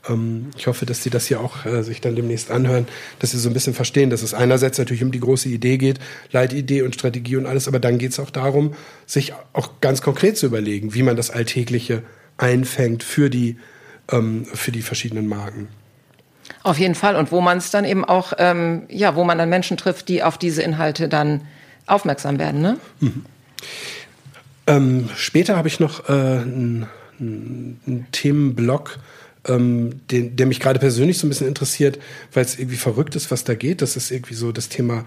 ähm, 0.07 0.51
ich 0.57 0.67
hoffe, 0.67 0.85
dass 0.85 1.03
sie 1.03 1.09
das 1.09 1.27
hier 1.27 1.41
auch 1.41 1.65
äh, 1.65 1.83
sich 1.83 2.01
dann 2.01 2.15
demnächst 2.15 2.51
anhören, 2.51 2.87
dass 3.19 3.31
sie 3.31 3.37
so 3.37 3.49
ein 3.49 3.53
bisschen 3.53 3.73
verstehen, 3.73 4.09
dass 4.09 4.21
es 4.21 4.33
einerseits 4.33 4.77
natürlich 4.77 5.03
um 5.03 5.11
die 5.11 5.19
große 5.19 5.49
Idee 5.49 5.77
geht, 5.77 5.99
Leitidee 6.31 6.83
und 6.83 6.95
Strategie 6.95 7.35
und 7.35 7.45
alles, 7.45 7.67
aber 7.67 7.79
dann 7.79 7.97
geht 7.97 8.11
es 8.11 8.19
auch 8.19 8.29
darum, 8.29 8.73
sich 9.05 9.33
auch 9.53 9.81
ganz 9.81 10.01
konkret 10.01 10.37
zu 10.37 10.45
überlegen, 10.45 10.93
wie 10.93 11.03
man 11.03 11.15
das 11.15 11.29
Alltägliche 11.29 12.03
einfängt 12.37 13.03
für 13.03 13.29
die, 13.29 13.57
ähm, 14.11 14.45
für 14.45 14.71
die 14.71 14.81
verschiedenen 14.81 15.27
Marken. 15.27 15.67
Auf 16.63 16.79
jeden 16.79 16.95
Fall. 16.95 17.15
Und 17.15 17.31
wo 17.31 17.41
man 17.41 17.57
es 17.57 17.71
dann 17.71 17.85
eben 17.85 18.03
auch, 18.03 18.33
ähm, 18.37 18.83
ja, 18.89 19.15
wo 19.15 19.23
man 19.23 19.37
dann 19.37 19.49
Menschen 19.49 19.77
trifft, 19.77 20.07
die 20.07 20.23
auf 20.23 20.37
diese 20.37 20.61
Inhalte 20.61 21.07
dann 21.07 21.41
aufmerksam 21.85 22.39
werden, 22.39 22.61
ne? 22.61 22.77
Mhm. 22.99 23.25
Ähm, 24.67 25.09
später 25.15 25.57
habe 25.57 25.67
ich 25.67 25.79
noch 25.79 26.09
äh, 26.09 26.11
einen, 26.11 26.87
Themenblock, 28.11 28.97
ähm, 29.45 30.01
den, 30.09 30.35
der 30.35 30.45
mich 30.45 30.59
gerade 30.59 30.79
persönlich 30.79 31.17
so 31.17 31.27
ein 31.27 31.29
bisschen 31.29 31.47
interessiert, 31.47 31.99
weil 32.33 32.45
es 32.45 32.57
irgendwie 32.57 32.77
verrückt 32.77 33.15
ist, 33.15 33.29
was 33.31 33.43
da 33.43 33.55
geht. 33.55 33.81
Das 33.81 33.97
ist 33.97 34.11
irgendwie 34.11 34.35
so 34.35 34.51
das 34.51 34.69
Thema 34.69 35.05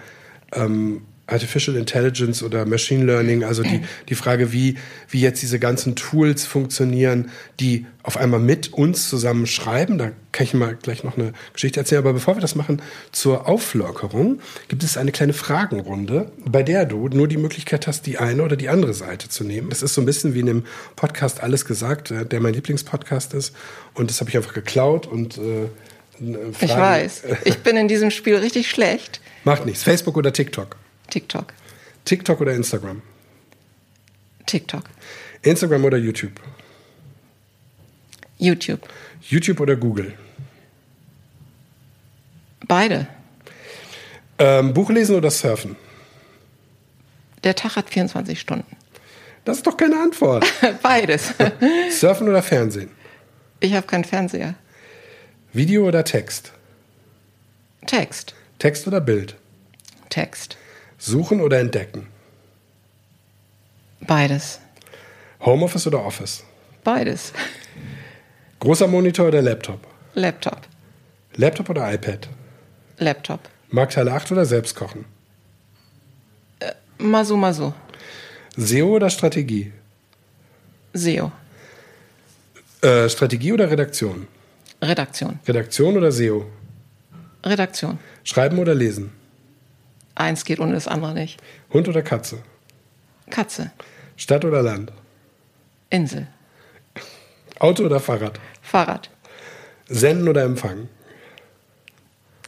ähm, 0.53 1.03
Artificial 1.33 1.77
Intelligence 1.77 2.43
oder 2.43 2.65
Machine 2.67 3.05
Learning, 3.05 3.45
also 3.45 3.63
die, 3.63 3.81
die 4.09 4.15
Frage, 4.15 4.53
wie, 4.53 4.77
wie 5.09 5.21
jetzt 5.21 5.43
diese 5.43 5.59
ganzen 5.59 5.97
Tools 5.97 6.47
funktionieren, 6.47 7.31
die 7.61 7.87
auf 8.03 8.17
einmal 8.17 8.41
mit 8.41 8.73
uns 8.73 9.09
zusammen 9.09 9.47
schreiben. 9.47 9.99
Da 9.99 10.11
kann 10.33 10.45
ich 10.45 10.55
mal 10.55 10.77
gleich 10.81 11.05
noch 11.05 11.17
eine 11.17 11.33
Geschichte 11.53 11.81
erzählen. 11.81 12.01
Aber 12.01 12.13
bevor 12.13 12.37
wir 12.37 12.41
das 12.41 12.55
machen, 12.55 12.83
zur 13.13 13.49
Auflockerung 13.49 14.41
gibt 14.69 14.83
es 14.83 14.97
eine 14.97 15.13
kleine 15.13 15.33
Fragenrunde, 15.33 16.33
bei 16.45 16.63
der 16.63 16.85
du 16.85 17.09
nur 17.09 17.29
die 17.29 17.37
Möglichkeit 17.37 17.87
hast, 17.87 18.07
die 18.07 18.19
eine 18.19 18.43
oder 18.43 18.57
die 18.57 18.69
andere 18.69 18.95
Seite 18.95 19.29
zu 19.29 19.45
nehmen. 19.45 19.71
Das 19.71 19.83
ist 19.83 19.95
so 19.95 20.03
ein 20.03 20.07
bisschen 20.07 20.35
wie 20.35 20.41
in 20.41 20.47
dem 20.47 20.65
Podcast 20.97 21.43
Alles 21.43 21.65
gesagt, 21.65 22.11
äh, 22.11 22.27
der 22.27 22.41
mein 22.41 22.55
Lieblingspodcast 22.55 23.35
ist. 23.35 23.55
Und 23.95 24.11
das 24.11 24.21
habe 24.21 24.31
ich 24.31 24.37
einfach 24.37 24.55
geklaut 24.55 25.07
und 25.07 25.39
äh, 25.39 25.69
ich 26.61 26.71
weiß. 26.71 27.23
Ich 27.45 27.59
bin 27.59 27.77
in 27.77 27.89
diesem 27.89 28.11
Spiel 28.11 28.37
richtig 28.37 28.71
schlecht. 28.71 29.21
Macht 29.45 29.67
nichts. 29.67 29.83
Facebook 29.83 30.17
oder 30.17 30.33
TikTok? 30.33 30.77
TikTok. 31.13 31.53
TikTok 32.07 32.41
oder 32.41 32.55
Instagram? 32.55 33.03
TikTok. 34.47 34.85
Instagram 35.43 35.85
oder 35.85 35.99
YouTube? 35.99 36.41
YouTube. 38.39 38.81
YouTube 39.21 39.61
oder 39.61 39.77
Google? 39.77 40.15
Beide. 42.67 43.09
Ähm, 44.39 44.73
Buch 44.73 44.89
lesen 44.89 45.17
oder 45.17 45.31
surfen? 45.31 45.77
Der 47.45 47.55
Tag 47.55 47.77
hat 47.77 47.91
24 47.91 48.41
Stunden. 48.41 48.77
Das 49.45 49.59
ist 49.59 49.67
doch 49.67 49.77
keine 49.77 50.01
Antwort. 50.01 50.47
Beides. 50.83 51.35
surfen 51.91 52.27
oder 52.27 52.43
Fernsehen? 52.43 52.89
Ich 53.61 53.75
habe 53.75 53.87
keinen 53.87 54.05
Fernseher. 54.05 54.55
Video 55.53 55.87
oder 55.87 56.05
Text? 56.05 56.53
Text. 57.87 58.35
Text 58.59 58.87
oder 58.87 59.03
Bild? 59.03 59.37
Text. 60.09 60.57
Suchen 61.05 61.41
oder 61.41 61.59
entdecken? 61.59 62.07
Beides. 64.03 64.61
Homeoffice 65.41 65.89
oder 65.89 66.05
Office? 66.05 66.45
Beides. 66.85 67.33
Großer 68.61 68.87
Monitor 68.87 69.27
oder 69.27 69.43
Laptop? 69.43 69.81
Laptop. 70.15 70.61
Laptop 71.35 71.71
oder 71.71 71.93
iPad? 71.93 72.29
Laptop. 72.99 73.41
Marktteil 73.71 74.09
8 74.09 74.31
oder 74.31 74.45
selbst 74.45 74.77
kochen? 74.77 75.05
Äh, 76.61 76.71
mal 76.99 77.25
so, 77.25 77.37
mal 77.37 77.53
so. 77.53 77.75
SEO 78.57 78.95
oder 78.95 79.11
Strategie? 79.11 79.73
SEO. 80.93 81.33
Äh, 82.81 83.09
Strategie 83.09 83.53
oder 83.53 83.69
Redaktion? 83.69 84.29
Redaktion. 84.81 85.41
Redaktion 85.49 85.97
oder 85.97 86.13
SEO? 86.13 86.47
Redaktion. 87.45 87.99
Schreiben 88.23 88.61
oder 88.61 88.77
lesen? 88.77 89.11
Eins 90.15 90.45
geht 90.45 90.61
ohne 90.61 90.75
das 90.75 90.89
andere 90.89 91.15
nicht. 91.15 91.41
Hund 91.73 91.89
oder 91.89 92.03
Katze? 92.03 92.39
Katze. 93.31 93.73
Stadt 94.17 94.45
oder 94.45 94.63
Land? 94.63 94.93
Insel. 95.91 96.27
Auto 97.59 97.85
oder 97.85 98.01
Fahrrad? 98.01 98.39
Fahrrad. 98.61 99.11
Senden 99.89 100.29
oder 100.29 100.43
empfangen? 100.43 100.89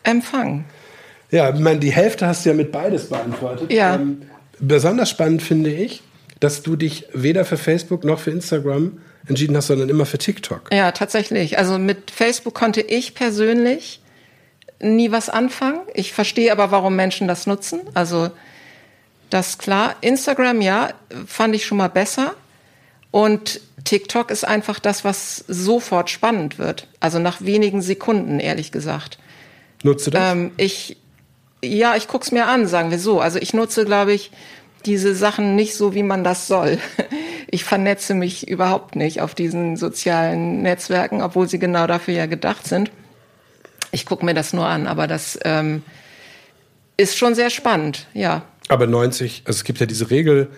Empfangen. 0.03 0.65
Ja, 1.31 1.53
ich 1.53 1.61
meine, 1.61 1.81
die 1.81 1.93
Hälfte 1.93 2.27
hast 2.27 2.45
du 2.45 2.51
ja 2.51 2.55
mit 2.55 2.71
beides 2.71 3.09
beantwortet. 3.09 3.73
Ja. 3.73 3.95
Ähm, 3.97 4.23
besonders 4.59 5.11
spannend 5.11 5.43
finde 5.43 5.71
ich, 5.71 6.03
dass 6.41 6.63
du 6.63 6.77
dich 6.77 7.07
weder 7.13 7.45
für 7.45 7.57
Facebook 7.57 8.05
noch 8.05 8.21
für 8.21 8.31
Instagram 8.31 8.99
entschieden 9.27 9.57
hast, 9.57 9.69
sondern 9.69 9.89
immer 9.89 10.07
für 10.07 10.19
TikTok. 10.19 10.71
Ja, 10.73 10.93
tatsächlich. 10.93 11.59
Also 11.59 11.79
mit 11.79 12.11
Facebook 12.11 12.55
konnte 12.55 12.83
ich 12.83 13.15
persönlich 13.15 14.01
nie 14.85 15.11
was 15.11 15.29
anfangen. 15.29 15.81
Ich 15.95 16.13
verstehe 16.13 16.53
aber, 16.53 16.71
warum 16.71 16.97
Menschen 16.97 17.27
das 17.27 17.47
nutzen. 17.47 17.81
Also 17.95 18.31
das 19.31 19.51
ist 19.51 19.59
klar. 19.59 19.97
Instagram, 20.01 20.61
ja, 20.61 20.91
fand 21.27 21.55
ich 21.55 21.65
schon 21.65 21.79
mal 21.79 21.89
besser. 21.89 22.35
Und 23.11 23.61
TikTok 23.85 24.31
ist 24.31 24.45
einfach 24.45 24.79
das, 24.79 25.05
was 25.05 25.45
sofort 25.49 26.11
spannend 26.11 26.59
wird. 26.59 26.89
Also 27.01 27.19
nach 27.19 27.43
wenigen 27.43 27.81
Sekunden, 27.81 28.41
ehrlich 28.41 28.73
gesagt. 28.73 29.19
Nutzt 29.83 30.07
du 30.07 30.11
das? 30.11 30.33
Ähm, 30.33 30.53
ich, 30.57 30.97
ja, 31.63 31.97
ich 31.97 32.09
guck's 32.09 32.33
mir 32.33 32.47
an, 32.47 32.67
sagen 32.67 32.91
wir 32.91 32.99
so. 32.99 33.21
Also 33.21 33.39
ich 33.39 33.55
nutze, 33.55 33.85
glaube 33.85 34.13
ich, 34.13 34.31
diese 34.87 35.15
Sachen 35.15 35.57
nicht 35.57 35.75
so, 35.75 35.95
wie 35.95 36.03
man 36.03 36.25
das 36.25 36.47
soll. 36.47 36.79
Ich 37.51 37.63
vernetze 37.63 38.15
mich 38.15 38.49
überhaupt 38.49 38.97
nicht 38.97 39.21
auf 39.21 39.33
diesen 39.33 39.77
sozialen 39.77 40.63
Netzwerken, 40.63 41.23
obwohl 41.23 41.49
sie 41.49 41.61
genau 41.61 41.87
dafür 41.87 42.15
ja 42.15 42.27
gedacht 42.27 42.67
sind. 42.67 42.91
Ich 43.95 44.07
gucke 44.07 44.25
mir 44.25 44.35
das 44.35 44.53
nur 44.53 44.67
an, 44.67 44.89
aber 44.89 45.07
das 45.07 45.39
ähm, 45.45 45.83
ist 46.97 47.17
schon 47.17 47.37
sehr 47.37 47.49
spannend, 47.49 48.09
ja. 48.13 48.43
Aber 48.69 48.89
90, 48.89 49.43
also 49.45 49.57
es 49.57 49.65
gibt 49.65 49.79
ja 49.79 49.87
diese 49.87 50.11
Regel, 50.11 50.49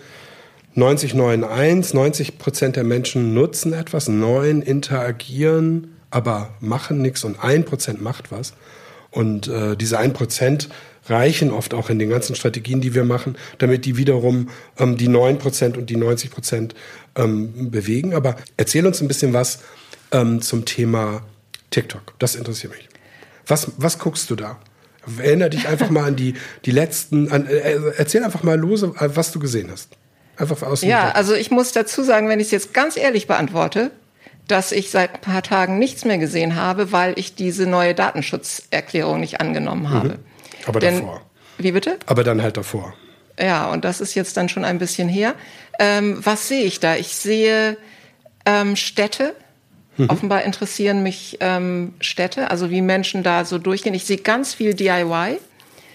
90, 0.73 1.13
9, 1.13 1.43
1, 1.43 1.93
90 1.93 2.39
Prozent 2.39 2.75
der 2.75 2.83
Menschen 2.83 3.35
nutzen 3.35 3.73
etwas, 3.73 4.07
9 4.07 4.63
interagieren, 4.63 5.95
aber 6.09 6.49
machen 6.61 7.01
nichts 7.01 7.23
und 7.23 7.39
1 7.39 7.65
Prozent 7.65 8.01
macht 8.01 8.31
was. 8.31 8.53
Und 9.11 9.47
äh, 9.47 9.77
diese 9.77 9.99
1 9.99 10.13
Prozent 10.13 10.69
reichen 11.05 11.51
oft 11.51 11.75
auch 11.75 11.91
in 11.91 11.99
den 11.99 12.09
ganzen 12.09 12.35
Strategien, 12.35 12.81
die 12.81 12.95
wir 12.95 13.03
machen, 13.03 13.37
damit 13.59 13.85
die 13.85 13.97
wiederum 13.97 14.49
ähm, 14.79 14.97
die 14.97 15.09
9 15.09 15.37
Prozent 15.37 15.77
und 15.77 15.91
die 15.91 15.95
90 15.95 16.31
Prozent 16.31 16.75
ähm, 17.15 17.69
bewegen. 17.69 18.15
Aber 18.15 18.35
erzähl 18.57 18.85
uns 18.87 18.99
ein 18.99 19.07
bisschen 19.07 19.33
was 19.33 19.59
ähm, 20.11 20.41
zum 20.41 20.65
Thema 20.65 21.21
TikTok. 21.69 22.15
Das 22.17 22.35
interessiert 22.35 22.73
mich. 22.73 22.87
Was, 23.47 23.71
was 23.77 23.99
guckst 23.99 24.29
du 24.29 24.35
da? 24.35 24.57
Erinnere 25.19 25.51
dich 25.51 25.67
einfach 25.67 25.89
mal 25.89 26.03
an 26.05 26.15
die, 26.17 26.33
die 26.65 26.71
letzten, 26.71 27.31
an, 27.31 27.47
äh, 27.47 27.77
erzähl 27.97 28.23
einfach 28.23 28.43
mal 28.43 28.57
lose, 28.59 28.93
äh, 28.99 29.09
was 29.15 29.31
du 29.31 29.39
gesehen 29.39 29.69
hast. 29.71 29.89
Einfach 30.35 30.61
aus 30.63 30.81
dem 30.81 30.89
Ja, 30.89 31.05
Blick. 31.05 31.15
also 31.15 31.33
ich 31.33 31.49
muss 31.49 31.71
dazu 31.71 32.03
sagen, 32.03 32.27
wenn 32.27 32.39
ich 32.39 32.47
es 32.47 32.51
jetzt 32.51 32.73
ganz 32.73 32.97
ehrlich 32.97 33.25
beantworte, 33.25 33.91
dass 34.47 34.71
ich 34.71 34.91
seit 34.91 35.15
ein 35.15 35.21
paar 35.21 35.43
Tagen 35.43 35.79
nichts 35.79 36.05
mehr 36.05 36.17
gesehen 36.17 36.55
habe, 36.55 36.91
weil 36.91 37.13
ich 37.17 37.35
diese 37.35 37.65
neue 37.67 37.95
Datenschutzerklärung 37.95 39.19
nicht 39.19 39.39
angenommen 39.41 39.89
habe. 39.89 40.09
Mhm. 40.09 40.15
Aber 40.65 40.79
Denn, 40.79 40.99
davor. 40.99 41.21
Wie 41.57 41.71
bitte? 41.71 41.97
Aber 42.05 42.23
dann 42.23 42.41
halt 42.41 42.57
davor. 42.57 42.93
Ja, 43.39 43.69
und 43.71 43.85
das 43.85 44.01
ist 44.01 44.13
jetzt 44.15 44.35
dann 44.37 44.49
schon 44.49 44.65
ein 44.65 44.77
bisschen 44.79 45.07
her. 45.09 45.35
Ähm, 45.79 46.17
was 46.23 46.47
sehe 46.47 46.63
ich 46.63 46.79
da? 46.79 46.95
Ich 46.95 47.15
sehe 47.15 47.77
ähm, 48.45 48.75
Städte. 48.75 49.35
Mhm. 49.97 50.09
Offenbar 50.09 50.43
interessieren 50.43 51.03
mich 51.03 51.37
ähm, 51.39 51.93
Städte, 51.99 52.49
also 52.51 52.69
wie 52.69 52.81
Menschen 52.81 53.23
da 53.23 53.45
so 53.45 53.57
durchgehen. 53.57 53.93
Ich 53.93 54.05
sehe 54.05 54.17
ganz 54.17 54.53
viel 54.53 54.73
DIY. 54.73 55.39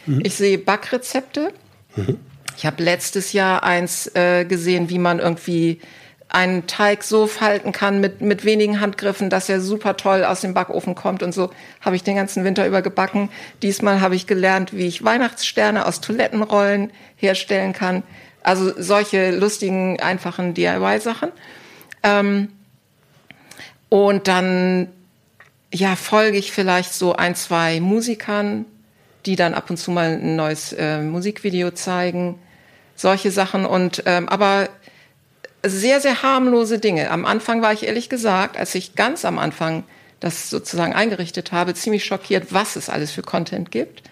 Mhm. 0.07 0.21
Ich 0.25 0.35
sehe 0.35 0.59
Backrezepte. 0.59 1.53
Mhm. 1.97 2.19
Ich 2.57 2.67
habe 2.67 2.83
letztes 2.83 3.33
Jahr 3.33 3.63
eins 3.63 4.09
äh, 4.15 4.45
gesehen, 4.45 4.91
wie 4.91 4.99
man 4.99 5.19
irgendwie 5.19 5.81
einen 6.29 6.67
Teig 6.67 7.05
so 7.05 7.27
falten 7.27 7.73
kann 7.73 8.01
mit, 8.01 8.23
mit 8.23 8.45
wenigen 8.47 8.81
Handgriffen, 8.81 9.29
dass 9.29 9.51
er 9.51 9.61
super 9.61 9.99
toll 9.99 10.25
aus 10.25 10.41
dem 10.41 10.55
Backofen 10.55 10.95
kommt. 10.95 11.23
Und 11.23 11.33
so 11.33 11.51
habe 11.83 11.95
ich 11.95 12.03
den 12.03 12.17
ganzen 12.17 12.45
Winter 12.45 12.67
über 12.67 12.81
gebacken. 12.81 13.29
Diesmal 13.61 14.01
habe 14.01 14.17
ich 14.17 14.27
gelernt, 14.27 14.73
wie 14.73 14.87
ich 14.87 15.05
Weihnachtssterne 15.05 15.87
aus 15.87 16.01
Toilettenrollen 16.01 16.91
herstellen 17.17 17.75
kann. 17.75 18.03
Also 18.43 18.73
solche 18.81 19.31
lustigen, 19.31 20.01
einfachen 20.01 20.55
DIY-Sachen. 20.55 21.31
Ähm, 22.03 22.49
und 23.93 24.27
dann, 24.27 24.89
ja, 25.71 25.97
folge 25.97 26.39
ich 26.39 26.51
vielleicht 26.51 26.95
so 26.95 27.15
ein, 27.15 27.35
zwei 27.35 27.79
Musikern, 27.79 28.65
die 29.27 29.37
dann 29.37 29.53
ab 29.53 29.69
und 29.69 29.77
zu 29.77 29.91
mal 29.91 30.13
ein 30.15 30.35
neues 30.35 30.73
äh, 30.73 31.03
Musikvideo 31.03 31.73
zeigen. 31.73 32.39
Solche 32.97 33.31
Sachen. 33.31 33.67
Und, 33.67 34.05
ähm, 34.07 34.31
aber 34.31 34.71
sehr, 35.63 36.01
sehr 36.01 36.23
harmlose 36.23 36.79
Dinge. 36.79 37.11
Am 37.11 37.27
Anfang 37.27 37.61
war 37.61 37.75
ich 37.75 37.83
ehrlich 37.83 38.09
gesagt, 38.09 38.57
als 38.57 38.75
ich 38.75 38.95
ganz 38.95 39.27
am 39.27 39.39
Anfang 39.39 39.85
das 40.21 40.49
sozusagen 40.49 40.95
eingerichtet 40.95 41.53
habe, 41.53 41.75
ziemlich 41.75 42.07
schockiert, 42.07 42.47
was 42.49 42.77
es 42.77 42.89
alles 42.89 43.11
für 43.11 43.21
Content 43.21 43.71
gibt. 43.71 44.05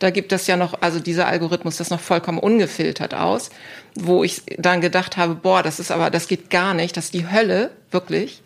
Da 0.00 0.10
gibt 0.10 0.32
es 0.32 0.48
ja 0.48 0.56
noch, 0.56 0.82
also 0.82 0.98
dieser 0.98 1.28
Algorithmus 1.28 1.76
das 1.76 1.90
noch 1.90 2.00
vollkommen 2.00 2.40
ungefiltert 2.40 3.14
aus, 3.14 3.50
wo 3.94 4.24
ich 4.24 4.42
dann 4.58 4.80
gedacht 4.80 5.16
habe, 5.16 5.36
boah, 5.36 5.62
das 5.62 5.78
ist 5.78 5.92
aber, 5.92 6.10
das 6.10 6.26
geht 6.26 6.50
gar 6.50 6.74
nicht, 6.74 6.96
das 6.96 7.04
ist 7.04 7.14
die 7.14 7.30
Hölle, 7.30 7.70
wirklich. 7.92 8.42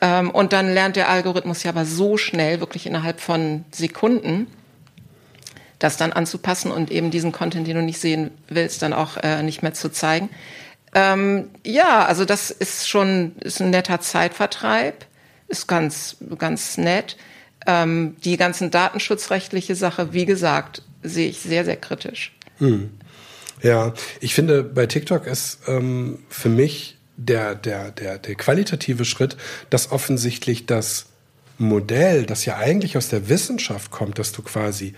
Ähm, 0.00 0.30
und 0.30 0.52
dann 0.52 0.72
lernt 0.72 0.96
der 0.96 1.08
Algorithmus 1.08 1.62
ja 1.62 1.70
aber 1.70 1.84
so 1.84 2.16
schnell, 2.16 2.60
wirklich 2.60 2.86
innerhalb 2.86 3.20
von 3.20 3.64
Sekunden, 3.70 4.46
das 5.78 5.96
dann 5.96 6.12
anzupassen 6.12 6.70
und 6.70 6.90
eben 6.90 7.10
diesen 7.10 7.32
Content, 7.32 7.66
den 7.66 7.76
du 7.76 7.82
nicht 7.82 8.00
sehen 8.00 8.30
willst, 8.48 8.82
dann 8.82 8.92
auch 8.92 9.16
äh, 9.18 9.42
nicht 9.42 9.62
mehr 9.62 9.74
zu 9.74 9.90
zeigen. 9.90 10.30
Ähm, 10.94 11.48
ja, 11.64 12.04
also 12.04 12.24
das 12.24 12.50
ist 12.50 12.88
schon 12.88 13.36
ist 13.40 13.60
ein 13.60 13.70
netter 13.70 14.00
Zeitvertreib, 14.00 15.06
ist 15.48 15.66
ganz 15.68 16.16
ganz 16.38 16.78
nett. 16.78 17.16
Ähm, 17.66 18.16
die 18.24 18.36
ganzen 18.36 18.70
datenschutzrechtliche 18.70 19.74
Sache, 19.74 20.12
wie 20.12 20.26
gesagt, 20.26 20.82
sehe 21.02 21.28
ich 21.28 21.40
sehr 21.40 21.64
sehr 21.64 21.76
kritisch. 21.76 22.32
Hm. 22.58 22.90
Ja, 23.62 23.92
ich 24.20 24.34
finde 24.34 24.62
bei 24.62 24.86
TikTok 24.86 25.26
ist 25.26 25.60
ähm, 25.66 26.20
für 26.28 26.48
mich 26.48 26.98
der 27.20 27.54
der 27.54 27.90
der 27.90 28.18
der 28.18 28.34
qualitative 28.34 29.04
Schritt, 29.04 29.36
dass 29.68 29.92
offensichtlich 29.92 30.66
das 30.66 31.06
Modell, 31.58 32.24
das 32.24 32.46
ja 32.46 32.56
eigentlich 32.56 32.96
aus 32.96 33.08
der 33.08 33.28
Wissenschaft 33.28 33.90
kommt, 33.90 34.18
dass 34.18 34.32
du 34.32 34.42
quasi 34.42 34.94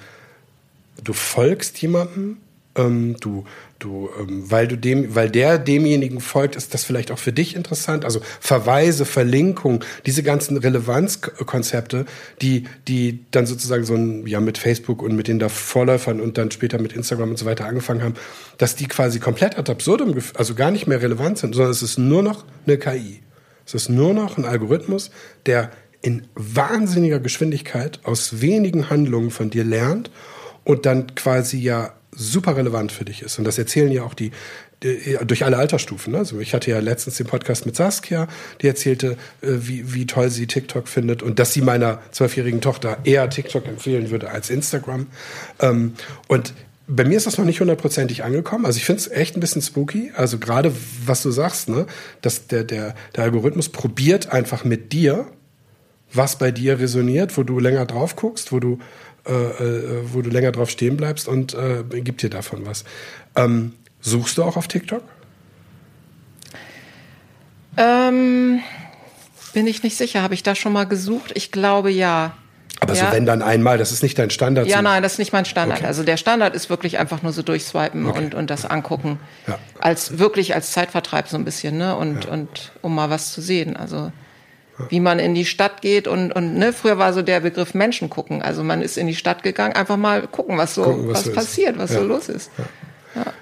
du 1.02 1.12
folgst 1.12 1.80
jemandem, 1.82 2.38
ähm, 2.76 3.16
du 3.20 3.44
Du, 3.82 4.10
ähm, 4.16 4.48
weil 4.48 4.68
du 4.68 4.76
dem, 4.76 5.16
weil 5.16 5.28
der 5.28 5.58
demjenigen 5.58 6.20
folgt, 6.20 6.54
ist 6.54 6.72
das 6.72 6.84
vielleicht 6.84 7.10
auch 7.10 7.18
für 7.18 7.32
dich 7.32 7.56
interessant. 7.56 8.04
Also 8.04 8.20
Verweise, 8.38 9.04
Verlinkung, 9.04 9.82
diese 10.06 10.22
ganzen 10.22 10.56
Relevanzkonzepte, 10.56 12.06
die, 12.40 12.68
die 12.86 13.24
dann 13.32 13.44
sozusagen 13.44 13.84
so 13.84 13.94
ein, 13.94 14.24
ja, 14.24 14.38
mit 14.38 14.56
Facebook 14.56 15.02
und 15.02 15.16
mit 15.16 15.26
den 15.26 15.40
da 15.40 15.48
Vorläufern 15.48 16.20
und 16.20 16.38
dann 16.38 16.52
später 16.52 16.80
mit 16.80 16.92
Instagram 16.92 17.30
und 17.30 17.38
so 17.38 17.44
weiter 17.44 17.66
angefangen 17.66 18.04
haben, 18.04 18.14
dass 18.56 18.76
die 18.76 18.86
quasi 18.86 19.18
komplett 19.18 19.58
ad 19.58 19.70
absurdum, 19.70 20.16
also 20.34 20.54
gar 20.54 20.70
nicht 20.70 20.86
mehr 20.86 21.02
relevant 21.02 21.38
sind, 21.38 21.56
sondern 21.56 21.72
es 21.72 21.82
ist 21.82 21.98
nur 21.98 22.22
noch 22.22 22.44
eine 22.66 22.78
KI. 22.78 23.20
Es 23.66 23.74
ist 23.74 23.88
nur 23.88 24.14
noch 24.14 24.38
ein 24.38 24.44
Algorithmus, 24.44 25.10
der 25.46 25.72
in 26.02 26.28
wahnsinniger 26.36 27.18
Geschwindigkeit 27.18 27.98
aus 28.04 28.40
wenigen 28.40 28.90
Handlungen 28.90 29.32
von 29.32 29.50
dir 29.50 29.64
lernt 29.64 30.12
und 30.62 30.86
dann 30.86 31.16
quasi 31.16 31.58
ja 31.58 31.94
super 32.14 32.56
relevant 32.56 32.92
für 32.92 33.04
dich 33.04 33.22
ist. 33.22 33.38
Und 33.38 33.44
das 33.44 33.58
erzählen 33.58 33.90
ja 33.90 34.02
auch 34.02 34.14
die, 34.14 34.32
durch 35.24 35.44
alle 35.44 35.56
Altersstufen. 35.56 36.12
Ne? 36.12 36.18
Also 36.18 36.40
ich 36.40 36.54
hatte 36.54 36.70
ja 36.70 36.80
letztens 36.80 37.16
den 37.16 37.26
Podcast 37.26 37.66
mit 37.66 37.76
Saskia, 37.76 38.28
die 38.60 38.66
erzählte, 38.66 39.12
äh, 39.40 39.48
wie, 39.48 39.94
wie 39.94 40.06
toll 40.06 40.30
sie 40.30 40.46
TikTok 40.46 40.88
findet 40.88 41.22
und 41.22 41.38
dass 41.38 41.52
sie 41.52 41.62
meiner 41.62 42.00
zwölfjährigen 42.10 42.60
Tochter 42.60 42.98
eher 43.04 43.28
TikTok 43.30 43.66
empfehlen 43.66 44.10
würde 44.10 44.30
als 44.30 44.50
Instagram. 44.50 45.06
Ähm, 45.60 45.94
und 46.28 46.52
bei 46.88 47.04
mir 47.04 47.16
ist 47.16 47.26
das 47.26 47.38
noch 47.38 47.44
nicht 47.44 47.60
hundertprozentig 47.60 48.24
angekommen. 48.24 48.66
Also 48.66 48.76
ich 48.76 48.84
finde 48.84 49.00
es 49.00 49.10
echt 49.10 49.36
ein 49.36 49.40
bisschen 49.40 49.62
spooky. 49.62 50.12
Also 50.16 50.38
gerade 50.38 50.72
was 51.06 51.22
du 51.22 51.30
sagst, 51.30 51.68
ne, 51.68 51.86
dass 52.20 52.48
der, 52.48 52.64
der, 52.64 52.94
der 53.14 53.24
Algorithmus 53.24 53.68
probiert 53.68 54.32
einfach 54.32 54.64
mit 54.64 54.92
dir, 54.92 55.26
was 56.12 56.36
bei 56.36 56.50
dir 56.50 56.78
resoniert, 56.78 57.36
wo 57.38 57.44
du 57.44 57.58
länger 57.58 57.86
drauf 57.86 58.16
guckst, 58.16 58.52
wo 58.52 58.60
du 58.60 58.78
äh, 59.26 59.32
äh, 59.32 60.00
wo 60.12 60.20
du 60.20 60.30
länger 60.30 60.50
drauf 60.52 60.70
stehen 60.70 60.96
bleibst 60.96 61.28
und 61.28 61.54
äh, 61.54 61.84
gibt 62.00 62.22
dir 62.22 62.30
davon 62.30 62.66
was. 62.66 62.84
Ähm, 63.36 63.72
suchst 64.00 64.36
du 64.36 64.42
auch 64.42 64.56
auf 64.56 64.66
TikTok? 64.66 65.02
Ähm, 67.76 68.60
bin 69.52 69.66
ich 69.66 69.82
nicht 69.82 69.96
sicher. 69.96 70.22
Habe 70.22 70.34
ich 70.34 70.42
da 70.42 70.54
schon 70.54 70.72
mal 70.72 70.84
gesucht? 70.84 71.32
Ich 71.34 71.52
glaube 71.52 71.90
ja. 71.90 72.36
Aber 72.80 72.94
ja. 72.94 73.06
so 73.06 73.16
wenn 73.16 73.24
dann 73.24 73.42
einmal, 73.42 73.78
das 73.78 73.92
ist 73.92 74.02
nicht 74.02 74.18
dein 74.18 74.30
Standard. 74.30 74.66
Ja, 74.66 74.82
nein, 74.82 75.04
das 75.04 75.12
ist 75.12 75.18
nicht 75.18 75.32
mein 75.32 75.44
Standard. 75.44 75.78
Okay. 75.78 75.86
Also 75.86 76.02
der 76.02 76.16
Standard 76.16 76.56
ist 76.56 76.68
wirklich 76.68 76.98
einfach 76.98 77.22
nur 77.22 77.32
so 77.32 77.42
durchswipen 77.42 78.06
okay. 78.06 78.18
und, 78.18 78.34
und 78.34 78.50
das 78.50 78.64
angucken. 78.64 79.20
Ja. 79.46 79.58
Als 79.78 80.18
wirklich 80.18 80.56
als 80.56 80.72
Zeitvertreib 80.72 81.28
so 81.28 81.36
ein 81.36 81.44
bisschen, 81.44 81.78
ne? 81.78 81.94
Und, 81.94 82.24
ja. 82.24 82.32
und 82.32 82.72
um 82.82 82.92
mal 82.94 83.08
was 83.08 83.32
zu 83.32 83.40
sehen. 83.40 83.76
Also 83.76 84.10
wie 84.88 85.00
man 85.00 85.18
in 85.18 85.34
die 85.34 85.44
Stadt 85.44 85.82
geht 85.82 86.08
und, 86.08 86.32
und 86.32 86.54
ne, 86.54 86.72
früher 86.72 86.98
war 86.98 87.12
so 87.12 87.22
der 87.22 87.40
Begriff 87.40 87.74
Menschen 87.74 88.10
gucken. 88.10 88.42
Also 88.42 88.62
man 88.62 88.82
ist 88.82 88.96
in 88.96 89.06
die 89.06 89.14
Stadt 89.14 89.42
gegangen, 89.42 89.74
einfach 89.74 89.96
mal 89.96 90.26
gucken, 90.26 90.58
was 90.58 90.74
so, 90.74 90.84
gucken, 90.84 91.08
was, 91.08 91.18
was 91.18 91.24
so 91.24 91.32
passiert, 91.32 91.78
was 91.78 91.92
ja. 91.92 92.00
so 92.00 92.06
los 92.06 92.28
ist. 92.28 92.50
Ja. 92.58 93.22
ja. 93.22 93.32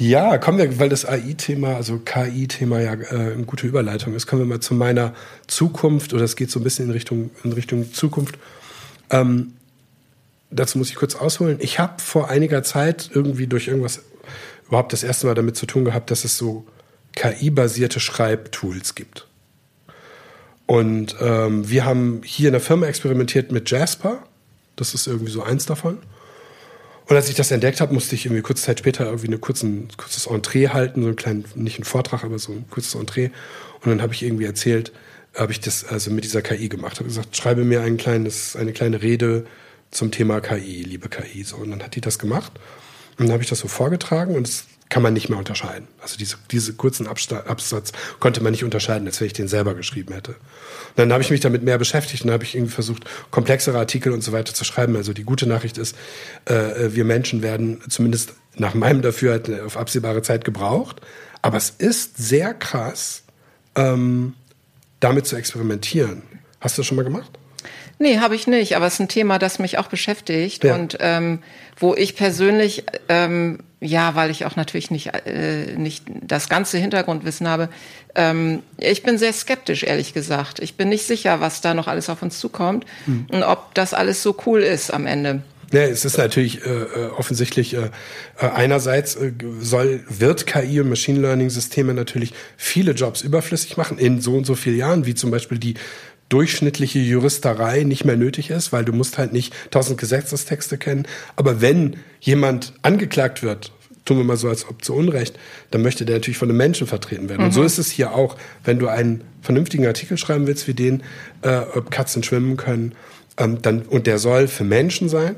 Ja, 0.00 0.38
kommen 0.38 0.56
wir, 0.56 0.78
weil 0.78 0.88
das 0.88 1.04
AI-Thema, 1.04 1.76
also 1.76 1.98
KI-Thema 1.98 2.80
ja 2.80 2.94
äh, 2.94 3.34
eine 3.34 3.44
gute 3.44 3.66
Überleitung 3.66 4.14
ist, 4.14 4.26
kommen 4.26 4.40
wir 4.40 4.46
mal 4.46 4.60
zu 4.60 4.72
meiner 4.72 5.12
Zukunft 5.46 6.14
oder 6.14 6.24
es 6.24 6.36
geht 6.36 6.50
so 6.50 6.58
ein 6.58 6.62
bisschen 6.62 6.86
in 6.86 6.92
Richtung, 6.92 7.30
in 7.44 7.52
Richtung 7.52 7.92
Zukunft. 7.92 8.38
Ähm, 9.10 9.52
dazu 10.50 10.78
muss 10.78 10.88
ich 10.88 10.96
kurz 10.96 11.16
ausholen. 11.16 11.58
Ich 11.60 11.78
habe 11.78 12.00
vor 12.00 12.30
einiger 12.30 12.62
Zeit 12.62 13.10
irgendwie 13.12 13.46
durch 13.46 13.68
irgendwas 13.68 14.00
überhaupt 14.68 14.94
das 14.94 15.02
erste 15.02 15.26
Mal 15.26 15.34
damit 15.34 15.56
zu 15.56 15.66
tun 15.66 15.84
gehabt, 15.84 16.10
dass 16.10 16.24
es 16.24 16.38
so 16.38 16.64
KI-basierte 17.14 18.00
Schreibtools 18.00 18.94
gibt. 18.94 19.26
Und 20.70 21.16
ähm, 21.20 21.68
wir 21.68 21.84
haben 21.84 22.20
hier 22.24 22.46
in 22.46 22.52
der 22.52 22.60
Firma 22.60 22.86
experimentiert 22.86 23.50
mit 23.50 23.68
Jasper. 23.68 24.22
Das 24.76 24.94
ist 24.94 25.08
irgendwie 25.08 25.32
so 25.32 25.42
eins 25.42 25.66
davon. 25.66 25.98
Und 27.08 27.16
als 27.16 27.28
ich 27.28 27.34
das 27.34 27.50
entdeckt 27.50 27.80
habe, 27.80 27.92
musste 27.92 28.14
ich 28.14 28.24
irgendwie 28.24 28.42
kurze 28.42 28.62
Zeit 28.62 28.78
später 28.78 29.06
irgendwie 29.06 29.26
eine 29.26 29.38
kurzen, 29.38 29.88
kurzes 29.96 30.28
Entree 30.28 30.68
halten, 30.68 31.02
so 31.02 31.08
einen 31.08 31.16
kleinen, 31.16 31.44
nicht 31.56 31.80
ein 31.80 31.84
Vortrag, 31.84 32.22
aber 32.22 32.38
so 32.38 32.52
ein 32.52 32.66
kurzes 32.70 32.94
Entree. 32.94 33.30
Und 33.80 33.90
dann 33.90 34.00
habe 34.00 34.14
ich 34.14 34.22
irgendwie 34.22 34.44
erzählt, 34.44 34.92
habe 35.34 35.50
ich 35.50 35.58
das 35.58 35.84
also 35.84 36.12
mit 36.12 36.22
dieser 36.22 36.40
KI 36.40 36.68
gemacht. 36.68 37.00
Habe 37.00 37.08
gesagt, 37.08 37.36
schreibe 37.36 37.64
mir 37.64 37.80
ein 37.80 37.96
kleines, 37.96 38.54
eine 38.54 38.72
kleine 38.72 39.02
Rede 39.02 39.46
zum 39.90 40.12
Thema 40.12 40.40
KI, 40.40 40.84
liebe 40.84 41.08
KI. 41.08 41.42
So. 41.42 41.56
Und 41.56 41.72
dann 41.72 41.82
hat 41.82 41.96
die 41.96 42.00
das 42.00 42.20
gemacht. 42.20 42.52
Und 43.18 43.26
dann 43.26 43.32
habe 43.32 43.42
ich 43.42 43.48
das 43.48 43.58
so 43.58 43.66
vorgetragen 43.66 44.36
und 44.36 44.46
es 44.46 44.66
kann 44.90 45.02
man 45.02 45.14
nicht 45.14 45.30
mehr 45.30 45.38
unterscheiden. 45.38 45.88
Also 46.02 46.18
diese, 46.18 46.36
diese 46.50 46.74
kurzen 46.74 47.06
Absatz 47.06 47.92
konnte 48.18 48.42
man 48.42 48.50
nicht 48.50 48.64
unterscheiden, 48.64 49.06
als 49.06 49.20
wenn 49.20 49.28
ich 49.28 49.32
den 49.32 49.48
selber 49.48 49.74
geschrieben 49.74 50.12
hätte. 50.12 50.32
Und 50.32 50.98
dann 50.98 51.12
habe 51.12 51.22
ich 51.22 51.30
mich 51.30 51.40
damit 51.40 51.62
mehr 51.62 51.78
beschäftigt 51.78 52.24
und 52.24 52.30
habe 52.30 52.44
ich 52.44 52.54
irgendwie 52.54 52.72
versucht, 52.72 53.04
komplexere 53.30 53.78
Artikel 53.78 54.12
und 54.12 54.22
so 54.22 54.32
weiter 54.32 54.52
zu 54.52 54.64
schreiben. 54.64 54.96
Also 54.96 55.12
die 55.12 55.24
gute 55.24 55.46
Nachricht 55.46 55.78
ist, 55.78 55.96
äh, 56.44 56.90
wir 56.90 57.04
Menschen 57.04 57.40
werden 57.42 57.80
zumindest 57.88 58.34
nach 58.56 58.74
meinem 58.74 59.00
Dafürhalten 59.00 59.60
auf 59.60 59.76
absehbare 59.76 60.22
Zeit 60.22 60.44
gebraucht. 60.44 61.00
Aber 61.40 61.56
es 61.56 61.70
ist 61.70 62.18
sehr 62.18 62.52
krass, 62.52 63.22
ähm, 63.76 64.34
damit 64.98 65.26
zu 65.26 65.36
experimentieren. 65.36 66.22
Hast 66.60 66.76
du 66.76 66.82
das 66.82 66.86
schon 66.86 66.96
mal 66.96 67.04
gemacht? 67.04 67.30
Nee, 67.98 68.18
habe 68.18 68.34
ich 68.34 68.46
nicht, 68.46 68.76
aber 68.76 68.86
es 68.86 68.94
ist 68.94 69.00
ein 69.00 69.08
Thema, 69.08 69.38
das 69.38 69.58
mich 69.58 69.78
auch 69.78 69.88
beschäftigt 69.88 70.64
ja. 70.64 70.74
und 70.74 70.96
ähm, 71.00 71.40
wo 71.76 71.94
ich 71.94 72.16
persönlich, 72.16 72.84
ähm, 73.08 73.60
ja, 73.80 74.14
weil 74.14 74.30
ich 74.30 74.44
auch 74.44 74.56
natürlich 74.56 74.90
nicht, 74.90 75.10
äh, 75.26 75.74
nicht 75.76 76.04
das 76.22 76.48
ganze 76.48 76.78
Hintergrundwissen 76.78 77.48
habe, 77.48 77.70
ähm, 78.14 78.62
ich 78.78 79.02
bin 79.02 79.16
sehr 79.18 79.32
skeptisch, 79.32 79.84
ehrlich 79.84 80.12
gesagt. 80.12 80.60
Ich 80.60 80.74
bin 80.74 80.90
nicht 80.90 81.06
sicher, 81.06 81.40
was 81.40 81.60
da 81.60 81.74
noch 81.74 81.88
alles 81.88 82.10
auf 82.10 82.22
uns 82.22 82.38
zukommt 82.38 82.84
hm. 83.06 83.26
und 83.30 83.42
ob 83.42 83.74
das 83.74 83.94
alles 83.94 84.22
so 84.22 84.36
cool 84.46 84.60
ist 84.60 84.92
am 84.92 85.06
Ende. 85.06 85.42
Ja, 85.72 85.82
es 85.82 86.04
ist 86.04 86.18
natürlich 86.18 86.66
äh, 86.66 86.68
äh 86.68 87.10
offensichtlich 87.16 87.74
äh, 87.74 87.90
äh, 88.40 88.46
einerseits 88.54 89.14
äh, 89.14 89.32
soll 89.60 90.04
wird 90.08 90.46
KI 90.46 90.80
und 90.80 90.88
Machine 90.88 91.20
Learning 91.20 91.48
Systeme 91.48 91.94
natürlich 91.94 92.34
viele 92.56 92.92
Jobs 92.92 93.22
überflüssig 93.22 93.76
machen 93.76 93.96
in 93.96 94.20
so 94.20 94.36
und 94.36 94.46
so 94.46 94.56
vielen 94.56 94.78
Jahren, 94.78 95.06
wie 95.06 95.14
zum 95.14 95.30
Beispiel 95.30 95.58
die 95.58 95.74
durchschnittliche 96.30 97.00
Juristerei 97.00 97.82
nicht 97.82 98.04
mehr 98.04 98.16
nötig 98.16 98.50
ist, 98.50 98.72
weil 98.72 98.84
du 98.84 98.92
musst 98.92 99.18
halt 99.18 99.32
nicht 99.34 99.52
tausend 99.70 99.98
Gesetzestexte 99.98 100.78
kennen. 100.78 101.06
Aber 101.36 101.60
wenn 101.60 101.96
jemand 102.20 102.72
angeklagt 102.82 103.42
wird, 103.42 103.72
tun 104.04 104.16
wir 104.16 104.24
mal 104.24 104.36
so, 104.36 104.48
als 104.48 104.66
ob 104.66 104.84
zu 104.84 104.94
Unrecht, 104.94 105.38
dann 105.70 105.82
möchte 105.82 106.04
der 106.04 106.16
natürlich 106.16 106.38
von 106.38 106.48
einem 106.48 106.56
Menschen 106.56 106.86
vertreten 106.86 107.28
werden. 107.28 107.42
Mhm. 107.42 107.46
Und 107.46 107.52
so 107.52 107.60
mhm. 107.60 107.66
ist 107.66 107.78
es 107.78 107.90
hier 107.90 108.14
auch, 108.14 108.36
wenn 108.64 108.78
du 108.78 108.88
einen 108.88 109.24
vernünftigen 109.42 109.86
Artikel 109.86 110.16
schreiben 110.16 110.46
willst, 110.46 110.66
wie 110.68 110.74
den, 110.74 111.02
äh, 111.42 111.58
ob 111.74 111.90
Katzen 111.90 112.22
schwimmen 112.22 112.56
können, 112.56 112.94
ähm, 113.36 113.60
dann, 113.60 113.82
und 113.82 114.06
der 114.06 114.18
soll 114.18 114.48
für 114.48 114.64
Menschen 114.64 115.08
sein, 115.08 115.36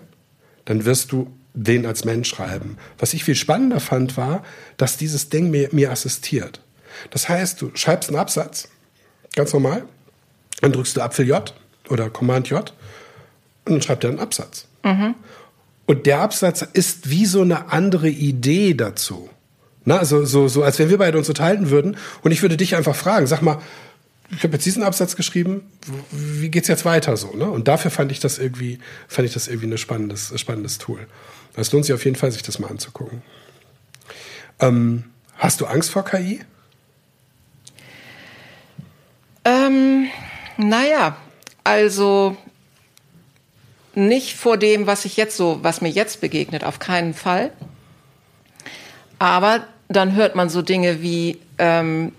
dann 0.64 0.84
wirst 0.84 1.10
du 1.12 1.32
den 1.54 1.86
als 1.86 2.04
Mensch 2.04 2.28
schreiben. 2.28 2.78
Was 2.98 3.14
ich 3.14 3.24
viel 3.24 3.34
spannender 3.34 3.80
fand, 3.80 4.16
war, 4.16 4.42
dass 4.76 4.96
dieses 4.96 5.28
Ding 5.28 5.50
mir, 5.50 5.68
mir 5.72 5.90
assistiert. 5.90 6.60
Das 7.10 7.28
heißt, 7.28 7.60
du 7.60 7.70
schreibst 7.74 8.10
einen 8.10 8.18
Absatz, 8.18 8.68
ganz 9.34 9.52
normal, 9.52 9.84
dann 10.62 10.72
drückst 10.72 10.96
du 10.96 11.02
Apfel 11.02 11.26
J 11.26 11.52
oder 11.90 12.08
Command 12.08 12.48
J 12.48 12.72
und 13.66 13.74
dann 13.74 13.82
schreibt 13.82 14.04
er 14.04 14.10
einen 14.10 14.20
Absatz. 14.20 14.66
Mhm. 14.82 15.14
Und 15.84 16.06
der 16.06 16.20
Absatz 16.20 16.62
ist 16.72 17.10
wie 17.10 17.26
so 17.26 17.42
eine 17.42 17.70
andere 17.70 18.08
Idee 18.08 18.72
dazu. 18.72 19.28
Na, 19.84 19.98
also 19.98 20.24
so, 20.24 20.48
so, 20.48 20.62
als 20.62 20.78
wenn 20.78 20.88
wir 20.88 20.98
beide 20.98 21.18
uns 21.18 21.28
unterhalten 21.28 21.68
würden 21.70 21.96
und 22.22 22.30
ich 22.30 22.40
würde 22.40 22.56
dich 22.56 22.76
einfach 22.76 22.94
fragen, 22.94 23.26
sag 23.26 23.42
mal, 23.42 23.60
ich 24.30 24.44
habe 24.44 24.54
jetzt 24.54 24.64
diesen 24.64 24.82
Absatz 24.82 25.16
geschrieben, 25.16 25.62
wie 26.10 26.48
geht's 26.48 26.68
jetzt 26.68 26.84
weiter 26.84 27.16
so, 27.16 27.34
ne? 27.34 27.50
Und 27.50 27.68
dafür 27.68 27.90
fand 27.90 28.12
ich 28.12 28.20
das 28.20 28.38
irgendwie, 28.38 28.78
fand 29.08 29.26
ich 29.26 29.34
das 29.34 29.48
irgendwie 29.48 29.66
ein 29.66 29.76
spannendes, 29.76 30.32
spannendes 30.40 30.78
Tool. 30.78 31.00
Es 31.54 31.72
lohnt 31.72 31.84
sich 31.84 31.94
auf 31.94 32.04
jeden 32.04 32.16
Fall, 32.16 32.32
sich 32.32 32.42
das 32.42 32.58
mal 32.58 32.70
anzugucken. 32.70 33.20
Ähm, 34.60 35.04
hast 35.36 35.60
du 35.60 35.66
Angst 35.66 35.90
vor 35.90 36.04
KI? 36.04 36.40
Ähm, 39.44 40.06
naja, 40.62 41.16
also 41.64 42.36
nicht 43.94 44.36
vor 44.36 44.56
dem, 44.56 44.86
was 44.86 45.04
ich 45.04 45.16
jetzt 45.16 45.36
so, 45.36 45.58
was 45.62 45.80
mir 45.80 45.90
jetzt 45.90 46.20
begegnet, 46.20 46.64
auf 46.64 46.78
keinen 46.78 47.14
Fall. 47.14 47.52
Aber 49.18 49.66
dann 49.88 50.14
hört 50.14 50.34
man 50.34 50.48
so 50.48 50.62
Dinge 50.62 51.02
wie, 51.02 51.38
ähm, 51.58 52.12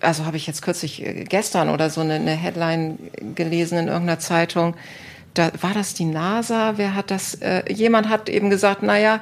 also 0.00 0.24
habe 0.24 0.36
ich 0.36 0.46
jetzt 0.46 0.62
kürzlich 0.62 1.04
äh, 1.04 1.24
gestern 1.24 1.68
oder 1.68 1.90
so 1.90 2.00
eine, 2.00 2.14
eine, 2.14 2.32
Headline 2.32 2.98
gelesen 3.34 3.78
in 3.78 3.88
irgendeiner 3.88 4.18
Zeitung. 4.18 4.74
Da 5.34 5.50
war 5.60 5.72
das 5.72 5.94
die 5.94 6.04
NASA. 6.04 6.74
Wer 6.76 6.94
hat 6.94 7.10
das? 7.10 7.34
Äh, 7.36 7.72
jemand 7.72 8.08
hat 8.08 8.28
eben 8.28 8.50
gesagt, 8.50 8.82
naja, 8.82 9.20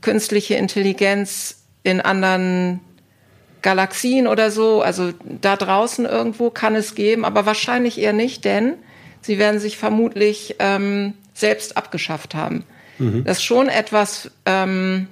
künstliche 0.00 0.54
Intelligenz 0.54 1.62
in 1.82 2.00
anderen 2.00 2.80
Galaxien 3.62 4.26
oder 4.26 4.50
so, 4.50 4.82
also 4.82 5.12
da 5.40 5.56
draußen 5.56 6.04
irgendwo 6.06 6.50
kann 6.50 6.74
es 6.74 6.94
geben, 6.94 7.24
aber 7.24 7.46
wahrscheinlich 7.46 7.98
eher 7.98 8.12
nicht, 8.12 8.44
denn 8.44 8.74
sie 9.20 9.38
werden 9.38 9.60
sich 9.60 9.76
vermutlich 9.76 10.56
ähm, 10.58 11.14
selbst 11.34 11.76
abgeschafft 11.76 12.34
haben. 12.34 12.64
Mhm. 12.98 13.24
Das 13.24 13.38
ist 13.38 13.44
schon 13.44 13.68
etwas, 13.68 14.30
ähm, 14.46 15.08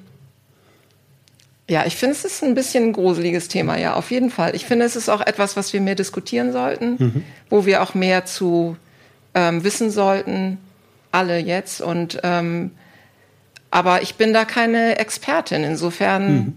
ja, 1.69 1.85
ich 1.85 1.97
finde, 1.97 2.15
es 2.15 2.25
ist 2.25 2.45
ein 2.45 2.55
bisschen 2.55 2.85
ein 2.85 2.93
gruseliges 2.93 3.49
Thema, 3.49 3.77
ja, 3.77 3.95
auf 3.95 4.11
jeden 4.11 4.31
Fall. 4.31 4.55
Ich 4.55 4.67
finde, 4.67 4.85
es 4.85 4.95
ist 4.95 5.09
auch 5.09 5.21
etwas, 5.21 5.57
was 5.57 5.73
wir 5.73 5.81
mehr 5.81 5.97
diskutieren 5.97 6.53
sollten, 6.53 6.97
mhm. 6.99 7.25
wo 7.51 7.67
wir 7.67 7.83
auch 7.83 7.95
mehr 7.95 8.25
zu 8.25 8.77
ähm, 9.35 9.65
wissen 9.65 9.91
sollten, 9.91 10.59
alle 11.11 11.39
jetzt. 11.39 11.81
Und 11.81 12.21
ähm, 12.23 12.71
aber 13.71 14.03
ich 14.03 14.15
bin 14.15 14.33
da 14.33 14.45
keine 14.45 14.99
Expertin. 14.99 15.65
Insofern 15.65 16.35
mhm. 16.35 16.57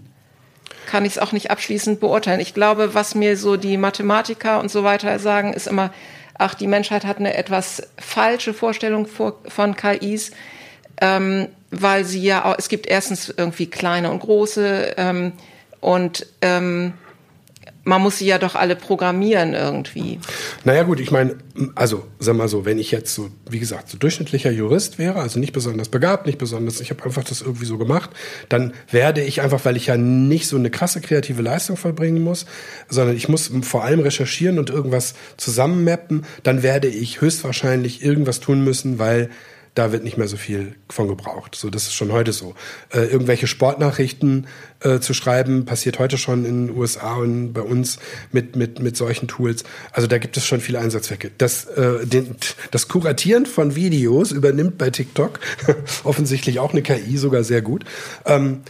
Kann 0.85 1.05
ich 1.05 1.13
es 1.13 1.19
auch 1.19 1.31
nicht 1.31 1.51
abschließend 1.51 1.99
beurteilen. 1.99 2.39
Ich 2.39 2.53
glaube, 2.53 2.93
was 2.93 3.15
mir 3.15 3.37
so 3.37 3.57
die 3.57 3.77
Mathematiker 3.77 4.59
und 4.59 4.71
so 4.71 4.83
weiter 4.83 5.19
sagen, 5.19 5.53
ist 5.53 5.67
immer, 5.67 5.91
ach, 6.37 6.55
die 6.55 6.67
Menschheit 6.67 7.05
hat 7.05 7.17
eine 7.17 7.35
etwas 7.35 7.83
falsche 7.97 8.53
Vorstellung 8.53 9.07
von 9.07 9.75
KIs 9.75 10.31
ähm, 11.01 11.47
weil 11.71 12.03
sie 12.05 12.21
ja 12.21 12.45
auch, 12.45 12.55
es 12.57 12.69
gibt 12.69 12.87
erstens 12.87 13.33
irgendwie 13.35 13.67
kleine 13.67 14.11
und 14.11 14.19
große 14.19 14.95
ähm, 14.97 15.33
und 15.79 16.25
ähm, 16.41 16.93
man 17.89 18.01
muss 18.01 18.19
sie 18.19 18.27
ja 18.27 18.37
doch 18.37 18.55
alle 18.55 18.75
programmieren 18.75 19.53
irgendwie. 19.53 20.19
Naja 20.63 20.83
gut, 20.83 20.99
ich 20.99 21.11
meine, 21.11 21.35
also 21.75 22.05
sag 22.19 22.35
mal 22.35 22.47
so, 22.47 22.63
wenn 22.63 22.79
ich 22.79 22.91
jetzt 22.91 23.13
so, 23.13 23.29
wie 23.49 23.59
gesagt, 23.59 23.89
so 23.89 23.97
durchschnittlicher 23.97 24.51
Jurist 24.51 24.99
wäre, 24.99 25.19
also 25.19 25.39
nicht 25.39 25.51
besonders 25.51 25.89
begabt, 25.89 26.25
nicht 26.25 26.37
besonders, 26.37 26.79
ich 26.79 26.91
habe 26.91 27.03
einfach 27.03 27.23
das 27.23 27.41
irgendwie 27.41 27.65
so 27.65 27.77
gemacht, 27.77 28.11
dann 28.47 28.73
werde 28.91 29.21
ich 29.21 29.41
einfach, 29.41 29.65
weil 29.65 29.75
ich 29.75 29.87
ja 29.87 29.97
nicht 29.97 30.47
so 30.47 30.55
eine 30.55 30.69
krasse 30.69 31.01
kreative 31.01 31.41
Leistung 31.41 31.75
vollbringen 31.75 32.23
muss, 32.23 32.45
sondern 32.87 33.17
ich 33.17 33.27
muss 33.27 33.51
vor 33.63 33.83
allem 33.83 33.99
recherchieren 33.99 34.59
und 34.59 34.69
irgendwas 34.69 35.15
zusammenmappen, 35.37 36.25
dann 36.43 36.63
werde 36.63 36.87
ich 36.87 37.21
höchstwahrscheinlich 37.21 38.03
irgendwas 38.03 38.39
tun 38.39 38.63
müssen, 38.63 38.99
weil 38.99 39.29
da 39.75 39.91
wird 39.91 40.03
nicht 40.03 40.17
mehr 40.17 40.27
so 40.27 40.37
viel 40.37 40.75
von 40.89 41.07
gebraucht. 41.07 41.55
So, 41.55 41.69
das 41.69 41.83
ist 41.83 41.93
schon 41.93 42.11
heute 42.11 42.33
so. 42.33 42.55
Äh, 42.91 43.05
irgendwelche 43.05 43.47
Sportnachrichten 43.47 44.47
äh, 44.81 44.99
zu 44.99 45.13
schreiben, 45.13 45.65
passiert 45.65 45.99
heute 45.99 46.17
schon 46.17 46.45
in 46.45 46.67
den 46.67 46.77
USA 46.77 47.15
und 47.15 47.53
bei 47.53 47.61
uns 47.61 47.99
mit, 48.31 48.55
mit, 48.55 48.79
mit 48.79 48.97
solchen 48.97 49.27
Tools. 49.27 49.63
Also 49.91 50.07
da 50.07 50.17
gibt 50.17 50.37
es 50.37 50.45
schon 50.45 50.61
viele 50.61 50.79
Einsatzzwecke. 50.79 51.31
Das, 51.37 51.65
äh, 51.65 52.05
den, 52.05 52.35
das 52.71 52.87
Kuratieren 52.87 53.45
von 53.45 53.75
Videos 53.75 54.31
übernimmt 54.31 54.77
bei 54.77 54.89
TikTok 54.89 55.39
offensichtlich 56.03 56.59
auch 56.59 56.71
eine 56.71 56.81
KI 56.81 57.17
sogar 57.17 57.43
sehr 57.43 57.61
gut. 57.61 57.85
Ähm, 58.25 58.61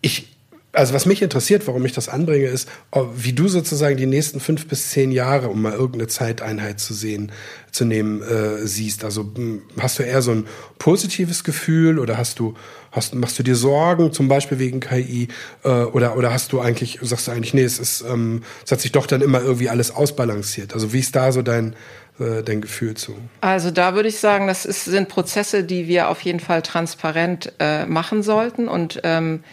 ich, 0.00 0.31
also 0.72 0.94
was 0.94 1.04
mich 1.04 1.20
interessiert, 1.20 1.66
warum 1.66 1.84
ich 1.84 1.92
das 1.92 2.08
anbringe, 2.08 2.46
ist, 2.46 2.68
wie 3.14 3.34
du 3.34 3.48
sozusagen 3.48 3.98
die 3.98 4.06
nächsten 4.06 4.40
fünf 4.40 4.66
bis 4.66 4.90
zehn 4.90 5.12
Jahre, 5.12 5.48
um 5.48 5.60
mal 5.60 5.72
irgendeine 5.72 6.08
Zeiteinheit 6.08 6.80
zu 6.80 6.94
sehen, 6.94 7.30
zu 7.70 7.84
nehmen, 7.84 8.22
äh, 8.22 8.66
siehst. 8.66 9.04
Also 9.04 9.30
hm, 9.34 9.62
hast 9.78 9.98
du 9.98 10.02
eher 10.02 10.22
so 10.22 10.30
ein 10.30 10.46
positives 10.78 11.44
Gefühl 11.44 11.98
oder 11.98 12.16
hast 12.16 12.38
du, 12.38 12.54
hast, 12.90 13.14
machst 13.14 13.38
du 13.38 13.42
dir 13.42 13.54
Sorgen, 13.54 14.12
zum 14.12 14.28
Beispiel 14.28 14.58
wegen 14.58 14.80
KI, 14.80 15.28
äh, 15.62 15.68
oder, 15.68 16.16
oder 16.16 16.32
hast 16.32 16.52
du 16.52 16.60
eigentlich, 16.60 16.98
sagst 17.02 17.28
du 17.28 17.32
eigentlich, 17.32 17.52
nee, 17.52 17.64
es 17.64 17.78
ist, 17.78 18.02
ähm, 18.08 18.42
es 18.64 18.72
hat 18.72 18.80
sich 18.80 18.92
doch 18.92 19.06
dann 19.06 19.20
immer 19.20 19.42
irgendwie 19.42 19.68
alles 19.68 19.90
ausbalanciert. 19.94 20.72
Also 20.72 20.94
wie 20.94 21.00
ist 21.00 21.14
da 21.14 21.32
so 21.32 21.42
dein, 21.42 21.76
äh, 22.18 22.42
dein 22.42 22.62
Gefühl 22.62 22.94
zu? 22.94 23.14
Also 23.42 23.70
da 23.70 23.94
würde 23.94 24.08
ich 24.08 24.18
sagen, 24.18 24.46
das 24.46 24.64
ist, 24.64 24.86
sind 24.86 25.10
Prozesse, 25.10 25.64
die 25.64 25.86
wir 25.86 26.08
auf 26.08 26.22
jeden 26.22 26.40
Fall 26.40 26.62
transparent 26.62 27.52
äh, 27.58 27.84
machen 27.84 28.22
sollten 28.22 28.68
und 28.68 29.00
ähm, 29.04 29.44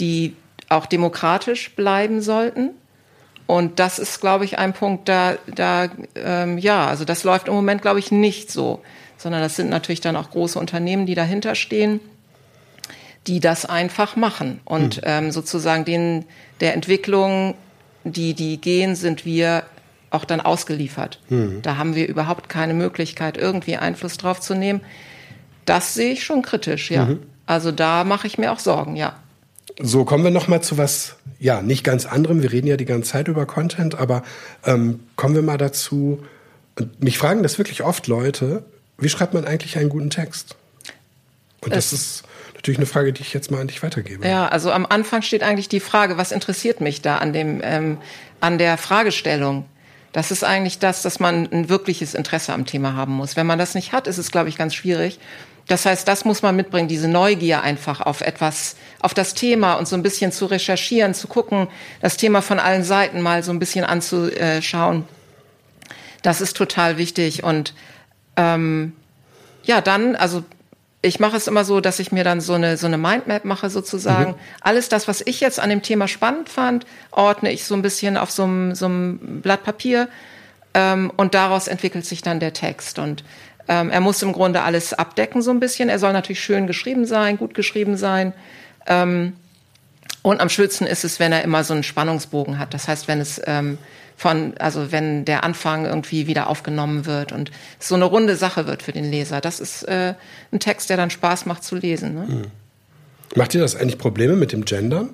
die 0.00 0.34
auch 0.76 0.86
demokratisch 0.86 1.74
bleiben 1.74 2.20
sollten. 2.20 2.70
Und 3.46 3.78
das 3.78 3.98
ist, 3.98 4.20
glaube 4.20 4.44
ich, 4.44 4.58
ein 4.58 4.72
Punkt, 4.72 5.08
da, 5.08 5.34
da 5.54 5.88
ähm, 6.14 6.56
ja, 6.58 6.86
also 6.86 7.04
das 7.04 7.24
läuft 7.24 7.48
im 7.48 7.54
Moment, 7.54 7.82
glaube 7.82 7.98
ich, 7.98 8.10
nicht 8.10 8.50
so, 8.50 8.82
sondern 9.18 9.42
das 9.42 9.56
sind 9.56 9.68
natürlich 9.68 10.00
dann 10.00 10.16
auch 10.16 10.30
große 10.30 10.58
Unternehmen, 10.58 11.04
die 11.04 11.14
dahinter 11.14 11.54
stehen, 11.54 12.00
die 13.26 13.40
das 13.40 13.66
einfach 13.66 14.16
machen. 14.16 14.60
Und 14.64 14.96
hm. 14.96 15.02
ähm, 15.04 15.30
sozusagen 15.30 15.84
den, 15.84 16.24
der 16.60 16.74
Entwicklung, 16.74 17.54
die 18.04 18.34
die 18.34 18.60
gehen, 18.60 18.96
sind 18.96 19.26
wir 19.26 19.64
auch 20.10 20.24
dann 20.24 20.40
ausgeliefert. 20.40 21.20
Hm. 21.28 21.60
Da 21.62 21.76
haben 21.76 21.94
wir 21.94 22.08
überhaupt 22.08 22.48
keine 22.48 22.72
Möglichkeit, 22.72 23.36
irgendwie 23.36 23.76
Einfluss 23.76 24.16
drauf 24.16 24.40
zu 24.40 24.54
nehmen. 24.54 24.80
Das 25.64 25.94
sehe 25.94 26.12
ich 26.12 26.24
schon 26.24 26.42
kritisch, 26.42 26.90
ja. 26.90 27.06
Mhm. 27.06 27.22
Also 27.46 27.72
da 27.72 28.04
mache 28.04 28.26
ich 28.26 28.38
mir 28.38 28.52
auch 28.52 28.58
Sorgen, 28.58 28.96
ja. 28.96 29.14
So, 29.80 30.04
kommen 30.04 30.22
wir 30.22 30.30
noch 30.30 30.46
mal 30.46 30.62
zu 30.62 30.78
was, 30.78 31.16
ja, 31.40 31.60
nicht 31.60 31.82
ganz 31.82 32.06
anderem. 32.06 32.42
Wir 32.42 32.52
reden 32.52 32.66
ja 32.66 32.76
die 32.76 32.84
ganze 32.84 33.10
Zeit 33.10 33.28
über 33.28 33.44
Content, 33.44 33.96
aber 33.96 34.22
ähm, 34.64 35.00
kommen 35.16 35.34
wir 35.34 35.42
mal 35.42 35.58
dazu. 35.58 36.22
Und 36.78 37.02
mich 37.02 37.18
fragen 37.18 37.42
das 37.42 37.58
wirklich 37.58 37.82
oft 37.82 38.06
Leute, 38.06 38.64
wie 38.98 39.08
schreibt 39.08 39.34
man 39.34 39.44
eigentlich 39.44 39.76
einen 39.76 39.88
guten 39.88 40.10
Text? 40.10 40.56
Und 41.60 41.74
das 41.74 41.92
ist 41.92 42.22
natürlich 42.54 42.78
eine 42.78 42.86
Frage, 42.86 43.12
die 43.12 43.22
ich 43.22 43.32
jetzt 43.32 43.50
mal 43.50 43.60
an 43.60 43.68
dich 43.68 43.82
weitergebe. 43.82 44.26
Ja, 44.26 44.46
also 44.48 44.70
am 44.70 44.86
Anfang 44.86 45.22
steht 45.22 45.42
eigentlich 45.42 45.68
die 45.68 45.80
Frage, 45.80 46.16
was 46.18 46.30
interessiert 46.30 46.80
mich 46.80 47.02
da 47.02 47.18
an 47.18 47.32
dem, 47.32 47.60
ähm, 47.64 47.98
an 48.40 48.58
der 48.58 48.76
Fragestellung? 48.78 49.64
Das 50.12 50.30
ist 50.30 50.44
eigentlich 50.44 50.78
das, 50.78 51.02
dass 51.02 51.18
man 51.18 51.48
ein 51.50 51.68
wirkliches 51.68 52.14
Interesse 52.14 52.52
am 52.52 52.66
Thema 52.66 52.94
haben 52.94 53.14
muss. 53.14 53.34
Wenn 53.34 53.46
man 53.46 53.58
das 53.58 53.74
nicht 53.74 53.92
hat, 53.92 54.06
ist 54.06 54.18
es, 54.18 54.30
glaube 54.30 54.48
ich, 54.48 54.56
ganz 54.56 54.74
schwierig. 54.74 55.18
Das 55.66 55.86
heißt, 55.86 56.06
das 56.06 56.24
muss 56.24 56.42
man 56.42 56.56
mitbringen, 56.56 56.88
diese 56.88 57.08
Neugier 57.08 57.62
einfach 57.62 58.00
auf 58.00 58.20
etwas, 58.20 58.76
auf 59.00 59.14
das 59.14 59.34
Thema 59.34 59.74
und 59.74 59.88
so 59.88 59.96
ein 59.96 60.02
bisschen 60.02 60.30
zu 60.30 60.46
recherchieren, 60.46 61.14
zu 61.14 61.26
gucken, 61.26 61.68
das 62.00 62.16
Thema 62.16 62.42
von 62.42 62.58
allen 62.58 62.84
Seiten 62.84 63.22
mal 63.22 63.42
so 63.42 63.50
ein 63.50 63.58
bisschen 63.58 63.84
anzuschauen. 63.84 65.04
Das 66.22 66.40
ist 66.40 66.56
total 66.56 66.98
wichtig. 66.98 67.44
Und 67.44 67.74
ähm, 68.36 68.92
ja, 69.64 69.80
dann, 69.80 70.16
also 70.16 70.44
ich 71.00 71.20
mache 71.20 71.36
es 71.36 71.46
immer 71.46 71.64
so, 71.64 71.80
dass 71.80 71.98
ich 71.98 72.12
mir 72.12 72.24
dann 72.24 72.40
so 72.40 72.54
eine, 72.54 72.76
so 72.76 72.86
eine 72.86 72.98
Mindmap 72.98 73.44
mache 73.44 73.68
sozusagen. 73.68 74.32
Mhm. 74.32 74.38
Alles 74.60 74.88
das, 74.88 75.06
was 75.06 75.20
ich 75.20 75.40
jetzt 75.40 75.60
an 75.60 75.70
dem 75.70 75.82
Thema 75.82 76.08
spannend 76.08 76.48
fand, 76.48 76.86
ordne 77.10 77.52
ich 77.52 77.64
so 77.64 77.74
ein 77.74 77.82
bisschen 77.82 78.16
auf 78.16 78.30
so 78.30 78.44
einem, 78.44 78.74
so 78.74 78.86
einem 78.86 79.40
Blatt 79.42 79.64
Papier 79.64 80.08
ähm, 80.72 81.12
und 81.16 81.34
daraus 81.34 81.68
entwickelt 81.68 82.06
sich 82.06 82.22
dann 82.22 82.40
der 82.40 82.54
Text. 82.54 82.98
Und 82.98 83.22
ähm, 83.68 83.90
er 83.90 84.00
muss 84.00 84.22
im 84.22 84.32
Grunde 84.32 84.62
alles 84.62 84.92
abdecken 84.92 85.42
so 85.42 85.50
ein 85.50 85.60
bisschen. 85.60 85.88
Er 85.88 85.98
soll 85.98 86.12
natürlich 86.12 86.42
schön 86.42 86.66
geschrieben 86.66 87.06
sein, 87.06 87.36
gut 87.36 87.54
geschrieben 87.54 87.96
sein. 87.96 88.32
Ähm, 88.86 89.34
und 90.22 90.40
am 90.40 90.48
schönsten 90.48 90.86
ist 90.86 91.04
es, 91.04 91.20
wenn 91.20 91.32
er 91.32 91.42
immer 91.42 91.64
so 91.64 91.74
einen 91.74 91.82
Spannungsbogen 91.82 92.58
hat. 92.58 92.74
Das 92.74 92.88
heißt, 92.88 93.08
wenn 93.08 93.20
es 93.20 93.40
ähm, 93.46 93.78
von, 94.16 94.54
also 94.58 94.92
wenn 94.92 95.24
der 95.24 95.44
Anfang 95.44 95.84
irgendwie 95.84 96.26
wieder 96.26 96.48
aufgenommen 96.48 97.06
wird 97.06 97.32
und 97.32 97.50
so 97.78 97.94
eine 97.94 98.04
runde 98.04 98.36
Sache 98.36 98.66
wird 98.66 98.82
für 98.82 98.92
den 98.92 99.10
Leser. 99.10 99.40
Das 99.40 99.60
ist 99.60 99.82
äh, 99.84 100.14
ein 100.52 100.60
Text, 100.60 100.88
der 100.90 100.96
dann 100.96 101.10
Spaß 101.10 101.46
macht 101.46 101.64
zu 101.64 101.76
lesen. 101.76 102.14
Ne? 102.14 102.26
Mhm. 102.26 102.42
Macht 103.34 103.54
ihr 103.54 103.60
das 103.60 103.76
eigentlich 103.76 103.98
Probleme 103.98 104.36
mit 104.36 104.52
dem 104.52 104.64
Gendern? 104.64 105.10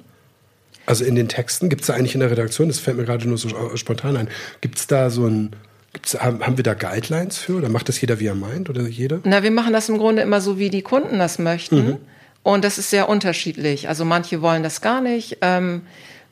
Also 0.87 1.05
in 1.05 1.15
den 1.15 1.29
Texten, 1.29 1.69
gibt 1.69 1.83
es 1.83 1.87
da 1.87 1.95
eigentlich 1.95 2.15
in 2.15 2.21
der 2.21 2.31
Redaktion, 2.31 2.69
das 2.69 2.79
fällt 2.79 2.97
mir 2.97 3.05
gerade 3.05 3.27
nur 3.29 3.39
so 3.39 3.77
spontan 3.77 4.17
ein, 4.17 4.29
gibt 4.61 4.79
es 4.79 4.87
da 4.87 5.11
so 5.11 5.27
ein, 5.27 5.55
Gibt's, 5.93 6.15
haben 6.19 6.57
wir 6.57 6.63
da 6.63 6.75
Guidelines 6.75 7.39
für 7.39 7.57
oder 7.57 7.69
macht 7.69 7.89
das 7.89 8.01
jeder, 8.01 8.21
wie 8.21 8.27
er 8.27 8.35
meint 8.35 8.71
oder 8.71 8.83
jede? 8.83 9.21
Na, 9.25 9.43
wir 9.43 9.51
machen 9.51 9.73
das 9.73 9.89
im 9.89 9.99
Grunde 9.99 10.23
immer 10.23 10.41
so, 10.41 10.59
wie 10.59 10.71
die 10.71 10.83
Kunden 10.83 11.19
das 11.19 11.39
möchten. 11.39 11.87
Mhm. 11.87 11.97
Und 12.43 12.65
das 12.65 12.79
ist 12.79 12.91
sehr 12.91 13.09
unterschiedlich. 13.09 13.89
Also 13.89 14.05
manche 14.05 14.41
wollen 14.41 14.63
das 14.63 14.81
gar 14.81 15.01
nicht. 15.01 15.39
Ähm, 15.41 15.83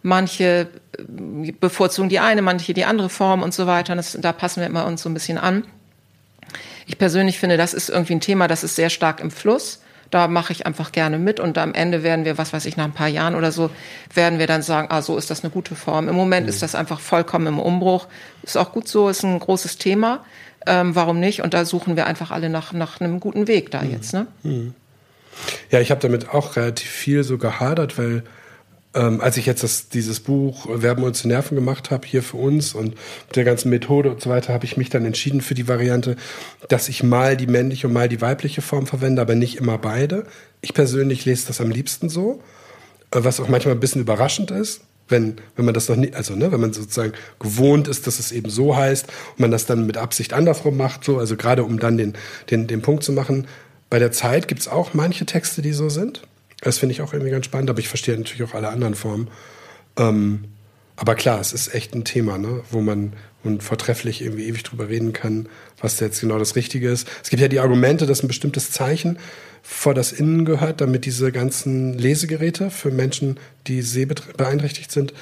Manche 0.03 0.69
äh, 0.97 1.53
bevorzugen 1.53 2.09
die 2.09 2.21
eine, 2.21 2.43
manche 2.43 2.75
die 2.75 2.85
andere 2.85 3.09
Form 3.09 3.43
und 3.43 3.53
so 3.53 3.67
weiter. 3.67 3.97
Das, 3.97 4.17
da 4.21 4.33
passen 4.33 4.61
wir 4.61 4.67
immer 4.67 4.87
uns 4.87 5.03
so 5.03 5.09
ein 5.09 5.15
bisschen 5.15 5.39
an. 5.39 5.65
Ich 6.87 6.99
persönlich 6.99 7.39
finde, 7.39 7.57
das 7.57 7.75
ist 7.75 7.91
irgendwie 7.91 8.15
ein 8.15 8.21
Thema, 8.21 8.49
das 8.49 8.65
ist 8.65 8.77
sehr 8.77 8.91
stark 8.91 9.21
im 9.21 9.31
Fluss. 9.31 9.83
Da 10.11 10.29
mache 10.29 10.53
ich 10.53 10.67
einfach 10.67 10.93
gerne 10.93 11.19
mit 11.19 11.39
und 11.39 11.59
am 11.59 11.75
Ende 11.75 12.03
werden 12.03 12.25
wir, 12.25 12.39
was 12.39 12.53
weiß 12.53 12.65
ich, 12.65 12.77
nach 12.77 12.85
ein 12.85 12.93
paar 12.93 13.09
Jahren 13.09 13.35
oder 13.35 13.53
so, 13.53 13.71
werden 14.15 14.39
wir 14.39 14.47
dann 14.47 14.63
sagen, 14.63 14.89
ah, 14.91 15.03
so 15.03 15.17
ist 15.17 15.31
das 15.31 15.45
eine 15.45 15.51
gute 15.51 15.75
Form. 15.75 16.09
Im 16.09 16.17
Moment 16.17 16.47
mhm. 16.47 16.51
ist 16.51 16.63
das 16.63 16.75
einfach 16.75 17.01
vollkommen 17.01 17.47
im 17.47 17.59
Umbruch. 17.59 18.07
Ist 18.43 18.57
auch 18.57 18.73
gut 18.73 18.89
so, 18.89 19.09
ist 19.09 19.23
ein 19.23 19.39
großes 19.39 19.79
Thema. 19.79 20.25
Ähm, 20.67 20.95
warum 20.95 21.21
nicht? 21.21 21.43
Und 21.43 21.55
da 21.55 21.65
suchen 21.65 21.97
wir 21.97 22.07
einfach 22.07 22.31
alle 22.31 22.49
nach, 22.49 22.73
nach 22.73 23.01
einem 23.01 23.21
guten 23.21 23.49
Weg 23.49 23.71
da 23.71 23.83
mhm. 23.83 23.91
jetzt. 23.91 24.13
Ne? 24.13 24.27
Mhm. 24.43 24.75
Ja, 25.71 25.81
ich 25.81 25.91
habe 25.91 26.01
damit 26.01 26.31
auch 26.31 26.57
relativ 26.57 26.91
viel 26.91 27.23
so 27.23 27.39
gehadert, 27.39 27.99
weil 27.99 28.25
ähm, 28.99 29.21
als 29.21 29.37
ich 29.37 29.47
jetzt 29.47 29.63
das, 29.63 29.89
dieses 29.89 30.19
Buch 30.19 30.67
Werben 30.69 31.05
und 31.05 31.15
zu 31.15 31.29
Nerven 31.29 31.55
gemacht 31.55 31.91
habe 31.93 32.07
hier 32.07 32.23
für 32.23 32.37
uns 32.37 32.75
und 32.75 32.97
mit 33.29 33.37
der 33.37 33.45
ganzen 33.45 33.71
Methode 33.71 34.11
und 34.11 34.21
so 34.21 34.29
weiter, 34.29 34.53
habe 34.53 34.65
ich 34.65 34.77
mich 34.77 34.91
dann 34.91 35.05
entschieden 35.05 35.41
für 35.41 35.55
die 35.55 35.69
Variante, 35.69 36.17
dass 36.69 36.89
ich 36.89 37.05
mal 37.05 37.37
die 37.37 37.47
männliche 37.47 37.87
und 37.87 37.93
mal 37.93 38.09
die 38.09 38.21
weibliche 38.21 38.61
Form 38.61 38.87
verwende, 38.87 39.23
aber 39.23 39.37
nicht 39.37 39.57
immer 39.57 39.79
beide. 39.79 40.27
Ich 40.63 40.75
persönlich 40.75 41.25
lese 41.25 41.47
das 41.47 41.61
am 41.61 41.71
liebsten 41.71 42.09
so, 42.09 42.43
äh, 43.13 43.21
was 43.23 43.39
auch 43.39 43.49
manchmal 43.49 43.75
ein 43.75 43.81
bisschen 43.81 44.03
überraschend 44.03 44.51
ist. 44.51 44.81
Wenn, 45.11 45.37
wenn 45.57 45.65
man 45.65 45.73
das 45.73 45.89
noch 45.89 45.97
nicht, 45.97 46.15
also 46.15 46.35
ne, 46.35 46.53
wenn 46.53 46.61
man 46.61 46.75
sozusagen 46.75 47.13
gewohnt 47.39 47.89
ist, 47.89 48.07
dass 48.07 48.19
es 48.19 48.31
eben 48.31 48.51
so 48.51 48.77
heißt 48.77 49.07
und 49.07 49.41
man 49.41 49.51
das 49.51 49.65
dann 49.65 49.87
mit 49.87 49.97
Absicht 49.97 50.35
andersrum 50.35 50.77
macht, 50.77 51.03
so, 51.03 51.19
also 51.19 51.35
gerade 51.37 51.65
um 51.65 51.79
dann 51.79 51.97
den, 51.97 52.13
den, 52.51 52.67
den 52.67 52.83
Punkt 52.83 53.05
zu 53.05 53.13
machen. 53.13 53.47
Bei 53.89 53.99
der 53.99 54.13
Zeit 54.13 54.49
gibt 54.49 54.61
es 54.61 54.69
auch 54.69 54.93
manche 54.93 55.25
Texte, 55.25 55.63
die 55.63 55.73
so 55.73 55.89
sind. 55.89 56.21
Das 56.61 56.79
finde 56.79 56.93
ich 56.93 57.01
auch 57.03 57.13
irgendwie 57.13 57.31
ganz 57.31 57.45
spannend, 57.45 57.71
aber 57.71 57.79
ich 57.79 57.89
verstehe 57.89 58.17
natürlich 58.17 58.43
auch 58.43 58.55
alle 58.55 58.69
anderen 58.69 58.95
Formen. 58.95 59.29
Ähm, 59.97 60.45
aber 60.97 61.15
klar, 61.15 61.41
es 61.41 61.53
ist 61.53 61.75
echt 61.75 61.95
ein 61.95 62.05
Thema, 62.05 62.39
ne? 62.39 62.63
wo 62.71 62.81
man 62.81 63.13
und 63.45 63.63
vortrefflich 63.63 64.21
irgendwie 64.23 64.49
ewig 64.49 64.65
drüber 64.65 64.89
reden 64.89 65.13
kann, 65.13 65.49
was 65.81 66.01
jetzt 66.01 66.21
genau 66.21 66.39
das 66.39 66.57
Richtige 66.57 66.91
ist. 66.91 67.07
Es 67.23 67.31
gibt 67.31 67.41
ja 67.41 67.49
die 67.49 67.61
Argumente, 67.61 68.05
dass 68.05 68.23
ein 68.23 68.29
bestimmtes 68.29 68.73
Zeichen 68.73 69.19
vor 69.63 69.95
das 69.95 70.13
Innen 70.13 70.45
gehört, 70.45 70.81
damit 70.81 71.05
diese 71.05 71.31
ganzen 71.31 71.95
Lesegeräte 71.97 72.71
für 72.71 72.91
Menschen, 72.91 73.39
die 73.69 73.83
sehbeeinträchtigt 73.83 74.91
sind, 74.91 75.15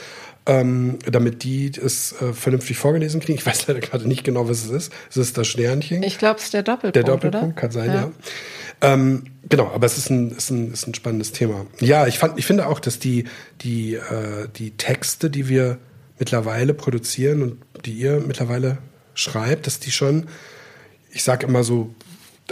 ähm, 0.47 0.99
damit 1.11 1.43
die 1.43 1.71
es 1.71 2.15
äh, 2.23 2.33
vernünftig 2.33 2.79
vorgelesen 2.79 3.21
kriegen. 3.21 3.39
Ich 3.39 3.45
weiß 3.45 3.67
leider 3.69 3.81
gerade 3.81 4.09
nicht 4.09 4.25
genau, 4.25 4.49
was 4.49 4.65
es 4.65 4.71
ist. 4.71 4.93
Es 5.11 5.17
ist 5.17 5.37
das 5.37 5.49
Sternchen. 5.49 6.03
Ich 6.03 6.19
glaube, 6.19 6.39
es 6.39 6.45
ist 6.45 6.55
der 6.55 6.63
Doppelpunkt. 6.63 6.97
Der 6.97 7.03
Doppelpunkt 7.03 7.57
oder? 7.57 7.61
kann 7.61 7.71
sein, 7.71 7.89
ja. 7.89 7.95
ja. 7.95 8.13
Ähm, 8.81 9.25
genau, 9.49 9.71
aber 9.73 9.87
es 9.87 9.99
ist 9.99 10.11
ein, 10.11 10.31
ist, 10.33 10.51
ein, 10.51 10.73
ist 10.73 10.87
ein 10.87 10.95
spannendes 10.95 11.33
Thema. 11.33 11.67
Ja, 11.81 12.07
ich, 12.07 12.19
fand, 12.19 12.39
ich 12.39 12.47
finde 12.47 12.67
auch, 12.67 12.81
dass 12.81 12.99
die, 12.99 13.25
die, 13.63 13.95
äh, 13.95 14.49
die 14.57 14.73
Texte, 14.73 15.31
die 15.31 15.49
wir 15.49 15.79
mittlerweile 16.19 16.75
produzieren 16.75 17.43
und 17.43 17.59
die 17.85 17.93
ihr 17.93 18.23
mittlerweile 18.27 18.79
schreibt, 19.15 19.67
dass 19.67 19.81
die 19.81 19.91
schon, 19.91 20.27
ich 21.11 21.23
sage 21.23 21.47
immer 21.47 21.65
so 21.65 21.95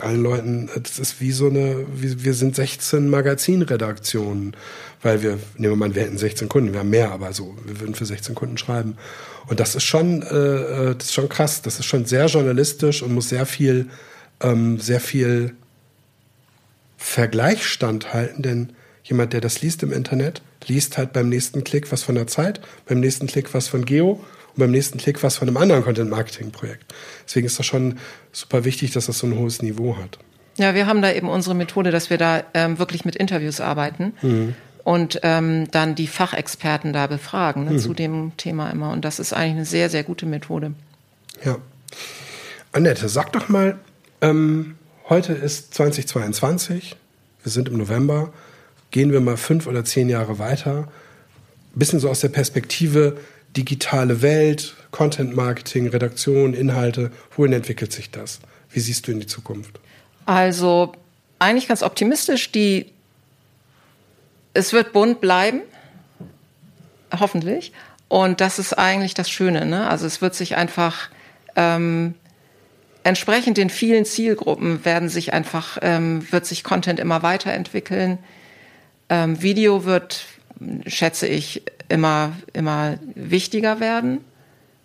allen 0.00 0.22
Leuten, 0.22 0.70
das 0.82 0.98
ist 0.98 1.20
wie 1.20 1.30
so 1.30 1.46
eine, 1.46 1.86
wie, 1.94 2.24
wir 2.24 2.34
sind 2.34 2.56
16 2.56 3.08
Magazinredaktionen, 3.08 4.56
weil 5.02 5.22
wir, 5.22 5.38
nehmen 5.56 5.74
wir 5.74 5.76
mal, 5.76 5.94
wir 5.94 6.02
hätten 6.02 6.18
16 6.18 6.48
Kunden, 6.48 6.72
wir 6.72 6.80
haben 6.80 6.90
mehr, 6.90 7.12
aber 7.12 7.32
so, 7.32 7.56
wir 7.64 7.80
würden 7.80 7.94
für 7.94 8.06
16 8.06 8.34
Kunden 8.34 8.58
schreiben. 8.58 8.96
Und 9.46 9.60
das 9.60 9.74
ist 9.74 9.84
schon, 9.84 10.22
äh, 10.22 10.34
äh, 10.36 10.94
das 10.96 11.06
ist 11.06 11.14
schon 11.14 11.28
krass, 11.28 11.62
das 11.62 11.78
ist 11.78 11.86
schon 11.86 12.06
sehr 12.06 12.26
journalistisch 12.26 13.02
und 13.02 13.14
muss 13.14 13.28
sehr 13.28 13.46
viel, 13.46 13.88
ähm, 14.40 14.80
sehr 14.80 15.00
viel 15.00 15.54
Vergleich 17.04 17.66
standhalten, 17.66 18.42
denn 18.42 18.70
jemand, 19.02 19.34
der 19.34 19.42
das 19.42 19.60
liest 19.60 19.82
im 19.82 19.92
Internet, 19.92 20.40
liest 20.66 20.96
halt 20.96 21.12
beim 21.12 21.28
nächsten 21.28 21.62
Klick 21.62 21.92
was 21.92 22.02
von 22.02 22.14
der 22.14 22.26
Zeit, 22.26 22.62
beim 22.86 22.98
nächsten 22.98 23.26
Klick 23.26 23.52
was 23.52 23.68
von 23.68 23.84
Geo 23.84 24.12
und 24.12 24.56
beim 24.56 24.70
nächsten 24.70 24.96
Klick 24.96 25.22
was 25.22 25.36
von 25.36 25.46
einem 25.46 25.58
anderen 25.58 25.84
Content-Marketing-Projekt. 25.84 26.94
Deswegen 27.26 27.46
ist 27.46 27.58
das 27.58 27.66
schon 27.66 27.98
super 28.32 28.64
wichtig, 28.64 28.92
dass 28.92 29.04
das 29.04 29.18
so 29.18 29.26
ein 29.26 29.38
hohes 29.38 29.60
Niveau 29.60 29.98
hat. 29.98 30.18
Ja, 30.56 30.74
wir 30.74 30.86
haben 30.86 31.02
da 31.02 31.12
eben 31.12 31.28
unsere 31.28 31.54
Methode, 31.54 31.90
dass 31.90 32.08
wir 32.08 32.16
da 32.16 32.42
ähm, 32.54 32.78
wirklich 32.78 33.04
mit 33.04 33.16
Interviews 33.16 33.60
arbeiten. 33.60 34.14
Mhm. 34.22 34.54
Und 34.82 35.20
ähm, 35.22 35.70
dann 35.70 35.94
die 35.94 36.06
Fachexperten 36.06 36.94
da 36.94 37.06
befragen 37.06 37.66
ne, 37.66 37.72
mhm. 37.72 37.78
zu 37.78 37.92
dem 37.92 38.32
Thema 38.38 38.70
immer. 38.70 38.92
Und 38.92 39.04
das 39.04 39.18
ist 39.18 39.34
eigentlich 39.34 39.56
eine 39.56 39.64
sehr, 39.66 39.90
sehr 39.90 40.04
gute 40.04 40.24
Methode. 40.24 40.72
Ja. 41.44 41.58
Annette, 42.72 43.10
sag 43.10 43.32
doch 43.32 43.50
mal, 43.50 43.78
ähm, 44.22 44.76
Heute 45.06 45.34
ist 45.34 45.74
2022, 45.74 46.96
wir 47.42 47.52
sind 47.52 47.68
im 47.68 47.76
November, 47.76 48.32
gehen 48.90 49.12
wir 49.12 49.20
mal 49.20 49.36
fünf 49.36 49.66
oder 49.66 49.84
zehn 49.84 50.08
Jahre 50.08 50.38
weiter, 50.38 50.88
bisschen 51.74 52.00
so 52.00 52.08
aus 52.08 52.20
der 52.20 52.30
Perspektive 52.30 53.18
digitale 53.54 54.22
Welt, 54.22 54.74
Content 54.92 55.36
Marketing, 55.36 55.88
Redaktion, 55.88 56.54
Inhalte, 56.54 57.10
wohin 57.36 57.52
entwickelt 57.52 57.92
sich 57.92 58.12
das? 58.12 58.40
Wie 58.70 58.80
siehst 58.80 59.06
du 59.06 59.12
in 59.12 59.20
die 59.20 59.26
Zukunft? 59.26 59.78
Also 60.24 60.94
eigentlich 61.38 61.68
ganz 61.68 61.82
optimistisch, 61.82 62.50
die 62.50 62.86
es 64.54 64.72
wird 64.72 64.94
bunt 64.94 65.20
bleiben, 65.20 65.60
hoffentlich. 67.20 67.72
Und 68.08 68.40
das 68.40 68.58
ist 68.58 68.72
eigentlich 68.72 69.12
das 69.12 69.28
Schöne. 69.28 69.66
Ne? 69.66 69.86
Also 69.86 70.06
es 70.06 70.22
wird 70.22 70.34
sich 70.34 70.56
einfach 70.56 71.10
ähm, 71.56 72.14
entsprechend 73.04 73.58
den 73.58 73.70
vielen 73.70 74.04
Zielgruppen 74.04 74.84
werden 74.84 75.08
sich 75.08 75.32
einfach, 75.32 75.78
ähm, 75.82 76.26
wird 76.32 76.46
sich 76.46 76.64
Content 76.64 76.98
immer 76.98 77.22
weiterentwickeln. 77.22 78.18
Ähm, 79.08 79.40
Video 79.40 79.84
wird, 79.84 80.24
schätze 80.86 81.26
ich, 81.28 81.62
immer, 81.88 82.32
immer 82.52 82.98
wichtiger 83.14 83.78
werden. 83.78 84.24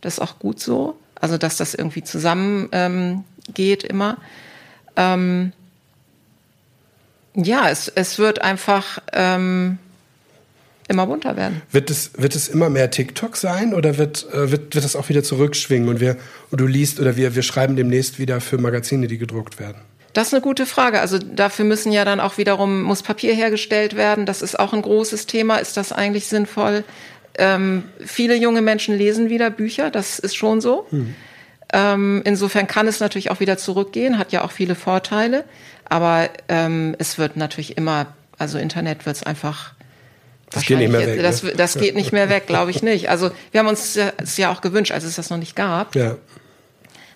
Das 0.01 0.15
ist 0.15 0.19
auch 0.19 0.37
gut 0.37 0.59
so. 0.59 0.97
Also, 1.15 1.37
dass 1.37 1.57
das 1.57 1.73
irgendwie 1.73 2.03
zusammen 2.03 2.69
ähm, 2.71 3.23
geht 3.53 3.83
immer. 3.83 4.17
Ähm, 4.95 5.53
ja, 7.35 7.69
es, 7.69 7.87
es 7.87 8.19
wird 8.19 8.41
einfach, 8.41 8.99
ähm, 9.13 9.79
immer 10.89 11.05
bunter 11.05 11.37
werden. 11.37 11.61
Wird 11.71 11.89
es, 11.89 12.11
wird 12.17 12.35
es 12.35 12.47
immer 12.47 12.69
mehr 12.69 12.91
TikTok 12.91 13.37
sein 13.37 13.73
oder 13.73 13.97
wird, 13.97 14.27
äh, 14.33 14.51
wird, 14.51 14.75
wird 14.75 14.83
das 14.83 14.95
auch 14.95 15.09
wieder 15.09 15.23
zurückschwingen 15.23 15.87
und, 15.87 15.99
wir, 15.99 16.17
und 16.51 16.59
du 16.59 16.67
liest 16.67 16.99
oder 16.99 17.15
wir, 17.15 17.35
wir 17.35 17.43
schreiben 17.43 17.75
demnächst 17.75 18.19
wieder 18.19 18.41
für 18.41 18.57
Magazine, 18.57 19.07
die 19.07 19.17
gedruckt 19.17 19.59
werden? 19.59 19.81
Das 20.13 20.27
ist 20.27 20.33
eine 20.33 20.41
gute 20.41 20.65
Frage. 20.65 20.99
Also 20.99 21.19
dafür 21.19 21.65
müssen 21.65 21.91
ja 21.91 22.03
dann 22.03 22.19
auch 22.19 22.37
wiederum, 22.37 22.81
muss 22.81 23.03
Papier 23.03 23.33
hergestellt 23.33 23.95
werden. 23.95 24.25
Das 24.25 24.41
ist 24.41 24.59
auch 24.59 24.73
ein 24.73 24.81
großes 24.81 25.27
Thema. 25.27 25.57
Ist 25.57 25.77
das 25.77 25.91
eigentlich 25.91 26.27
sinnvoll? 26.27 26.83
Ähm, 27.37 27.83
viele 28.03 28.35
junge 28.35 28.61
Menschen 28.61 28.97
lesen 28.97 29.29
wieder 29.29 29.49
Bücher, 29.49 29.91
das 29.91 30.19
ist 30.19 30.35
schon 30.35 30.59
so. 30.59 30.87
Hm. 30.89 31.15
Ähm, 31.71 32.21
insofern 32.25 32.65
kann 32.65 32.87
es 32.87 32.99
natürlich 32.99 33.29
auch 33.29 33.39
wieder 33.39 33.57
zurückgehen, 33.57 34.17
hat 34.17 34.31
ja 34.31 34.43
auch 34.43 34.51
viele 34.51 34.75
Vorteile. 34.75 35.45
Aber 35.85 36.29
ähm, 36.47 36.95
es 36.97 37.17
wird 37.17 37.37
natürlich 37.37 37.77
immer, 37.77 38.07
also 38.37 38.57
Internet 38.57 39.05
wird 39.05 39.17
es 39.17 39.23
einfach 39.23 39.73
das 40.51 40.65
geht 40.65 40.79
nicht 40.79 40.91
mehr 40.91 41.05
weg. 41.05 41.21
Das, 41.21 41.43
ne? 41.43 41.53
das 41.55 41.75
geht 41.75 41.95
nicht 41.95 42.11
mehr 42.11 42.29
weg, 42.29 42.47
glaube 42.47 42.71
ich 42.71 42.81
nicht. 42.81 43.09
Also 43.09 43.31
wir 43.51 43.59
haben 43.59 43.67
uns 43.67 43.97
es 44.17 44.37
ja 44.37 44.51
auch 44.51 44.61
gewünscht, 44.61 44.91
als 44.91 45.03
es 45.03 45.15
das 45.15 45.29
noch 45.29 45.37
nicht 45.37 45.55
gab, 45.55 45.95
ja. 45.95 46.17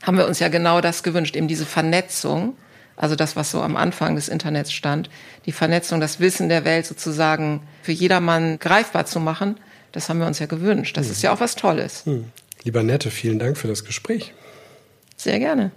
haben 0.04 0.18
wir 0.18 0.28
uns 0.28 0.40
ja 0.40 0.50
genau 0.50 0.82
das 0.82 1.04
gewünscht, 1.04 1.36
eben 1.36 1.48
diese 1.48 1.66
Vernetzung, 1.66 2.56
also 2.96 3.16
das, 3.16 3.36
was 3.36 3.52
so 3.52 3.62
am 3.62 3.76
Anfang 3.76 4.16
des 4.16 4.30
Internets 4.30 4.72
stand, 4.72 5.10
die 5.46 5.52
Vernetzung, 5.52 6.00
das 6.00 6.20
Wissen 6.20 6.50
der 6.50 6.64
Welt 6.64 6.86
sozusagen 6.86 7.62
für 7.82 7.92
jedermann 7.92 8.60
greifbar 8.60 9.06
zu 9.06 9.20
machen, 9.20 9.58
das 9.92 10.10
haben 10.10 10.20
wir 10.20 10.28
uns 10.28 10.40
ja 10.40 10.46
gewünscht. 10.46 10.98
Das 10.98 11.08
hm. 11.08 11.12
ist 11.12 11.24
ja 11.24 11.34
auch 11.34 11.40
was 11.40 11.56
Tolles. 11.56 12.06
Hm. 12.06 12.26
Lieber 12.64 12.84
Nette, 12.84 13.12
vielen 13.12 13.40
Dank 13.40 13.58
für 13.58 13.68
das 13.68 13.84
Gespräch. 13.84 14.34
Sehr 15.18 15.40
gerne. 15.40 15.72